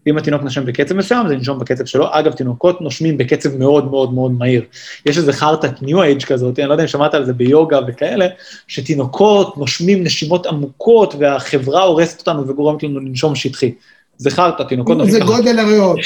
אם 0.06 0.18
התינוק 0.18 0.42
נושם 0.42 0.66
בקצב 0.66 0.94
מסוים, 0.94 1.28
זה 1.28 1.34
לנשום 1.34 1.58
בקצב 1.58 1.84
שלו. 1.84 2.06
אגב, 2.10 2.32
תינוקות 2.32 2.80
נושמים 2.80 3.18
בקצב 3.18 3.56
מאוד 3.56 3.90
מאוד 3.90 4.14
מאוד 4.14 4.32
מהיר. 4.32 4.62
יש 5.06 5.18
איזה 5.18 5.32
חרטת 5.32 5.82
ניו 5.82 6.02
אייג' 6.02 6.22
כזאת, 6.22 6.58
אני 6.58 6.68
לא 6.68 6.72
יודע 6.72 6.82
אם 6.82 6.88
שמעת 6.88 7.14
על 7.14 7.24
זה 7.24 7.32
ביוגה 7.32 7.80
וכאלה, 7.88 8.26
שתינוקות 8.66 9.56
נושמים 9.56 10.04
נשימות 10.04 10.46
עמוקות, 10.46 11.14
והחברה 11.18 11.82
הורסת 11.82 12.18
אותנו 12.20 12.48
וגורמת 12.48 12.82
לנו 12.82 13.00
לנשום 13.00 13.34
שטחי. 13.34 13.74
זה 14.16 14.30
חרטה, 14.30 14.64
תינוקות 14.64 14.98
נושמים... 14.98 15.18
זה 15.18 15.24
גודל 15.24 15.58
הריאות. 15.58 15.98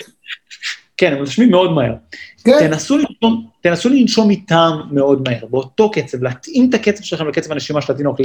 כן, 0.96 1.12
הם 1.12 1.18
נושמים 1.18 1.50
מאוד 1.50 1.72
מהר. 1.72 1.94
כן. 2.44 2.58
תנסו 2.58 2.98
לנשום, 2.98 3.46
תנסו 3.60 3.88
לנשום 3.88 4.30
איתם 4.30 4.70
מאוד 4.90 5.28
מהר, 5.28 5.46
באותו 5.50 5.90
קצב, 5.90 6.22
להתאים 6.22 6.68
את 6.68 6.74
הקצב 6.74 7.02
שלכם 7.02 7.28
לקצב 7.28 7.52
הנשימה 7.52 7.82
של 7.82 7.92
התינוק 7.92 8.20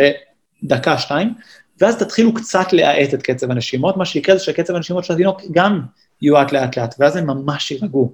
לדקה, 0.63 0.97
שתיים, 0.97 1.33
ואז 1.81 1.97
תתחילו 1.97 2.33
קצת 2.33 2.73
להאט 2.73 3.13
את 3.13 3.21
קצב 3.21 3.51
הנשימות, 3.51 3.97
מה 3.97 4.05
שיקרה 4.05 4.37
זה 4.37 4.43
שקצב 4.43 4.75
הנשימות 4.75 5.03
של 5.03 5.13
התינוק 5.13 5.41
גם 5.51 5.81
יואט 6.21 6.51
לאט 6.51 6.77
לאט, 6.77 6.95
ואז 6.99 7.15
הם 7.15 7.27
ממש 7.27 7.71
יירגעו. 7.71 8.11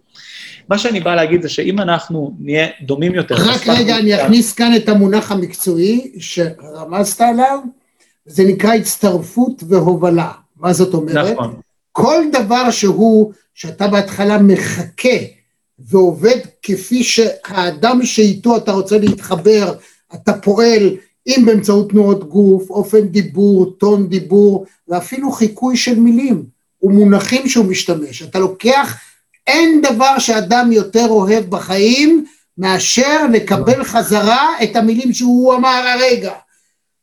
מה 0.70 0.78
שאני 0.78 1.00
בא 1.00 1.16
להגיד 1.16 1.42
זה 1.42 1.50
שאם 1.50 1.80
אנחנו 1.80 2.36
נהיה 2.40 2.68
דומים 2.82 3.16
יותר... 3.16 3.36
רק 3.36 3.68
רגע, 3.68 3.98
אני 3.98 4.22
אכניס 4.22 4.54
כאן 4.54 4.76
את 4.76 4.90
המונח 4.90 5.32
המקצועי 5.32 6.12
שרמזת 6.20 7.22
עליו, 7.22 7.60
זה 8.26 8.44
נקרא 8.44 8.74
הצטרפות 8.74 9.64
והובלה. 9.68 10.32
מה 10.60 10.74
זאת 10.74 10.94
אומרת? 10.94 11.34
נכון. 11.34 11.56
כל 11.92 12.24
דבר 12.32 12.72
שהוא, 12.72 13.34
שאתה 13.54 13.88
בהתחלה 13.88 14.38
מחכה 14.38 15.18
ועובד 15.80 16.38
כפי 16.64 17.04
שהאדם 17.04 18.06
שאיתו 18.06 18.58
אתה 18.58 18.72
רוצה 18.72 18.98
להתחבר, 18.98 19.74
אתה 20.14 20.34
פועל 20.34 20.98
אם 21.28 21.44
באמצעות 21.46 21.90
תנועות 21.90 22.30
גוף, 22.30 22.70
אופן 22.70 23.08
דיבור, 23.08 23.76
טון 23.78 24.08
דיבור, 24.08 24.66
ואפילו 24.88 25.32
חיקוי 25.32 25.78
של 25.78 26.00
מילים 26.00 26.44
ומונחים 26.82 27.48
שהוא 27.48 27.66
משתמש. 27.66 28.24
אתה 28.24 28.40
לוקח, 28.40 28.98
אין 29.48 29.82
דבר 29.82 30.20
שאדם 30.20 30.72
יותר 30.72 31.08
אוהב 31.10 31.46
בחיים 31.46 32.26
מאשר 32.58 33.28
לקבל 33.34 33.84
חזרה 33.84 34.48
את 34.64 34.76
המילים 34.76 35.14
שהוא 35.14 35.56
אמר 35.56 35.84
הרגע. 35.96 36.34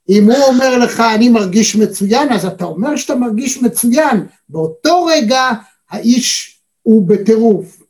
אם 0.08 0.30
הוא 0.30 0.44
אומר 0.44 0.78
לך, 0.78 1.00
אני 1.00 1.28
מרגיש 1.28 1.76
מצוין, 1.76 2.32
אז 2.32 2.46
אתה 2.46 2.64
אומר 2.64 2.96
שאתה 2.96 3.14
מרגיש 3.14 3.62
מצוין. 3.62 4.26
באותו 4.48 5.04
רגע 5.04 5.50
האיש 5.90 6.58
הוא 6.82 7.08
בטירוף. 7.08 7.82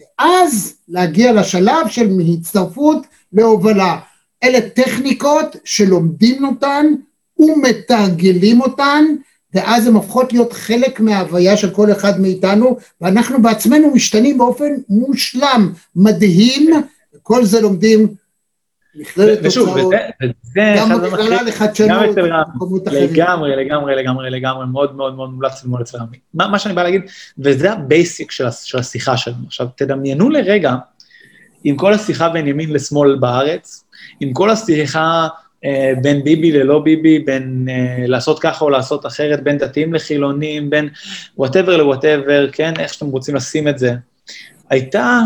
ואז 0.00 0.74
להגיע 0.88 1.32
לשלב 1.32 1.88
של 1.88 2.08
הצטרפות 2.38 3.06
להובלה. 3.32 3.98
אלה 4.44 4.60
טכניקות 4.70 5.56
שלומדים 5.64 6.44
אותן 6.44 6.86
ומתרגלים 7.38 8.60
אותן, 8.60 9.04
ואז 9.54 9.86
הן 9.86 9.94
הופכות 9.94 10.32
להיות 10.32 10.52
חלק 10.52 11.00
מההוויה 11.00 11.56
של 11.56 11.70
כל 11.70 11.92
אחד 11.92 12.20
מאיתנו, 12.20 12.76
ואנחנו 13.00 13.42
בעצמנו 13.42 13.90
משתנים 13.94 14.38
באופן 14.38 14.72
מושלם, 14.88 15.72
מדהים, 15.96 16.70
וכל 17.14 17.44
זה 17.44 17.60
לומדים 17.60 18.08
מכללת 18.94 19.42
תוצאות, 19.42 19.92
גם 20.56 21.02
מכללה 21.12 21.42
לחדשנות, 21.42 22.16
לגמרי, 22.92 23.56
לגמרי, 23.56 23.96
לגמרי, 23.96 24.30
לגמרי, 24.30 24.66
מאוד 24.66 24.96
מאוד 24.96 25.14
מאוד 25.14 25.30
מומלץ 25.30 25.64
ללמוד 25.64 25.80
אצל 25.80 25.98
רמי. 25.98 26.16
מה 26.34 26.58
שאני 26.58 26.74
בא 26.74 26.82
להגיד, 26.82 27.02
וזה 27.38 27.72
ה 27.72 27.82
basic 27.82 28.30
של 28.30 28.78
השיחה 28.78 29.16
שלנו. 29.16 29.46
עכשיו, 29.46 29.66
תדמיינו 29.76 30.30
לרגע, 30.30 30.74
אם 31.64 31.76
כל 31.76 31.92
השיחה 31.92 32.28
בין 32.28 32.46
ימין 32.46 32.72
לשמאל 32.72 33.16
בארץ, 33.16 33.84
אם 34.20 34.32
כל 34.32 34.50
השיחה 34.50 35.28
אה, 35.64 35.92
בין 36.02 36.24
ביבי 36.24 36.52
ללא 36.52 36.78
ביבי, 36.78 37.18
בין 37.18 37.66
אה, 37.70 38.06
לעשות 38.06 38.38
ככה 38.38 38.64
או 38.64 38.70
לעשות 38.70 39.06
אחרת, 39.06 39.42
בין 39.42 39.58
דתיים 39.58 39.94
לחילונים, 39.94 40.70
בין 40.70 40.88
whatever 41.38 41.76
ל 41.76 41.83
whatever, 41.83 42.50
כן, 42.52 42.72
איך 42.78 42.94
שאתם 42.94 43.06
רוצים 43.06 43.34
לשים 43.34 43.68
את 43.68 43.78
זה, 43.78 43.94
הייתה 44.70 45.20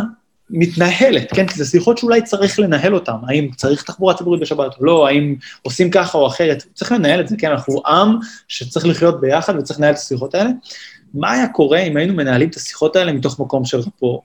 מתנהלת, 0.51 1.33
כן? 1.33 1.47
כי 1.47 1.55
זה 1.55 1.65
שיחות 1.65 1.99
שאולי 1.99 2.23
צריך 2.23 2.59
לנהל 2.59 2.95
אותן, 2.95 3.13
האם 3.29 3.51
צריך 3.57 3.83
תחבורה 3.83 4.15
ציבורית 4.15 4.41
בשבת 4.41 4.79
או 4.79 4.85
לא, 4.85 5.09
האם 5.09 5.35
עושים 5.63 5.91
ככה 5.91 6.19
או 6.19 6.27
אחרת, 6.27 6.65
צריך 6.75 6.93
לנהל 6.93 7.21
את 7.21 7.29
זה, 7.29 7.37
כן? 7.39 7.51
אנחנו 7.51 7.83
עם 7.87 8.17
שצריך 8.49 8.87
לחיות 8.87 9.21
ביחד 9.21 9.57
וצריך 9.57 9.79
לנהל 9.81 9.93
את 9.93 9.99
השיחות 9.99 10.35
האלה. 10.35 10.51
מה 11.15 11.33
היה 11.33 11.49
קורה 11.49 11.79
אם 11.79 11.97
היינו 11.97 12.15
מנהלים 12.15 12.49
את 12.49 12.57
השיחות 12.57 12.97
האלה 12.97 13.13
מתוך 13.13 13.41
מקום 13.41 13.65
של 13.65 13.79
rapport? 13.79 14.23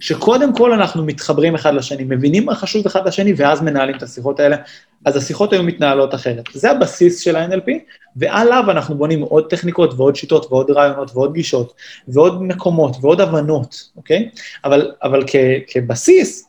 שקודם 0.00 0.56
כל 0.56 0.72
אנחנו 0.72 1.04
מתחברים 1.04 1.54
אחד 1.54 1.74
לשני, 1.74 2.04
מבינים 2.04 2.46
מה 2.46 2.54
חשוב 2.54 2.86
אחד 2.86 3.06
לשני, 3.06 3.32
ואז 3.36 3.62
מנהלים 3.62 3.96
את 3.96 4.02
השיחות 4.02 4.40
האלה, 4.40 4.56
אז 5.04 5.16
השיחות 5.16 5.52
היו 5.52 5.62
מתנהלות 5.62 6.14
אחרת. 6.14 6.44
זה 6.54 6.70
הבסיס 6.70 7.20
של 7.20 7.36
ה-NLP, 7.36 7.70
ועליו 8.16 8.64
אנחנו 8.70 8.94
בונים 8.94 9.20
עוד 9.20 9.50
טכניקות 9.50 9.94
ועוד 9.96 10.16
שיטות 10.16 10.46
ועוד 10.50 10.70
רעיונות 10.70 11.10
ועוד 11.14 11.34
גישות, 11.34 11.72
ועוד 12.08 12.42
מקומות 12.42 12.96
ועוד 13.00 13.20
הבנות, 13.20 13.90
אוקיי? 13.96 14.28
אבל, 14.64 14.92
אבל 15.02 15.24
כ, 15.26 15.36
כבסיס, 15.66 16.48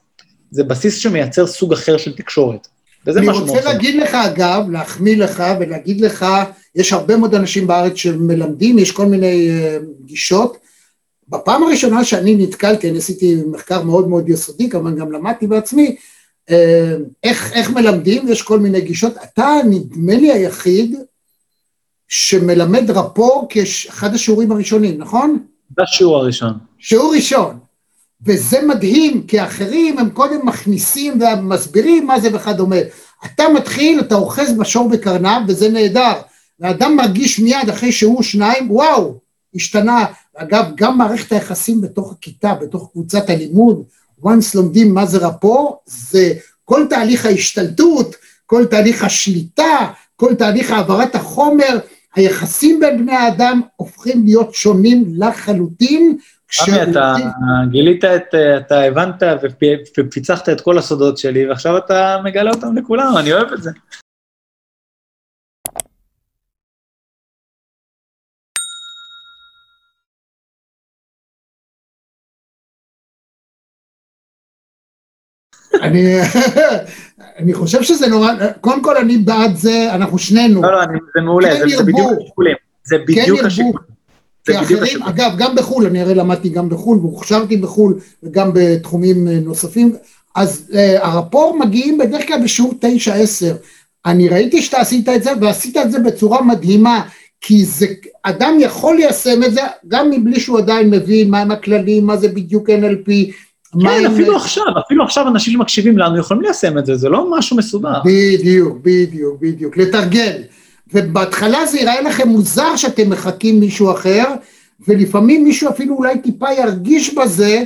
זה 0.51 0.63
בסיס 0.63 0.97
שמייצר 0.97 1.47
סוג 1.47 1.73
אחר 1.73 1.97
של 1.97 2.15
תקשורת. 2.15 2.67
וזה 3.07 3.19
אני 3.19 3.29
רוצה 3.29 3.43
חשוב. 3.43 3.57
להגיד 3.57 3.95
לך, 3.95 4.15
אגב, 4.15 4.69
להחמיא 4.69 5.17
לך 5.17 5.43
ולהגיד 5.59 6.01
לך, 6.01 6.25
יש 6.75 6.93
הרבה 6.93 7.17
מאוד 7.17 7.35
אנשים 7.35 7.67
בארץ 7.67 7.95
שמלמדים, 7.95 8.79
יש 8.79 8.91
כל 8.91 9.05
מיני 9.05 9.49
uh, 9.49 9.83
גישות. 10.05 10.57
בפעם 11.31 11.63
הראשונה 11.63 12.03
שאני 12.03 12.35
נתקלתי, 12.35 12.89
אני 12.89 12.97
עשיתי 12.97 13.35
מחקר 13.47 13.83
מאוד 13.83 14.07
מאוד 14.07 14.29
יסודי, 14.29 14.69
כמובן 14.69 14.95
גם 14.95 15.11
למדתי 15.11 15.47
בעצמי, 15.47 15.95
uh, 16.49 16.53
איך, 17.23 17.53
איך 17.53 17.69
מלמדים, 17.69 18.27
יש 18.27 18.41
כל 18.41 18.59
מיני 18.59 18.81
גישות. 18.81 19.13
אתה 19.23 19.55
נדמה 19.69 20.15
לי 20.15 20.31
היחיד 20.31 20.95
שמלמד 22.07 22.91
רפור 22.91 23.47
כאחד 23.49 24.13
השיעורים 24.13 24.51
הראשונים, 24.51 24.97
נכון? 24.97 25.39
זה 25.77 25.83
השיעור 25.83 26.17
הראשון. 26.17 26.53
שיעור 26.79 27.13
ראשון. 27.15 27.59
וזה 28.25 28.61
מדהים, 28.67 29.23
כי 29.27 29.39
האחרים 29.39 29.99
הם 29.99 30.09
קודם 30.09 30.47
מכניסים 30.47 31.19
ומסבירים 31.21 32.07
מה 32.07 32.19
זה 32.19 32.29
וכדומה. 32.33 32.75
אתה 33.25 33.43
מתחיל, 33.55 33.99
אתה 33.99 34.15
אוחז 34.15 34.57
בשור 34.57 34.89
בקרניו, 34.89 35.41
וזה 35.47 35.69
נהדר. 35.69 36.13
והאדם 36.59 36.95
מרגיש 36.95 37.39
מיד 37.39 37.69
אחרי 37.69 37.91
שיעור 37.91 38.23
שניים, 38.23 38.71
וואו, 38.71 39.19
השתנה. 39.55 40.05
אגב, 40.35 40.65
גם 40.75 40.97
מערכת 40.97 41.31
היחסים 41.31 41.81
בתוך 41.81 42.11
הכיתה, 42.11 42.53
בתוך 42.61 42.89
קבוצת 42.91 43.29
הלימוד, 43.29 43.83
once 44.23 44.55
לומדים 44.55 44.93
מה 44.93 45.05
זה 45.05 45.17
רפור, 45.17 45.81
זה 45.85 46.33
כל 46.65 46.85
תהליך 46.89 47.25
ההשתלטות, 47.25 48.15
כל 48.45 48.65
תהליך 48.65 49.03
השליטה, 49.03 49.91
כל 50.15 50.35
תהליך 50.35 50.71
העברת 50.71 51.15
החומר, 51.15 51.79
היחסים 52.15 52.79
בין 52.79 52.97
בני 52.97 53.15
האדם 53.15 53.61
הופכים 53.75 54.25
להיות 54.25 54.53
שונים 54.53 55.05
לחלוטין. 55.17 56.17
עמי, 56.67 56.83
אתה 56.83 57.15
גילית 57.71 58.05
את, 58.05 58.35
אתה 58.57 58.81
הבנת 58.81 59.23
ופ- 59.43 59.99
ופיצחת 59.99 60.49
את 60.49 60.61
כל 60.61 60.77
הסודות 60.77 61.17
שלי, 61.17 61.47
ועכשיו 61.47 61.77
אתה 61.77 62.17
מגלה 62.23 62.51
אותם 62.51 62.77
לכולם, 62.77 63.17
אני 63.17 63.33
אוהב 63.33 63.53
את 63.53 63.63
זה. 63.63 63.71
אני, 75.81 76.15
אני 77.39 77.53
חושב 77.53 77.83
שזה 77.83 78.07
נורא, 78.07 78.33
קודם 78.61 78.83
כל 78.83 78.97
אני 78.97 79.17
בעד 79.17 79.55
זה, 79.55 79.93
אנחנו 79.93 80.17
שנינו. 80.17 80.61
לא, 80.61 80.71
לא, 80.71 80.83
אני, 80.83 80.97
זה 81.15 81.21
מעולה, 81.21 81.53
כן 81.53 81.69
זה, 81.69 81.77
זה. 81.77 81.83
בדיוק 81.83 82.11
השיקולים. 82.21 82.55
זה 82.83 82.97
בדיוק 82.97 83.27
ירבו. 83.27 83.47
השיקולים. 83.47 83.91
כי 84.45 84.59
אחרים. 84.59 85.03
אגב, 85.03 85.31
גם 85.37 85.55
בחו"ל, 85.55 85.85
אני 85.85 86.01
הרי 86.01 86.15
למדתי 86.15 86.49
גם 86.49 86.69
בחו"ל, 86.69 86.97
והוכשרתי 86.97 87.57
בחו"ל, 87.57 87.99
וגם 88.23 88.51
בתחומים 88.53 89.27
אה, 89.27 89.39
נוספים, 89.39 89.95
אז 90.35 90.71
אה, 90.73 91.07
הרפור 91.07 91.59
מגיעים 91.59 91.97
בדרך 91.97 92.27
כלל 92.27 92.43
בשיעור 92.43 92.73
9-10. 92.81 92.85
אני 94.05 94.29
ראיתי 94.29 94.61
שאתה 94.61 94.77
עשית 94.77 95.09
את 95.09 95.23
זה, 95.23 95.31
ועשית 95.41 95.77
את 95.77 95.91
זה 95.91 95.99
בצורה 95.99 96.41
מדהימה, 96.41 97.01
כי 97.41 97.65
זה, 97.65 97.85
אדם 98.23 98.57
יכול 98.59 98.95
ליישם 98.95 99.43
את 99.43 99.53
זה, 99.53 99.61
גם 99.87 100.09
מבלי 100.09 100.39
שהוא 100.39 100.57
עדיין 100.57 100.89
מבין 100.89 101.29
מהם 101.29 101.51
הכללים, 101.51 102.05
מה 102.05 102.17
זה 102.17 102.27
בדיוק 102.27 102.69
NLP, 102.69 103.11
כן, 103.81 104.05
אפילו 104.05 104.35
עכשיו, 104.35 104.63
אפילו 104.85 105.03
עכשיו 105.03 105.27
אנשים 105.27 105.53
שמקשיבים 105.53 105.97
לנו 105.97 106.19
יכולים 106.19 106.43
ליישם 106.43 106.77
את 106.77 106.85
זה, 106.85 106.95
זה 106.95 107.09
לא 107.09 107.31
משהו 107.31 107.57
מסובך. 107.57 107.97
בדיוק, 108.05 108.77
בדיוק, 108.81 109.41
בדיוק, 109.41 109.77
לתרגל. 109.77 110.41
ובהתחלה 110.93 111.65
זה 111.65 111.77
ייראה 111.77 112.01
לכם 112.01 112.29
מוזר 112.29 112.75
שאתם 112.75 113.09
מחקים 113.09 113.59
מישהו 113.59 113.91
אחר, 113.91 114.23
ולפעמים 114.87 115.43
מישהו 115.43 115.69
אפילו 115.69 115.95
אולי 115.95 116.19
טיפה 116.19 116.53
ירגיש 116.53 117.13
בזה, 117.13 117.63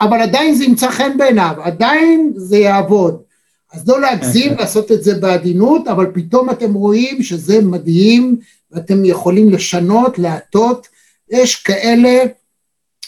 אבל 0.00 0.20
עדיין 0.20 0.54
זה 0.54 0.64
ימצא 0.64 0.90
חן 0.90 1.18
בעיניו, 1.18 1.54
עדיין 1.62 2.32
זה 2.36 2.56
יעבוד. 2.56 3.22
אז 3.72 3.88
לא 3.88 4.00
להגזים, 4.00 4.54
לעשות 4.58 4.92
את 4.92 5.02
זה 5.02 5.14
בעדינות, 5.14 5.88
אבל 5.88 6.06
פתאום 6.14 6.50
אתם 6.50 6.74
רואים 6.74 7.22
שזה 7.22 7.62
מדהים, 7.62 8.36
ואתם 8.72 9.04
יכולים 9.04 9.50
לשנות, 9.50 10.18
להטות. 10.18 10.86
יש 11.30 11.56
כאלה 11.56 12.24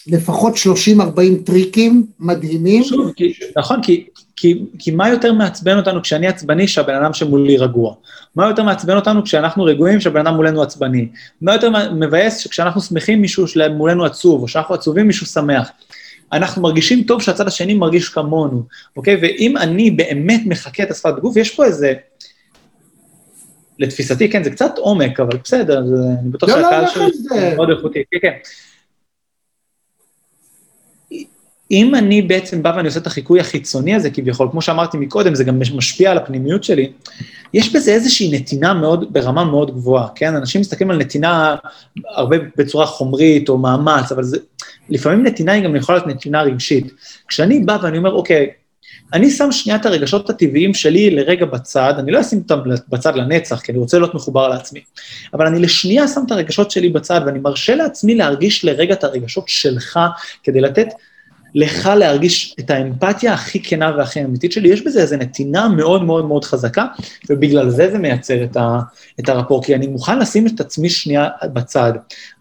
לפחות 0.07 0.55
30-40 0.55 1.01
טריקים 1.45 2.07
מדהימים. 2.21 2.85
שוב, 2.85 3.13
כי, 3.17 3.33
נכון, 3.57 3.83
כי, 3.83 4.07
כי, 4.37 4.63
כי 4.79 4.91
מה 4.91 5.09
יותר 5.09 5.33
מעצבן 5.33 5.77
אותנו 5.77 6.03
כשאני 6.03 6.27
עצבני 6.27 6.69
שהבן 6.69 6.95
אדם 6.95 7.13
שמולי 7.13 7.57
רגוע? 7.57 7.95
מה 8.37 8.47
יותר 8.47 8.63
מעצבן 8.63 8.97
אותנו 8.97 9.25
כשאנחנו 9.25 9.65
רגועים 9.65 10.01
שהבן 10.01 10.27
אדם 10.27 10.35
מולנו 10.35 10.63
עצבני? 10.63 11.09
מה 11.41 11.53
יותר 11.53 11.71
מבאס 11.95 12.39
שכשאנחנו 12.39 12.81
שמחים 12.81 13.21
מישהו 13.21 13.49
שמולנו 13.49 14.05
עצוב, 14.05 14.43
או 14.43 14.49
שאנחנו 14.49 14.75
עצובים 14.75 15.07
מישהו 15.07 15.27
שמח? 15.27 15.71
אנחנו 16.33 16.63
מרגישים 16.63 17.03
טוב 17.03 17.23
שהצד 17.23 17.47
השני 17.47 17.75
מרגיש 17.75 18.09
כמונו, 18.09 18.63
אוקיי? 18.97 19.17
ואם 19.23 19.57
אני 19.57 19.91
באמת 19.91 20.41
מחקה 20.47 20.83
את 20.83 20.91
השפת 20.91 21.15
גוף, 21.21 21.37
יש 21.37 21.51
פה 21.55 21.65
איזה... 21.65 21.93
לתפיסתי, 23.79 24.31
כן, 24.31 24.45
זה 24.45 24.51
קצת 24.51 24.79
עומק, 24.79 25.21
אבל 25.21 25.39
בסדר, 25.45 25.87
זה, 25.87 25.95
אני 26.21 26.31
בטוח 26.31 26.51
לא, 26.51 26.57
לא, 26.57 26.63
שהקהל 26.63 26.83
לא, 26.83 26.89
שלי 26.89 27.55
מאוד 27.57 27.71
איכותי, 27.71 28.03
כן, 28.11 28.19
כן. 28.23 28.33
אם 31.71 31.95
אני 31.95 32.23
בעצם 32.23 32.63
בא 32.63 32.73
ואני 32.77 32.89
עושה 32.89 33.01
את 33.01 33.07
החיקוי 33.07 33.41
החיצוני 33.41 33.95
הזה 33.95 34.11
כביכול, 34.11 34.49
כמו 34.51 34.63
שאמרתי 34.63 34.97
מקודם, 34.97 35.35
זה 35.35 35.45
גם 35.45 35.61
משפיע 35.75 36.11
על 36.11 36.17
הפנימיות 36.19 36.65
שלי, 36.65 36.93
יש 37.55 37.73
בזה 37.73 37.93
איזושהי 37.93 38.31
נתינה 38.33 38.75
מאוד, 38.75 39.13
ברמה 39.13 39.45
מאוד 39.45 39.71
גבוהה, 39.71 40.09
כן? 40.15 40.35
אנשים 40.35 40.61
מסתכלים 40.61 40.91
על 40.91 40.97
נתינה 40.97 41.57
הרבה 42.09 42.37
בצורה 42.57 42.87
חומרית 42.87 43.49
או 43.49 43.59
מאמץ, 43.59 44.13
אבל 44.13 44.23
זה, 44.23 44.37
לפעמים 44.89 45.27
נתינה 45.27 45.53
היא 45.53 45.65
גם 45.65 45.77
יכולה 45.77 45.99
להיות 45.99 46.09
נתינה 46.09 46.43
רגשית. 46.43 46.93
כשאני 47.29 47.61
בא 47.61 47.79
ואני 47.83 47.99
אומר, 47.99 48.13
אוקיי, 48.13 48.51
אני 49.13 49.31
שם 49.31 49.53
שנייה 49.53 49.79
את 49.79 49.87
הרגשות 49.87 50.31
הטבעיים 50.31 50.75
שלי 50.75 51.11
לרגע 51.11 51.47
בצד, 51.47 51.95
אני 51.99 52.13
לא 52.13 52.21
אשים 52.21 52.39
אותם 52.39 52.59
בצד 52.89 53.17
לנצח, 53.17 53.61
כי 53.61 53.73
אני 53.73 53.79
רוצה 53.79 53.99
להיות 53.99 54.15
מחובר 54.15 54.49
לעצמי, 54.49 54.81
אבל 55.35 55.47
אני 55.47 55.59
לשנייה 55.59 56.09
שם 56.09 56.21
את 56.27 56.31
הרגשות 56.31 56.71
שלי 56.71 56.89
בצד, 56.89 57.21
ואני 57.27 57.39
מרשה 57.39 57.75
לעצמי 57.75 58.15
להרגיש 58.15 58.65
לרגע 58.65 58.95
את 58.95 59.05
הרגשות 59.05 59.49
שלך, 59.49 60.01
כדי 60.43 60.61
לתת 60.61 60.89
לך 61.55 61.87
להרגיש 61.87 62.57
את 62.61 62.71
האמפתיה 62.71 63.33
הכי 63.33 63.63
כנה 63.63 63.93
והכי 63.97 64.25
אמיתית 64.25 64.53
שלי, 64.53 64.69
יש 64.69 64.83
בזה 64.83 65.01
איזו 65.01 65.17
נתינה 65.17 65.69
מאוד 65.69 66.03
מאוד 66.03 66.25
מאוד 66.25 66.45
חזקה, 66.45 66.87
ובגלל 67.31 67.71
זה 67.71 67.91
זה 67.91 67.99
מייצר 67.99 68.45
את, 68.45 68.57
ה, 68.57 68.81
את 69.21 69.29
הרפור, 69.29 69.63
כי 69.63 69.75
אני 69.75 69.87
מוכן 69.87 70.19
לשים 70.19 70.47
את 70.47 70.61
עצמי 70.61 70.91
שנייה 70.91 71.29
בצד. 71.45 71.93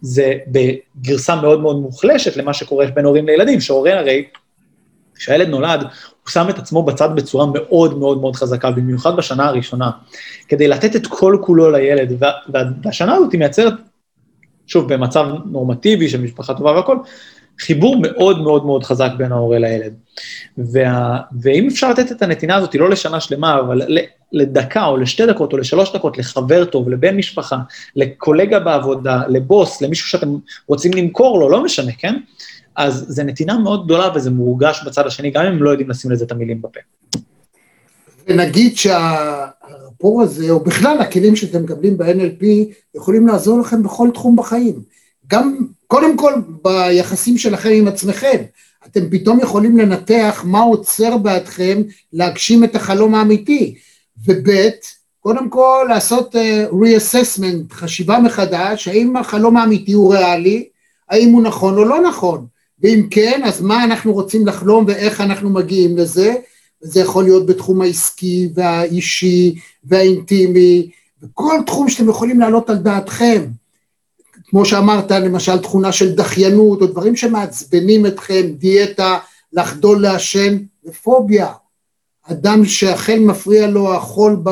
זה 0.01 0.33
בגרסה 0.47 1.35
מאוד 1.35 1.61
מאוד 1.61 1.79
מוחלשת 1.79 2.37
למה 2.37 2.53
שקורה 2.53 2.85
בין 2.93 3.05
הורים 3.05 3.25
לילדים, 3.25 3.61
שהורה 3.61 3.99
הרי, 3.99 4.23
כשהילד 5.15 5.47
נולד, 5.47 5.81
הוא 5.81 6.31
שם 6.31 6.45
את 6.49 6.59
עצמו 6.59 6.83
בצד 6.83 7.09
בצורה 7.15 7.45
מאוד 7.53 7.97
מאוד 7.97 8.21
מאוד 8.21 8.35
חזקה, 8.35 8.71
במיוחד 8.71 9.15
בשנה 9.15 9.45
הראשונה, 9.45 9.91
כדי 10.47 10.67
לתת 10.67 10.95
את 10.95 11.07
כל 11.07 11.37
כולו 11.41 11.71
לילד, 11.71 12.15
וה, 12.19 12.31
וה, 12.49 12.63
והשנה 12.83 13.13
הזאת 13.13 13.31
היא 13.31 13.39
מייצרת, 13.39 13.73
שוב, 14.67 14.93
במצב 14.93 15.25
נורמטיבי 15.45 16.09
של 16.09 16.21
משפחה 16.21 16.53
טובה 16.53 16.71
והכול, 16.71 16.99
חיבור 17.65 17.97
מאוד 18.01 18.41
מאוד 18.41 18.65
מאוד 18.65 18.83
חזק 18.83 19.09
בין 19.17 19.31
ההורה 19.31 19.59
לילד. 19.59 19.93
וה, 20.57 21.19
ואם 21.41 21.67
אפשר 21.67 21.89
לתת 21.89 22.11
את 22.11 22.21
הנתינה 22.21 22.55
הזאת, 22.55 22.75
לא 22.75 22.89
לשנה 22.89 23.19
שלמה, 23.19 23.59
אבל 23.59 23.81
לדקה 24.31 24.85
או 24.85 24.97
לשתי 24.97 25.25
דקות 25.25 25.53
או 25.53 25.57
לשלוש 25.57 25.95
דקות, 25.95 26.17
לחבר 26.17 26.65
טוב, 26.65 26.89
לבן 26.89 27.17
משפחה, 27.17 27.57
לקולגה 27.95 28.59
בעבודה, 28.59 29.21
לבוס, 29.27 29.81
למישהו 29.81 30.09
שאתם 30.09 30.35
רוצים 30.67 30.93
למכור 30.93 31.39
לו, 31.39 31.49
לא 31.49 31.63
משנה, 31.63 31.91
כן? 31.97 32.15
אז 32.75 33.05
זה 33.07 33.23
נתינה 33.23 33.57
מאוד 33.57 33.85
גדולה 33.85 34.09
וזה 34.15 34.31
מורגש 34.31 34.83
בצד 34.85 35.07
השני, 35.07 35.31
גם 35.31 35.45
אם 35.45 35.51
הם 35.51 35.63
לא 35.63 35.69
יודעים 35.69 35.89
לשים 35.89 36.11
לזה 36.11 36.25
את 36.25 36.31
המילים 36.31 36.61
בפה. 36.61 36.79
ונגיד 38.27 38.77
שהרפור 38.77 40.21
הזה, 40.21 40.51
או 40.51 40.59
בכלל 40.59 40.97
הכלים 40.99 41.35
שאתם 41.35 41.63
מקבלים 41.63 41.97
ב-NLP, 41.97 42.45
יכולים 42.95 43.27
לעזור 43.27 43.59
לכם 43.59 43.83
בכל 43.83 44.09
תחום 44.13 44.35
בחיים. 44.35 44.81
גם, 45.27 45.57
קודם 45.93 46.17
כל, 46.17 46.33
ביחסים 46.63 47.37
שלכם 47.37 47.69
עם 47.73 47.87
עצמכם. 47.87 48.37
אתם 48.85 49.09
פתאום 49.09 49.39
יכולים 49.39 49.77
לנתח 49.77 50.43
מה 50.47 50.59
עוצר 50.59 51.17
בעדכם 51.17 51.81
להגשים 52.13 52.63
את 52.63 52.75
החלום 52.75 53.15
האמיתי. 53.15 53.75
וב', 54.25 54.49
קודם 55.19 55.49
כל 55.49 55.85
לעשות 55.89 56.35
uh, 56.35 56.39
reassessment, 56.71 57.73
חשיבה 57.73 58.19
מחדש, 58.19 58.87
האם 58.87 59.17
החלום 59.17 59.57
האמיתי 59.57 59.91
הוא 59.91 60.15
ריאלי, 60.15 60.67
האם 61.09 61.29
הוא 61.29 61.43
נכון 61.43 61.77
או 61.77 61.85
לא 61.85 62.01
נכון. 62.01 62.45
ואם 62.79 63.07
כן, 63.11 63.41
אז 63.45 63.61
מה 63.61 63.83
אנחנו 63.83 64.13
רוצים 64.13 64.47
לחלום 64.47 64.85
ואיך 64.87 65.21
אנחנו 65.21 65.49
מגיעים 65.49 65.97
לזה, 65.97 66.33
וזה 66.83 66.99
יכול 66.99 67.23
להיות 67.23 67.45
בתחום 67.45 67.81
העסקי 67.81 68.49
והאישי 68.55 69.55
והאינטימי, 69.83 70.89
וכל 71.23 71.55
תחום 71.65 71.89
שאתם 71.89 72.09
יכולים 72.09 72.39
להעלות 72.39 72.69
על 72.69 72.77
דעתכם. 72.77 73.62
כמו 74.53 74.65
שאמרת, 74.65 75.11
למשל 75.11 75.57
תכונה 75.57 75.91
של 75.91 76.15
דחיינות, 76.15 76.81
או 76.81 76.87
דברים 76.87 77.15
שמעצבנים 77.15 78.05
אתכם, 78.05 78.41
דיאטה, 78.57 79.17
לחדול 79.53 80.01
לעשן, 80.01 80.57
ופוביה. 80.85 81.47
אדם 82.23 82.65
שאכן 82.65 83.23
מפריע 83.23 83.67
לו 83.67 83.93
החול 83.93 84.43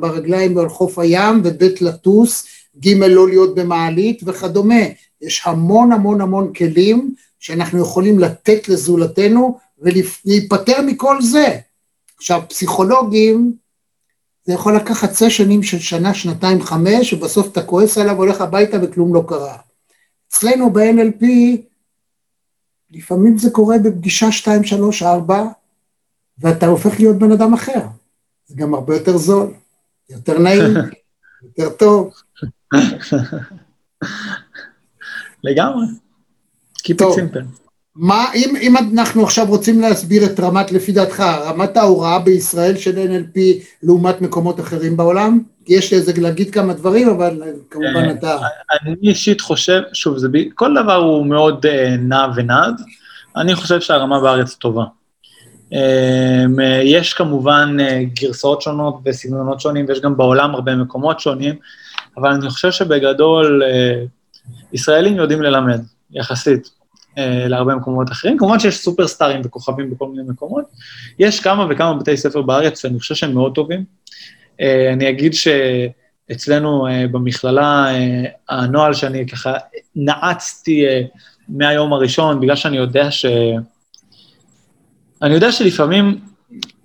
ברגליים 0.00 0.56
ועל 0.56 0.68
חוף 0.68 0.98
הים, 0.98 1.40
וב' 1.44 1.62
לטוס, 1.80 2.46
ג' 2.78 2.88
לא 2.88 3.28
להיות 3.28 3.54
במעלית 3.54 4.20
וכדומה. 4.26 4.84
יש 5.22 5.42
המון 5.44 5.92
המון 5.92 6.20
המון 6.20 6.52
כלים 6.52 7.14
שאנחנו 7.38 7.78
יכולים 7.78 8.18
לתת 8.18 8.68
לזולתנו 8.68 9.58
ולהיפטר 9.78 10.82
מכל 10.86 11.22
זה. 11.22 11.58
עכשיו, 12.16 12.42
פסיכולוגים, 12.48 13.52
זה 14.44 14.52
יכול 14.52 14.76
לקחת 14.76 15.12
סשנים 15.12 15.62
של 15.62 15.78
שנה, 15.78 16.14
שנתיים, 16.14 16.62
חמש, 16.62 17.12
ובסוף 17.12 17.52
אתה 17.52 17.62
כועס 17.62 17.98
עליו, 17.98 18.16
הולך 18.16 18.40
הביתה 18.40 18.76
וכלום 18.82 19.14
לא 19.14 19.24
קרה. 19.28 19.56
אצלנו 20.28 20.72
ב-NLP, 20.72 21.24
לפעמים 22.90 23.38
זה 23.38 23.50
קורה 23.50 23.78
בפגישה 23.78 24.32
שתיים, 24.32 24.64
שלוש, 24.64 25.02
ארבע, 25.02 25.44
ואתה 26.38 26.66
הופך 26.66 27.00
להיות 27.00 27.16
בן 27.16 27.32
אדם 27.32 27.54
אחר. 27.54 27.80
זה 28.46 28.54
גם 28.56 28.74
הרבה 28.74 28.96
יותר 28.96 29.16
זול, 29.16 29.54
יותר 30.10 30.38
נעים, 30.38 30.74
יותר 31.58 31.70
טוב. 31.76 32.10
לגמרי. 35.44 35.86
Keep 36.78 36.94
it 36.94 36.98
טוב. 36.98 37.16
simple. 37.18 37.61
מה, 37.96 38.24
אם, 38.34 38.54
אם 38.60 38.74
אנחנו 38.76 39.22
עכשיו 39.22 39.46
רוצים 39.48 39.80
להסביר 39.80 40.24
את 40.24 40.40
רמת, 40.40 40.72
לפי 40.72 40.92
דעתך, 40.92 41.20
רמת 41.20 41.76
ההוראה 41.76 42.18
בישראל 42.18 42.76
של 42.76 42.94
NLP 42.96 43.38
לעומת 43.82 44.20
מקומות 44.20 44.60
אחרים 44.60 44.96
בעולם? 44.96 45.38
יש 45.68 45.92
איזה 45.92 46.12
להגיד 46.16 46.50
כמה 46.50 46.72
דברים, 46.72 47.08
אבל 47.08 47.42
כמובן 47.70 48.04
אה, 48.04 48.10
אתה... 48.10 48.38
אני 48.82 48.96
אישית 49.02 49.40
חושב, 49.40 49.82
שוב, 49.92 50.18
זה, 50.18 50.28
כל 50.54 50.74
דבר 50.82 50.94
הוא 50.94 51.26
מאוד 51.26 51.66
אה, 51.66 51.96
נע 51.96 52.26
ונד, 52.36 52.80
אני 53.36 53.54
חושב 53.54 53.80
שהרמה 53.80 54.20
בארץ 54.20 54.54
טובה. 54.54 54.84
אה, 55.72 56.80
יש 56.84 57.14
כמובן 57.14 57.76
אה, 57.80 58.02
גרסאות 58.20 58.62
שונות 58.62 58.94
וסגנונות 59.04 59.60
שונים, 59.60 59.86
ויש 59.88 60.00
גם 60.00 60.16
בעולם 60.16 60.54
הרבה 60.54 60.76
מקומות 60.76 61.20
שונים, 61.20 61.54
אבל 62.16 62.30
אני 62.30 62.50
חושב 62.50 62.70
שבגדול 62.70 63.62
אה, 63.62 64.04
ישראלים 64.72 65.16
יודעים 65.16 65.42
ללמד, 65.42 65.80
יחסית. 66.10 66.81
אה, 67.18 67.48
להרבה 67.48 67.74
מקומות 67.74 68.10
אחרים. 68.10 68.38
כמובן 68.38 68.58
שיש 68.58 68.78
סופרסטארים 68.78 69.40
וכוכבים 69.44 69.90
בכל 69.90 70.08
מיני 70.08 70.22
מקומות. 70.28 70.64
יש 71.18 71.40
כמה 71.40 71.66
וכמה 71.70 71.94
בתי 71.94 72.16
ספר 72.16 72.42
בארץ 72.42 72.82
שאני 72.82 72.98
חושב 72.98 73.14
שהם 73.14 73.32
מאוד 73.34 73.54
טובים. 73.54 73.84
אה, 74.60 74.92
אני 74.92 75.08
אגיד 75.08 75.32
שאצלנו 75.34 76.86
אה, 76.86 77.04
במכללה, 77.10 77.86
הנוהל 78.48 78.94
שאני 78.94 79.26
ככה 79.26 79.54
נעצתי 79.96 80.84
מהיום 81.48 81.92
הראשון, 81.92 82.40
בגלל 82.40 82.56
שאני 82.56 82.76
יודע 82.76 83.10
ש... 83.10 83.26
אני 85.22 85.34
יודע 85.34 85.52
שלפעמים 85.52 86.20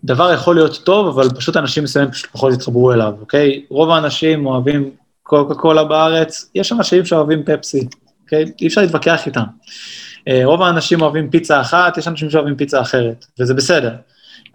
דבר 0.03 0.33
יכול 0.33 0.55
להיות 0.55 0.81
טוב, 0.83 1.07
אבל 1.07 1.29
פשוט 1.29 1.57
אנשים 1.57 1.83
מסוימים 1.83 2.11
פשוט 2.11 2.31
פחות 2.31 2.53
יתחברו 2.53 2.93
אליו, 2.93 3.13
אוקיי? 3.19 3.65
רוב 3.69 3.89
האנשים 3.89 4.45
אוהבים 4.45 4.89
קוקה 5.23 5.55
קולה 5.55 5.83
בארץ, 5.83 6.49
יש 6.55 6.71
אנשים 6.71 7.05
שאוהבים 7.05 7.43
פפסי, 7.45 7.87
אוקיי? 8.23 8.45
אי 8.61 8.67
אפשר 8.67 8.81
להתווכח 8.81 9.25
איתם. 9.25 9.43
אה, 10.27 10.41
רוב 10.43 10.61
האנשים 10.61 11.01
אוהבים 11.01 11.29
פיצה 11.29 11.61
אחת, 11.61 11.97
יש 11.97 12.07
אנשים 12.07 12.29
שאוהבים 12.29 12.55
פיצה 12.55 12.81
אחרת, 12.81 13.25
וזה 13.39 13.53
בסדר. 13.53 13.95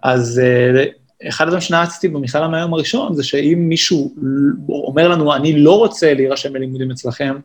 אז 0.03 0.41
אה, 0.43 0.85
אחד 1.29 1.45
הדברים 1.45 1.61
שנעצתי 1.61 2.07
במכללה 2.07 2.47
מהיום 2.47 2.73
הראשון, 2.73 3.13
זה 3.13 3.23
שאם 3.23 3.65
מישהו 3.69 4.15
אומר 4.69 5.07
לנו, 5.07 5.35
אני 5.35 5.59
לא 5.59 5.77
רוצה 5.77 6.13
להירשם 6.13 6.55
ללימודים 6.55 6.91
אצלכם, 6.91 7.35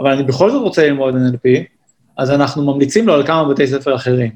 אבל 0.00 0.10
אני 0.10 0.22
בכל 0.22 0.50
זאת 0.50 0.62
רוצה 0.62 0.86
ללמוד 0.86 1.14
NLP, 1.14 1.48
אז 2.16 2.30
אנחנו 2.30 2.64
ממליצים 2.64 3.06
לו 3.06 3.14
על 3.14 3.26
כמה 3.26 3.48
בתי 3.48 3.66
ספר 3.66 3.94
אחרים. 3.94 4.30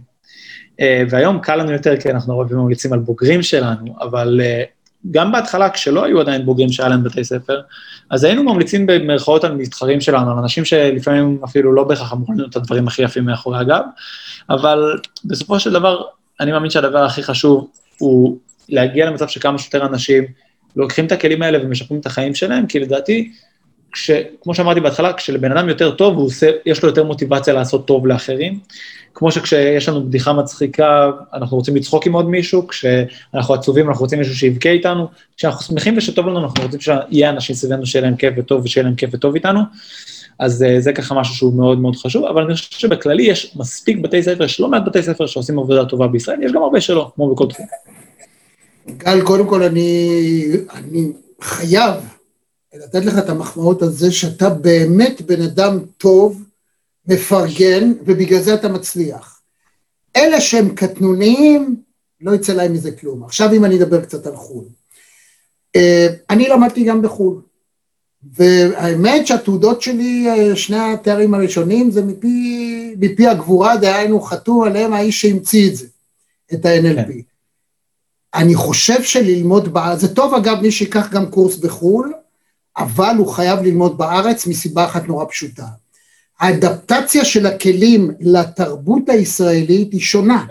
אה, 0.81 1.03
והיום 1.11 1.39
קל 1.39 1.57
לנו 1.57 1.73
יותר, 1.73 1.97
כי 1.97 2.11
אנחנו 2.11 2.35
הרבה 2.35 2.49
פעמים 2.49 2.65
ממליצים 2.65 2.93
על 2.93 2.99
בוגרים 2.99 3.43
שלנו, 3.43 3.95
אבל 4.01 4.41
גם 5.11 5.33
בהתחלה, 5.33 5.71
כשלא 5.71 6.05
היו 6.05 6.21
עדיין 6.21 6.47
בוגרים 6.47 6.73
שהיה 6.73 6.89
להם 6.89 7.05
בתי 7.05 7.25
ספר, 7.25 7.61
אז 8.11 8.25
היינו 8.25 8.43
ממליצים 8.43 8.87
במרכאות 8.87 9.45
על 9.45 9.55
מתחרים 9.55 10.01
שלנו, 10.01 10.33
על 10.33 10.39
אנשים 10.39 10.65
שלפעמים 10.65 11.41
אפילו 11.45 11.73
לא 11.73 11.85
בהכרח 11.85 12.13
אמרו 12.13 12.33
לנו 12.33 12.47
את 12.47 12.57
הדברים 12.57 12.89
הכי 12.89 13.03
יפים 13.03 13.25
מאחורי 13.25 13.59
הגב, 13.59 13.83
אבל 14.51 14.99
בסופו 15.25 15.61
של 15.61 15.73
דבר, 15.73 16.03
אני 16.41 16.53
מאמין 16.53 16.71
שהדבר 16.71 17.05
הכי 17.05 17.23
חשוב 17.23 17.71
הוא 17.99 18.39
להגיע 18.69 19.07
למצב 19.07 19.29
שכמה 19.29 19.59
שיותר 19.59 19.87
אנשים 19.87 20.25
לוקחים 20.77 21.07
את 21.07 21.13
הכלים 21.13 21.43
האלה 21.43 21.59
ומשפרים 21.65 22.01
את 22.01 22.07
החיים 22.07 22.35
שלהם, 22.35 22.67
כי 22.67 22.81
לדעתי, 22.81 23.33
כש, 23.93 24.11
כמו 24.43 24.55
שאמרתי 24.55 24.81
בהתחלה, 24.81 25.13
כשלבן 25.13 25.53
אדם 25.53 25.69
יותר 25.69 25.91
טוב, 25.91 26.17
הוא 26.17 26.27
עושה, 26.27 26.51
יש 26.67 26.83
לו 26.83 26.89
יותר 26.89 27.05
מוטיבציה 27.05 27.55
לעשות 27.55 27.87
טוב 27.87 28.07
לאחרים. 28.07 28.59
כמו 29.15 29.33
שכשיש 29.33 29.89
לנו 29.89 30.07
בדיחה 30.07 30.33
מצחיקה, 30.33 31.11
אנחנו 31.35 31.57
רוצים 31.57 31.77
לצחוק 31.77 32.07
עם 32.07 32.13
עוד 32.13 32.29
מישהו, 32.29 32.69
כשאנחנו 32.69 33.55
עצובים, 33.55 33.89
אנחנו 33.89 34.03
רוצים 34.03 34.19
מישהו 34.19 34.37
שיבכה 34.37 34.69
איתנו, 34.69 35.07
כשאנחנו 35.37 35.65
שמחים 35.65 35.97
ושטוב 35.97 36.27
לנו, 36.27 36.45
אנחנו 36.45 36.63
רוצים 36.63 36.81
שיהיה 36.81 37.31
אנשים 37.31 37.57
סביבנו 37.57 37.87
שיהיה 37.87 38.05
להם 38.05 38.17
כיף 38.17 38.35
וטוב 38.37 38.65
ושיהיה 38.65 38.85
להם 38.85 38.95
כיף 38.95 39.11
וטוב 39.13 39.35
איתנו. 39.35 39.61
אז 40.39 40.65
uh, 40.65 40.81
זה 40.81 40.93
ככה 40.93 41.15
משהו 41.15 41.35
שהוא 41.35 41.55
מאוד 41.55 41.79
מאוד 41.79 41.97
חשוב, 41.97 42.25
אבל 42.25 42.43
אני 42.43 42.55
חושב 42.55 42.79
שבכללי 42.79 43.23
יש 43.23 43.57
מספיק 43.57 43.99
בתי 43.99 44.23
ספר, 44.23 44.45
יש 44.45 44.61
לא 44.61 44.69
מעט 44.69 44.83
בתי 44.87 45.03
ספר 45.03 45.27
שעושים 45.27 45.59
עבודה 45.59 45.85
טובה 45.85 46.09
בישראל, 46.09 46.43
יש 46.43 46.53
גם 46.53 46.63
הרבה 46.63 46.81
שלא, 46.81 47.11
כמו 47.15 47.35
בכל 47.35 47.47
תחום. 47.49 47.67
גל, 48.97 49.23
קודם 49.23 49.47
כל 49.47 49.63
אני, 49.63 50.43
אני 50.75 51.13
חייב 51.41 51.95
לתת 52.75 53.05
לך 53.05 53.19
את 53.19 53.29
המחמאות 53.29 53.83
על 53.83 53.89
זה 53.91 54.13
שאתה 54.13 54.51
באמת 54.51 55.23
בן 55.23 55.43
אדם 55.43 55.79
טוב, 55.99 56.43
מפרגן, 57.07 57.93
ובגלל 58.07 58.41
זה 58.41 58.55
אתה 58.55 58.69
מצליח. 58.69 59.41
אלה 60.17 60.41
שהם 60.41 60.75
קטנוניים, 60.75 61.77
לא 62.21 62.35
יצא 62.35 62.53
להם 62.53 62.73
מזה 62.73 62.93
כלום. 62.93 63.25
עכשיו 63.25 63.53
אם 63.53 63.65
אני 63.65 63.77
אדבר 63.77 64.01
קצת 64.01 64.27
על 64.27 64.37
חו"ל. 64.37 64.65
אה, 65.77 66.07
אני 66.31 66.49
למדתי 66.49 66.85
גם 66.85 67.03
בחו"ל, 67.03 67.41
והאמת 68.33 69.27
שהתעודות 69.27 69.83
שלי, 69.83 70.27
אה, 70.29 70.57
שני 70.57 70.79
התארים 70.79 71.35
הראשונים, 71.35 71.91
זה 71.91 72.03
מפי, 72.03 72.95
מפי 72.99 73.27
הגבורה, 73.27 73.77
דהיינו 73.77 74.21
חתום 74.21 74.63
עליהם 74.65 74.93
האיש 74.93 75.21
שהמציא 75.21 75.71
את 75.71 75.77
זה, 75.77 75.87
את 76.55 76.67
ה-NLP. 76.67 77.07
כן. 77.07 77.21
אני 78.35 78.55
חושב 78.55 79.03
שללמוד 79.03 79.69
בארץ, 79.69 80.01
זה 80.01 80.15
טוב 80.15 80.35
אגב 80.35 80.61
מי 80.63 80.71
שיקח 80.71 81.13
גם 81.13 81.31
קורס 81.31 81.57
בחו"ל, 81.57 82.13
אבל 82.79 83.15
הוא 83.19 83.33
חייב 83.33 83.63
ללמוד 83.63 83.99
בארץ 83.99 84.47
מסיבה 84.47 84.85
אחת 84.85 85.09
נורא 85.09 85.25
פשוטה. 85.25 85.67
האדפטציה 86.41 87.25
של 87.25 87.47
הכלים 87.47 88.11
לתרבות 88.21 89.09
הישראלית 89.09 89.93
היא 89.93 90.01
שונה. 90.01 90.45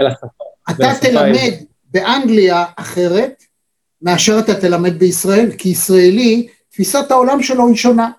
אתה 0.70 0.92
תלמד 1.02 1.54
באנגליה 1.92 2.66
אחרת 2.76 3.44
מאשר 4.02 4.40
אתה 4.40 4.56
תלמד 4.56 5.00
בישראל, 5.00 5.52
כי 5.58 5.70
ישראלי, 5.70 6.48
תפיסת 6.70 7.12
העולם 7.12 7.44
שלו 7.44 7.68
היא 7.68 7.76
שונה. 7.76 8.12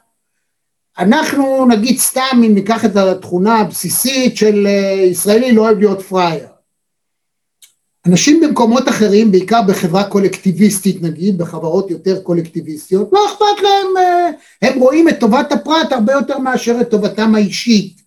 אנחנו 0.98 1.66
נגיד 1.66 1.98
סתם 1.98 2.42
אם 2.46 2.54
ניקח 2.54 2.84
את 2.84 2.96
התכונה 2.96 3.60
הבסיסית 3.60 4.36
של 4.36 4.66
ישראלי 5.10 5.52
לא 5.52 5.62
אוהב 5.62 5.78
להיות 5.78 6.02
פראייר. 6.02 6.46
אנשים 8.08 8.40
במקומות 8.40 8.88
אחרים, 8.88 9.30
בעיקר 9.32 9.62
בחברה 9.62 10.04
קולקטיביסטית 10.04 11.02
נגיד, 11.02 11.38
בחברות 11.38 11.90
יותר 11.90 12.20
קולקטיביסטיות, 12.20 13.10
לא 13.12 13.26
אכפת 13.26 13.62
להם, 13.62 14.04
הם 14.62 14.78
רואים 14.78 15.08
את 15.08 15.20
טובת 15.20 15.52
הפרט 15.52 15.92
הרבה 15.92 16.12
יותר 16.12 16.38
מאשר 16.38 16.76
את 16.80 16.90
טובתם 16.90 17.34
האישית. 17.34 18.00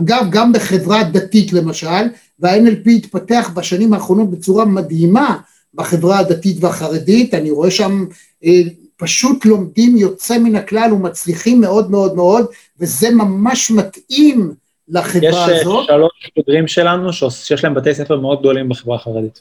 אגב, 0.00 0.26
גם 0.30 0.52
בחברה 0.52 1.04
דתית 1.04 1.52
למשל, 1.52 2.08
וה-NLP 2.40 2.90
התפתח 2.90 3.50
בשנים 3.54 3.92
האחרונות 3.92 4.30
בצורה 4.30 4.64
מדהימה 4.64 5.38
בחברה 5.74 6.18
הדתית 6.18 6.56
והחרדית, 6.60 7.34
אני 7.34 7.50
רואה 7.50 7.70
שם 7.70 8.04
אה, 8.44 8.60
פשוט 8.96 9.44
לומדים 9.44 9.96
יוצא 9.96 10.38
מן 10.38 10.56
הכלל 10.56 10.92
ומצליחים 10.92 11.60
מאוד 11.60 11.90
מאוד 11.90 12.16
מאוד, 12.16 12.46
וזה 12.80 13.10
ממש 13.10 13.70
מתאים 13.70 14.54
לחברה 14.88 15.28
יש 15.28 15.34
הזאת. 15.34 15.82
יש 15.82 15.86
שלוש 15.86 16.30
בוגרים 16.36 16.68
שלנו 16.68 17.12
שיש 17.12 17.64
להם 17.64 17.74
בתי 17.74 17.94
ספר 17.94 18.20
מאוד 18.20 18.40
גדולים 18.40 18.68
בחברה 18.68 18.96
החרדית. 18.96 19.40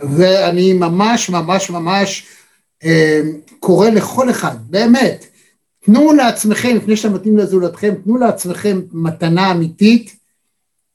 ואני 0.00 0.72
ממש 0.72 1.30
ממש 1.30 1.70
ממש 1.70 2.26
אה, 2.84 3.20
קורא 3.60 3.88
לכל 3.88 4.30
אחד, 4.30 4.56
באמת, 4.70 5.26
תנו 5.84 6.12
לעצמכם, 6.12 6.76
לפני 6.76 6.96
שאתם 6.96 7.12
נותנים 7.12 7.38
לזולתכם, 7.38 7.94
תנו 8.04 8.16
לעצמכם 8.16 8.80
מתנה 8.92 9.50
אמיתית, 9.50 10.16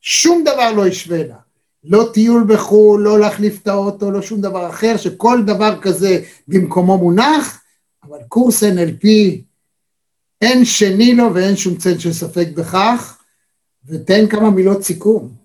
שום 0.01 0.43
דבר 0.43 0.71
לא 0.71 0.87
ישווה 0.87 1.27
לה. 1.27 1.35
לא 1.83 2.09
טיול 2.13 2.43
בחו"ל, 2.47 3.01
לא 3.01 3.19
להחליף 3.19 3.61
את 3.61 3.67
האוטו, 3.67 4.11
לא 4.11 4.21
שום 4.21 4.41
דבר 4.41 4.69
אחר, 4.69 4.97
שכל 4.97 5.41
דבר 5.45 5.81
כזה 5.81 6.21
במקומו 6.47 6.97
מונח, 6.97 7.61
אבל 8.03 8.17
קורס 8.27 8.63
NLP, 8.63 9.07
אין 10.41 10.65
שני 10.65 11.15
לו 11.15 11.33
ואין 11.33 11.55
שום 11.55 11.75
צל 11.75 11.99
של 11.99 12.13
ספק 12.13 12.47
בכך. 12.55 13.20
ותן 13.87 14.27
כמה 14.27 14.49
מילות 14.49 14.83
סיכום. 14.83 15.41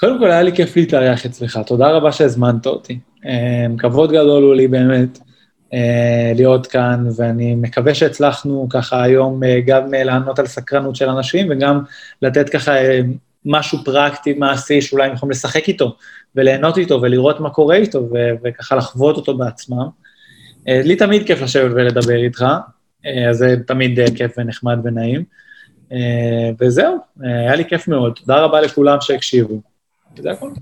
קודם 0.00 0.18
כל, 0.18 0.30
היה 0.30 0.42
לי 0.42 0.56
כיף 0.56 0.76
להתארח 0.76 1.26
אצלך, 1.26 1.60
תודה 1.66 1.90
רבה 1.90 2.12
שהזמנת 2.12 2.66
אותי. 2.66 2.98
אה, 3.26 3.66
כבוד 3.78 4.12
גדול 4.12 4.42
הוא 4.42 4.54
לי 4.54 4.68
באמת 4.68 5.18
אה, 5.74 6.32
להיות 6.34 6.66
כאן, 6.66 7.06
ואני 7.16 7.54
מקווה 7.54 7.94
שהצלחנו 7.94 8.66
ככה 8.70 9.02
היום 9.02 9.44
אה, 9.44 9.60
גם 9.66 9.94
לענות 9.94 10.38
על 10.38 10.46
סקרנות 10.46 10.96
של 10.96 11.08
אנשים, 11.08 11.46
וגם 11.50 11.80
לתת 12.22 12.48
ככה 12.48 12.72
משהו 13.44 13.78
פרקטי, 13.84 14.34
מעשי, 14.34 14.80
שאולי 14.80 15.06
הם 15.06 15.14
יכולים 15.14 15.30
לשחק 15.30 15.68
איתו, 15.68 15.96
וליהנות 16.36 16.78
איתו, 16.78 17.02
ולראות 17.02 17.40
מה 17.40 17.50
קורה 17.50 17.76
איתו, 17.76 18.08
ו- 18.12 18.30
וככה 18.44 18.76
לחוות 18.76 19.16
אותו 19.16 19.36
בעצמם. 19.36 19.86
לי 20.66 20.96
תמיד 20.96 21.26
כיף 21.26 21.42
לשבת 21.42 21.70
ולדבר 21.74 22.16
איתך, 22.16 22.44
אז 23.30 23.36
זה 23.36 23.54
תמיד 23.66 24.00
כיף 24.16 24.32
ונחמד 24.38 24.78
ונעים. 24.84 25.24
וזהו, 26.60 26.96
היה 27.20 27.56
לי 27.56 27.64
כיף 27.68 27.88
מאוד. 27.88 28.12
תודה 28.12 28.40
רבה 28.40 28.60
לכולם 28.60 28.96
שהקשיבו. 29.00 29.60
זה 30.22 30.30
הכול. 30.30 30.52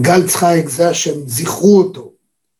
גל 0.00 0.26
צחייק 0.26 0.68
זה 0.68 0.88
השם, 0.88 1.26
זכרו 1.26 1.78
אותו. 1.78 2.10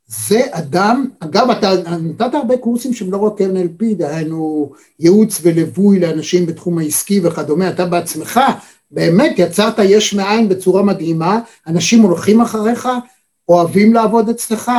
זה 0.07 0.41
אדם, 0.51 1.11
אגב, 1.21 1.51
אתה 1.51 1.71
נתת 2.03 2.35
הרבה 2.35 2.57
קורסים 2.57 2.95
שהם 2.95 3.13
לא 3.13 3.17
רק 3.17 3.41
NLP, 3.41 3.95
דהיינו 3.97 4.73
ייעוץ 4.99 5.41
וליווי 5.43 6.01
לאנשים 6.01 6.47
בתחום 6.47 6.79
העסקי 6.79 7.21
וכדומה, 7.25 7.69
אתה 7.71 7.87
בעצמך 7.87 8.41
באמת 8.91 9.35
יצרת 9.39 9.75
יש 9.79 10.15
מאין 10.15 10.49
בצורה 10.49 10.83
מדהימה, 10.83 11.41
אנשים 11.67 12.03
הולכים 12.03 12.41
אחריך, 12.41 12.89
אוהבים 13.49 13.95
לעבוד 13.95 14.29
אצלך, 14.29 14.71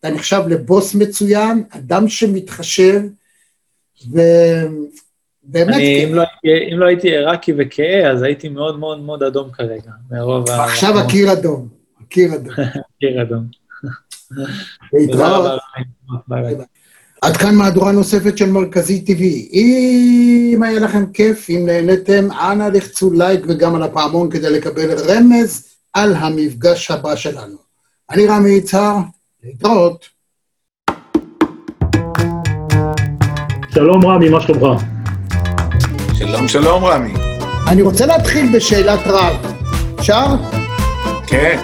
אתה 0.00 0.10
נחשב 0.10 0.42
לבוס 0.48 0.94
מצוין, 0.94 1.64
אדם 1.70 2.08
שמתחשב, 2.08 3.02
ו... 4.12 4.20
באמת 5.52 5.74
אני, 5.74 6.04
אם, 6.04 6.14
לא, 6.14 6.22
אם 6.72 6.78
לא 6.78 6.86
הייתי 6.86 7.08
עיראקי 7.08 7.52
וכהה, 7.58 8.10
אז 8.10 8.22
הייתי 8.22 8.48
מאוד 8.48 8.78
מאוד 8.78 9.00
מאוד 9.00 9.22
אדום 9.22 9.50
כרגע, 9.50 9.90
מרוב 10.10 10.50
ה... 10.50 10.64
עכשיו 10.64 10.98
הקיר 10.98 11.32
אדום, 11.32 11.68
הקיר 12.00 12.34
אדום. 12.34 12.54
הקיר 12.96 13.22
אדום. 13.22 13.44
להתראות. 14.92 15.60
עד 17.22 17.36
כאן 17.36 17.54
מהדורה 17.54 17.92
נוספת 17.92 18.38
של 18.38 18.50
מרכזי 18.50 19.04
TV. 19.06 19.22
אם 19.52 20.62
היה 20.62 20.80
לכם 20.80 21.12
כיף, 21.12 21.50
אם 21.50 21.62
נהניתם, 21.66 22.28
אנא 22.32 22.68
לחצו 22.74 23.12
לייק 23.12 23.40
וגם 23.48 23.74
על 23.74 23.82
הפעמון 23.82 24.30
כדי 24.30 24.50
לקבל 24.50 24.90
רמז 25.08 25.68
על 25.92 26.14
המפגש 26.14 26.90
הבא 26.90 27.16
שלנו. 27.16 27.56
אני 28.10 28.26
רמי 28.26 28.50
יצהר, 28.50 28.96
להתראות. 29.44 30.08
שלום 33.74 34.06
רמי, 34.06 34.28
מה 34.28 34.40
שלומך? 34.40 34.99
שלום, 36.20 36.48
שלום, 36.48 36.84
רמי. 36.84 37.12
אני 37.68 37.82
רוצה 37.82 38.06
להתחיל 38.06 38.56
בשאלת 38.56 39.00
רב. 39.06 39.36
אפשר? 39.98 40.26
כן. 41.26 41.60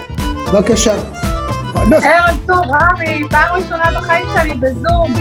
בבקשה. 0.47 0.93
ערב 1.75 2.37
טוב, 2.47 2.57
רמי, 2.57 3.23
פעם 3.29 3.55
ראשונה 3.55 3.91
בחיים 3.97 4.25
שלי 4.33 4.53
בזום. 4.53 5.13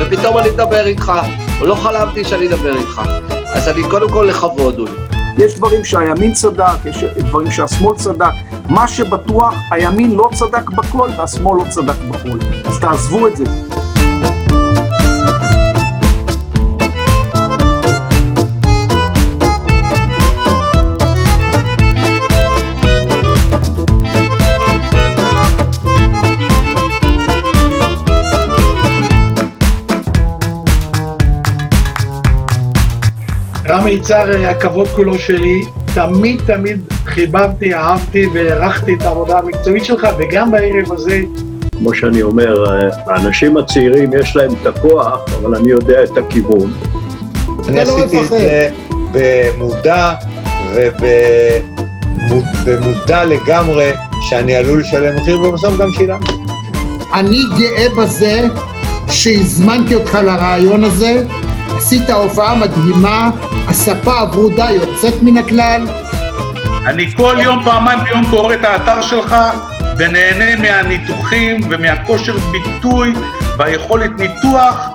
ופתאום 0.00 0.38
אני 0.38 0.48
אדבר 0.50 0.86
איתך, 0.86 1.12
לא 1.60 1.74
חלמתי 1.74 2.24
שאני 2.24 2.48
אדבר 2.48 2.76
איתך. 2.76 3.02
אז 3.52 3.68
אני 3.68 3.82
קודם 3.90 4.10
כל 4.10 4.26
לכבוד, 4.28 4.78
אולי. 4.78 4.92
יש 5.38 5.54
דברים 5.54 5.84
שהימין 5.84 6.32
צדק, 6.32 6.84
יש 6.84 7.04
דברים 7.04 7.50
שהשמאל 7.50 7.96
צדק. 7.96 8.32
מה 8.68 8.88
שבטוח, 8.88 9.54
הימין 9.70 10.10
לא 10.10 10.28
צדק 10.34 10.70
בכל 10.70 11.08
והשמאל 11.18 11.58
לא 11.58 11.64
צדק 11.70 11.98
בכל. 12.10 12.38
אז 12.64 12.80
תעזבו 12.80 13.26
את 13.26 13.36
זה. 13.36 13.44
רם 33.76 33.88
יצהר, 33.88 34.46
הכבוד 34.46 34.88
כולו 34.88 35.18
שלי, 35.18 35.64
תמיד 35.94 36.40
תמיד 36.46 36.80
חיבבתי, 37.06 37.74
אהבתי 37.74 38.26
והערכתי 38.34 38.94
את 38.94 39.02
העבודה 39.02 39.38
המקצועית 39.38 39.84
שלך, 39.84 40.08
וגם 40.18 40.50
בערב 40.50 40.92
הזה, 40.92 41.20
כמו 41.78 41.94
שאני 41.94 42.22
אומר, 42.22 42.64
האנשים 43.06 43.56
הצעירים 43.56 44.10
יש 44.20 44.36
להם 44.36 44.50
את 44.62 44.66
הכוח, 44.66 45.20
אבל 45.40 45.54
אני 45.54 45.70
יודע 45.70 46.04
את 46.04 46.16
הכיוון. 46.16 46.72
אני 47.68 47.80
עשיתי 47.80 48.20
את 48.20 48.28
זה 48.28 48.70
במודע 49.12 50.14
ובמודע 52.64 53.24
לגמרי 53.24 53.90
שאני 54.20 54.56
עלול 54.56 54.80
לשלם 54.80 55.16
מחיר, 55.16 55.40
ובסוף 55.40 55.78
גם 55.78 55.92
שילמתי. 55.92 56.32
אני 57.14 57.40
גאה 57.58 57.88
בזה 57.98 58.42
שהזמנתי 59.10 59.94
אותך 59.94 60.14
לרעיון 60.14 60.84
הזה, 60.84 61.24
עשית 61.76 62.10
הופעה 62.10 62.54
מדהימה, 62.54 63.30
הספה 63.68 64.20
הברודה 64.20 64.70
יוצאת 64.70 65.22
מן 65.22 65.36
הכלל. 65.36 65.86
אני 66.86 67.14
כל 67.16 67.36
יום, 67.42 67.64
פעמיים 67.64 67.98
ביום 68.04 68.24
קורא 68.30 68.54
את 68.54 68.64
האתר 68.64 69.02
שלך 69.02 69.36
ונהנה 69.98 70.56
מהניתוחים 70.56 71.60
ומהכושר 71.70 72.36
ביטוי 72.38 73.12
והיכולת 73.58 74.10
ניתוח 74.18 74.88